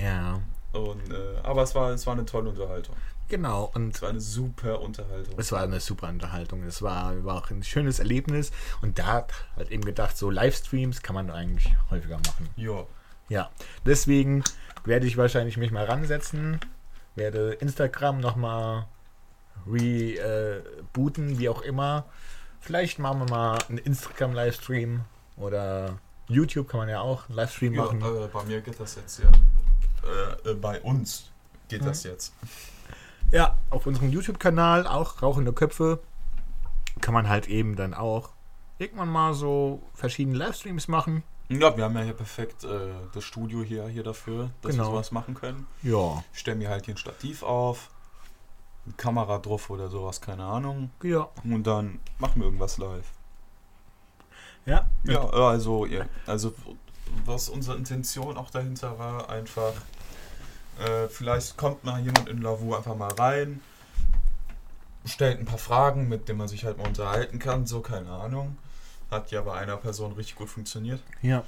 Ja, 0.01 0.41
Und, 0.71 1.11
äh, 1.13 1.37
aber 1.43 1.63
es 1.63 1.75
war, 1.75 1.91
es 1.91 2.07
war 2.07 2.13
eine 2.13 2.25
tolle 2.25 2.49
Unterhaltung. 2.49 2.95
Genau. 3.36 3.71
Und 3.73 3.95
Es 3.95 4.01
war 4.01 4.09
eine 4.09 4.21
super 4.21 4.79
Unterhaltung. 4.81 5.34
Es 5.39 5.51
war 5.51 5.63
eine 5.63 5.79
super 5.79 6.07
Unterhaltung. 6.09 6.63
Es 6.63 6.81
war, 6.81 7.23
war 7.25 7.38
auch 7.38 7.49
ein 7.49 7.63
schönes 7.63 7.99
Erlebnis. 7.99 8.51
Und 8.81 8.99
da 8.99 9.07
hat 9.07 9.34
halt 9.55 9.71
eben 9.71 9.84
gedacht, 9.84 10.17
so 10.17 10.29
Livestreams 10.29 11.01
kann 11.01 11.15
man 11.15 11.29
eigentlich 11.31 11.73
häufiger 11.89 12.17
machen. 12.27 12.49
Ja. 12.55 12.86
Ja, 13.29 13.49
deswegen 13.86 14.43
werde 14.86 15.07
ich 15.07 15.17
wahrscheinlich 15.17 15.57
mich 15.57 15.71
mal 15.71 15.86
ransetzen, 15.86 16.59
werde 17.15 17.53
Instagram 17.53 18.19
nochmal 18.19 18.86
rebooten, 19.65 21.39
wie 21.39 21.49
auch 21.49 21.61
immer. 21.61 22.05
Vielleicht 22.59 22.99
machen 22.99 23.19
wir 23.19 23.29
mal 23.29 23.59
einen 23.69 23.77
Instagram-Livestream 23.79 25.01
oder 25.38 25.97
YouTube 26.27 26.67
kann 26.69 26.79
man 26.81 26.89
ja 26.89 27.01
auch 27.01 27.27
einen 27.27 27.36
Livestream 27.38 27.73
ja 27.73 27.84
machen. 27.86 28.01
äh, 28.01 28.27
bei 28.27 28.43
mir 28.43 28.61
geht 28.61 28.79
das 28.79 28.95
jetzt 28.95 29.19
ja. 29.19 29.31
Äh, 30.45 30.51
äh, 30.51 30.53
bei 30.55 30.79
uns 30.81 31.31
geht 31.69 31.81
Mhm. 31.81 31.86
das 31.86 32.03
jetzt. 32.03 32.34
Ja, 33.34 33.57
auf 33.71 33.86
unserem 33.88 34.09
YouTube-Kanal, 34.11 34.86
auch 34.88 35.21
Rauchende 35.21 35.51
Köpfe, 35.53 35.99
kann 37.01 37.13
man 37.13 37.27
halt 37.27 37.47
eben 37.47 37.75
dann 37.75 37.93
auch 37.93 38.29
irgendwann 38.77 39.09
mal 39.09 39.34
so 39.34 39.81
verschiedene 39.95 40.38
Livestreams 40.38 40.88
machen. 40.88 41.23
Ja, 41.49 41.75
wir 41.75 41.84
haben 41.84 41.95
ja 41.97 42.03
hier 42.03 42.13
perfekt 42.13 42.63
äh, 42.63 42.91
das 43.13 43.23
Studio 43.23 43.63
hier, 43.63 43.88
hier 43.88 44.03
dafür, 44.03 44.51
dass 44.61 44.71
Genau. 44.71 44.84
wir 44.86 44.91
sowas 44.91 45.11
machen 45.11 45.34
können. 45.34 45.67
Ja, 45.81 46.23
Ich 46.31 46.39
stelle 46.39 46.57
mir 46.57 46.69
halt 46.69 46.86
hier 46.86 46.93
ein 46.93 46.97
Stativ 46.97 47.43
auf, 47.43 47.89
eine 48.86 48.95
Kamera 48.95 49.39
drauf 49.39 49.69
oder 49.69 49.89
sowas, 49.89 50.21
keine 50.21 50.43
Ahnung. 50.45 50.91
ja, 51.01 51.27
Und 51.43 51.63
dann 51.65 51.99
machen 52.19 52.36
wir 52.39 52.45
irgendwas 52.45 52.77
live. 52.77 53.11
ja. 54.65 54.88
Ja, 55.03 55.21
also, 55.29 55.86
ja, 55.86 56.05
also 56.27 56.53
was 57.25 57.49
unsere 57.49 57.77
Intention 57.77 58.38
auch 58.38 58.49
dahinter 58.49 58.97
war, 58.97 59.29
einfach, 59.29 59.73
äh, 60.80 61.07
vielleicht 61.07 61.57
kommt 61.57 61.84
mal 61.84 61.99
jemand 62.01 62.30
in 62.30 62.41
Lavu 62.41 62.74
einfach 62.76 62.95
mal 62.95 63.11
rein, 63.13 63.61
stellt 65.05 65.39
ein 65.39 65.45
paar 65.45 65.57
Fragen, 65.57 66.07
mit 66.09 66.28
denen 66.30 66.38
man 66.39 66.47
sich 66.47 66.63
halt 66.65 66.78
mal 66.78 66.88
unterhalten 66.88 67.39
kann, 67.39 67.65
so, 67.65 67.82
keine 67.82 68.09
Ahnung. 68.09 68.57
Hat 69.11 69.32
ja 69.32 69.41
bei 69.41 69.53
einer 69.53 69.78
Person 69.78 70.13
richtig 70.13 70.36
gut 70.36 70.49
funktioniert. 70.49 71.01
Ja, 71.21 71.43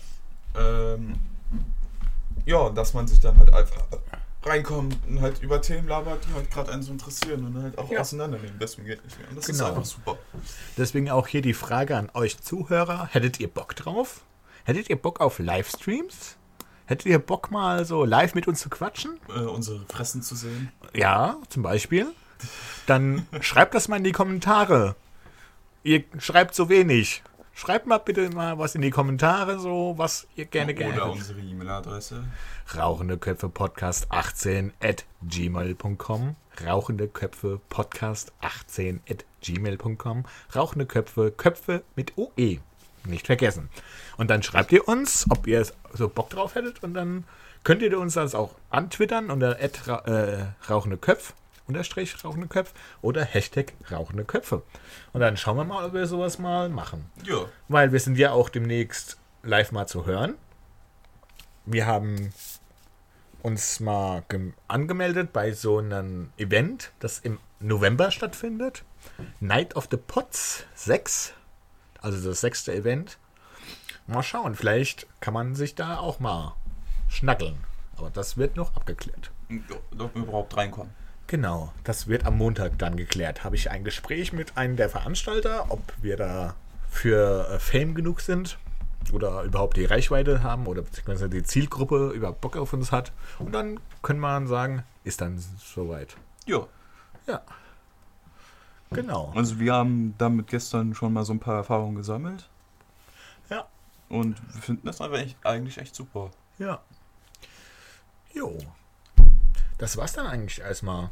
Ähm, 0.57 1.15
ja, 2.45 2.69
dass 2.69 2.93
man 2.93 3.07
sich 3.07 3.19
dann 3.19 3.37
halt 3.37 3.51
einfach 3.53 3.81
reinkommt 4.43 4.95
und 5.07 5.19
halt 5.21 5.41
über 5.41 5.59
Themen 5.61 5.87
labert, 5.87 6.23
die 6.29 6.33
halt 6.33 6.51
gerade 6.51 6.71
einen 6.71 6.83
so 6.83 6.91
interessieren 6.91 7.45
und 7.45 7.61
halt 7.63 7.77
auch 7.79 7.89
Ja. 7.91 8.01
auseinandernehmen. 8.01 8.57
Deswegen 8.59 8.85
geht 8.87 9.03
nicht 9.03 9.17
mehr. 9.19 9.27
Und 9.29 9.37
das 9.37 9.47
Genau. 9.47 9.63
ist 9.63 9.69
einfach 9.69 9.85
super. 9.85 10.17
deswegen 10.77 11.09
auch 11.09 11.27
hier 11.27 11.41
die 11.41 11.55
Frage 11.55 11.97
an 11.97 12.11
euch 12.13 12.39
Zuhörer. 12.39 13.07
Hättet 13.11 13.39
ihr 13.39 13.47
Bock 13.47 13.75
drauf? 13.75 14.21
Hättet 14.63 14.89
ihr 14.89 14.95
Bock 15.01 15.19
auf 15.19 15.39
Livestreams? 15.39 16.35
Hättet 16.85 17.07
ihr 17.07 17.19
Bock 17.19 17.51
mal 17.51 17.85
so 17.85 18.05
live 18.05 18.35
mit 18.35 18.47
uns 18.47 18.61
zu 18.61 18.69
quatschen? 18.69 19.19
Äh, 19.29 19.41
unsere 19.41 19.79
Fressen 19.87 20.21
zu 20.21 20.35
sehen. 20.35 20.71
Ja, 20.93 21.37
zum 21.49 21.63
Beispiel. 21.63 22.07
Dann 22.85 23.25
schreibt 23.41 23.73
das 23.73 23.87
mal 23.87 23.97
in 23.97 24.03
die 24.03 24.11
Kommentare. 24.11 24.95
Ihr 25.83 26.03
schreibt 26.19 26.55
so 26.55 26.69
wenig. 26.69 27.23
Schreibt 27.53 27.87
mal 27.87 27.99
bitte 27.99 28.29
mal 28.31 28.59
was 28.59 28.75
in 28.75 28.81
die 28.81 28.89
Kommentare, 28.89 29.59
so 29.59 29.93
was 29.97 30.27
ihr 30.35 30.45
gerne 30.45 30.73
gerne 30.73 30.95
Oder 30.95 31.11
unsere 31.11 31.39
E-Mail-Adresse. 31.39 32.25
Rauchende 32.75 33.17
Köpfe 33.17 33.47
Podcast 33.47 34.07
18 34.11 34.73
at 34.81 35.05
gmail.com. 35.23 36.35
Rauchende 36.65 37.07
Köpfe 37.07 37.61
Podcast 37.69 38.33
18 38.41 39.01
at 39.09 39.25
gmail.com. 39.41 40.25
Rauchende 40.53 40.85
Köpfe, 40.85 41.31
Köpfe 41.31 41.83
mit 41.95 42.17
OE. 42.17 42.59
Nicht 43.05 43.25
vergessen. 43.27 43.69
Und 44.17 44.29
dann 44.29 44.43
schreibt 44.43 44.71
ihr 44.71 44.87
uns, 44.87 45.25
ob 45.29 45.47
ihr 45.47 45.65
so 45.93 46.09
Bock 46.09 46.29
drauf 46.29 46.55
hättet 46.55 46.83
und 46.83 46.93
dann 46.93 47.23
könnt 47.63 47.81
ihr 47.81 47.99
uns 47.99 48.13
das 48.15 48.35
auch 48.35 48.55
antwittern 48.69 49.29
unter 49.31 49.59
äh, 49.59 50.45
rauchende 50.69 50.97
Köpf 50.97 51.33
unterstrich 51.67 52.23
rauchende 52.23 52.47
Köpf 52.47 52.73
oder 53.01 53.25
Hashtag 53.25 53.73
rauchende 53.91 54.23
Köpfe. 54.23 54.61
Und 55.13 55.21
dann 55.21 55.35
schauen 55.35 55.57
wir 55.57 55.63
mal, 55.63 55.83
ob 55.85 55.93
wir 55.93 56.05
sowas 56.05 56.37
mal 56.37 56.69
machen. 56.69 57.09
Ja. 57.25 57.45
Weil 57.69 57.91
wir 57.91 57.99
sind 57.99 58.19
ja 58.19 58.33
auch 58.33 58.49
demnächst 58.49 59.17
live 59.41 59.71
mal 59.71 59.87
zu 59.87 60.05
hören. 60.05 60.35
Wir 61.65 61.87
haben 61.87 62.31
uns 63.41 63.79
mal 63.79 64.23
gem- 64.29 64.53
angemeldet 64.67 65.33
bei 65.33 65.53
so 65.53 65.79
einem 65.79 66.31
Event, 66.37 66.91
das 66.99 67.17
im 67.19 67.39
November 67.59 68.11
stattfindet. 68.11 68.83
Night 69.39 69.75
of 69.75 69.87
the 69.89 69.97
Pots 69.97 70.65
6. 70.75 71.33
Also 72.05 72.29
das 72.29 72.41
sechste 72.41 72.71
Event. 72.71 73.17
Mal 74.05 74.21
schauen, 74.21 74.53
vielleicht 74.53 75.07
kann 75.21 75.33
man 75.33 75.55
sich 75.55 75.73
da 75.73 75.97
auch 75.97 76.19
mal 76.19 76.53
schnackeln. 77.09 77.57
Aber 77.97 78.11
das 78.11 78.37
wird 78.37 78.55
noch 78.55 78.75
abgeklärt. 78.75 79.31
Ob 79.97 80.13
wir 80.13 80.21
überhaupt 80.21 80.55
reinkommen. 80.55 80.93
Genau, 81.25 81.73
das 81.83 82.05
wird 82.05 82.27
am 82.27 82.37
Montag 82.37 82.77
dann 82.77 82.95
geklärt. 82.95 83.43
Habe 83.43 83.55
ich 83.55 83.71
ein 83.71 83.83
Gespräch 83.83 84.33
mit 84.33 84.55
einem 84.55 84.75
der 84.75 84.89
Veranstalter, 84.89 85.71
ob 85.71 85.81
wir 85.99 86.15
da 86.15 86.53
für 86.91 87.49
äh, 87.49 87.57
Fame 87.57 87.95
genug 87.95 88.21
sind 88.21 88.59
oder 89.11 89.41
überhaupt 89.41 89.75
die 89.75 89.85
Reichweite 89.85 90.43
haben 90.43 90.67
oder 90.67 90.83
beziehungsweise 90.83 91.27
die 91.27 91.41
Zielgruppe 91.41 92.11
überhaupt 92.11 92.41
Bock 92.41 92.55
auf 92.55 92.71
uns 92.73 92.91
hat. 92.91 93.13
Und 93.39 93.53
dann 93.53 93.79
können 94.03 94.19
wir 94.19 94.45
sagen, 94.45 94.83
ist 95.03 95.21
dann 95.21 95.43
soweit. 95.57 96.15
Ja. 96.45 96.67
Ja. 97.25 97.41
Genau. 98.95 99.31
Also 99.35 99.59
wir 99.59 99.73
haben 99.73 100.15
damit 100.17 100.47
gestern 100.47 100.93
schon 100.95 101.13
mal 101.13 101.23
so 101.23 101.33
ein 101.33 101.39
paar 101.39 101.55
Erfahrungen 101.55 101.95
gesammelt. 101.95 102.49
Ja. 103.49 103.67
Und 104.09 104.41
wir 104.53 104.61
finden 104.61 104.87
das 104.87 105.01
aber 105.01 105.19
echt, 105.19 105.37
eigentlich 105.45 105.77
echt 105.77 105.95
super. 105.95 106.31
Ja. 106.57 106.81
Jo. 108.33 108.57
Das 109.77 109.97
war's 109.97 110.13
dann 110.13 110.27
eigentlich 110.27 110.59
erstmal. 110.59 111.09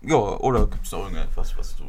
Ja, 0.00 0.16
oder 0.16 0.66
gibt 0.66 0.84
es 0.84 0.92
noch 0.92 1.04
irgendetwas, 1.04 1.56
was 1.56 1.76
du 1.76 1.84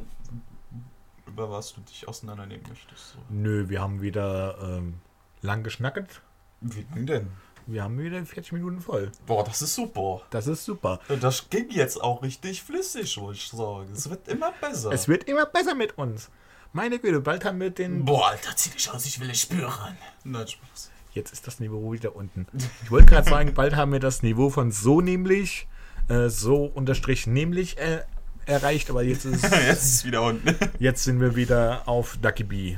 über 1.26 1.50
was 1.50 1.74
du 1.74 1.82
dich 1.82 2.08
auseinandernehmen 2.08 2.66
möchtest? 2.70 3.14
So. 3.14 3.20
Nö, 3.30 3.68
wir 3.70 3.82
haben 3.82 4.02
wieder 4.02 4.58
ähm, 4.62 5.02
lang 5.42 5.64
geschnacket. 5.64 6.22
Wie 6.62 6.86
lang 6.94 7.06
denn? 7.08 7.32
Wir 7.66 7.84
haben 7.84 7.98
wieder 7.98 8.24
40 8.26 8.52
Minuten 8.54 8.82
voll. 8.82 9.12
Boah, 9.26 9.44
das 9.44 9.62
ist 9.62 9.76
super. 9.76 10.22
Das 10.30 10.48
ist 10.48 10.66
super. 10.66 11.00
Und 11.08 11.24
Das 11.24 11.50
ging 11.50 11.70
jetzt 11.70 12.02
auch 12.02 12.22
richtig 12.22 12.62
flüssig, 12.64 13.18
muss 13.18 13.38
ich 13.38 13.48
sagen. 13.50 13.88
Es 13.94 14.10
wird 14.10 14.28
immer 14.28 14.52
besser. 14.60 14.92
Es 14.92 15.08
wird 15.08 15.24
immer 15.26 15.46
besser 15.46 15.74
mit 15.76 15.98
uns. 15.98 16.30
Meine 16.74 17.00
Güte, 17.00 17.22
bald 17.22 17.46
haben 17.46 17.60
wir 17.60 17.70
den. 17.70 18.04
Boah, 18.04 18.30
Alter, 18.30 18.56
zieh 18.56 18.72
dich 18.72 18.90
aus, 18.92 19.06
ich 19.06 19.20
will 19.20 19.30
es 19.30 19.42
spüren. 19.42 19.98
Nein, 20.24 20.48
Spaß. 20.48 20.92
Jetzt 21.14 21.32
ist 21.32 21.46
das 21.46 21.60
Niveau 21.60 21.92
wieder 21.94 22.16
unten. 22.16 22.48
Ich 22.84 22.92
wollte 22.92 23.06
gerade 23.06 23.30
sagen, 23.30 23.54
bald 23.56 23.76
haben 23.76 23.92
wir 23.92 24.00
das 24.00 24.24
Niveau 24.24 24.50
von 24.50 24.72
so 24.72 25.00
nämlich, 25.00 25.68
äh, 26.10 26.30
so 26.30 26.66
unterstrich 26.66 27.28
nämlich 27.28 27.78
äh, 27.78 28.02
erreicht, 28.48 28.90
aber 28.90 29.04
jetzt 29.04 29.26
ist 29.26 29.44
Jetzt 29.44 29.54
ist 29.84 29.84
es 29.94 30.06
wieder 30.06 30.24
unten. 30.24 30.56
jetzt 30.80 31.04
sind 31.04 31.22
wir 31.22 31.36
wieder 31.36 31.88
auf 31.88 32.18
Ducky 32.18 32.44
B. 32.44 32.78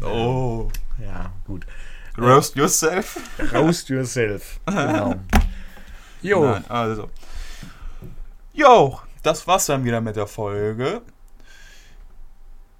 Oh. 0.00 0.68
Ja, 1.00 1.32
gut. 1.44 1.66
Roast 2.18 2.56
yourself. 2.56 3.18
Roust 3.52 3.88
yourself. 3.88 4.60
Genau. 4.66 5.14
Jo, 6.20 6.44
Nein, 6.44 6.64
also. 6.68 7.10
Jo, 8.52 9.00
das 9.22 9.46
war's 9.46 9.66
dann 9.66 9.84
wieder 9.84 10.00
mit 10.00 10.14
der 10.16 10.26
Folge. 10.26 11.02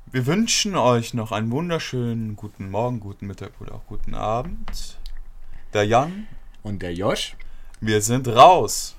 Wir 0.06 0.26
wünschen 0.26 0.76
euch 0.76 1.14
noch 1.14 1.32
einen 1.32 1.50
wunderschönen 1.50 2.36
guten 2.36 2.70
Morgen, 2.70 3.00
guten 3.00 3.26
Mittag 3.26 3.52
oder 3.60 3.74
auch 3.74 3.86
guten 3.86 4.14
Abend. 4.14 4.98
Der 5.72 5.84
Jan, 5.84 6.26
und 6.62 6.82
der 6.82 6.92
Josh. 6.94 7.34
wir 7.80 8.02
sind 8.02 8.28
raus. 8.28 8.96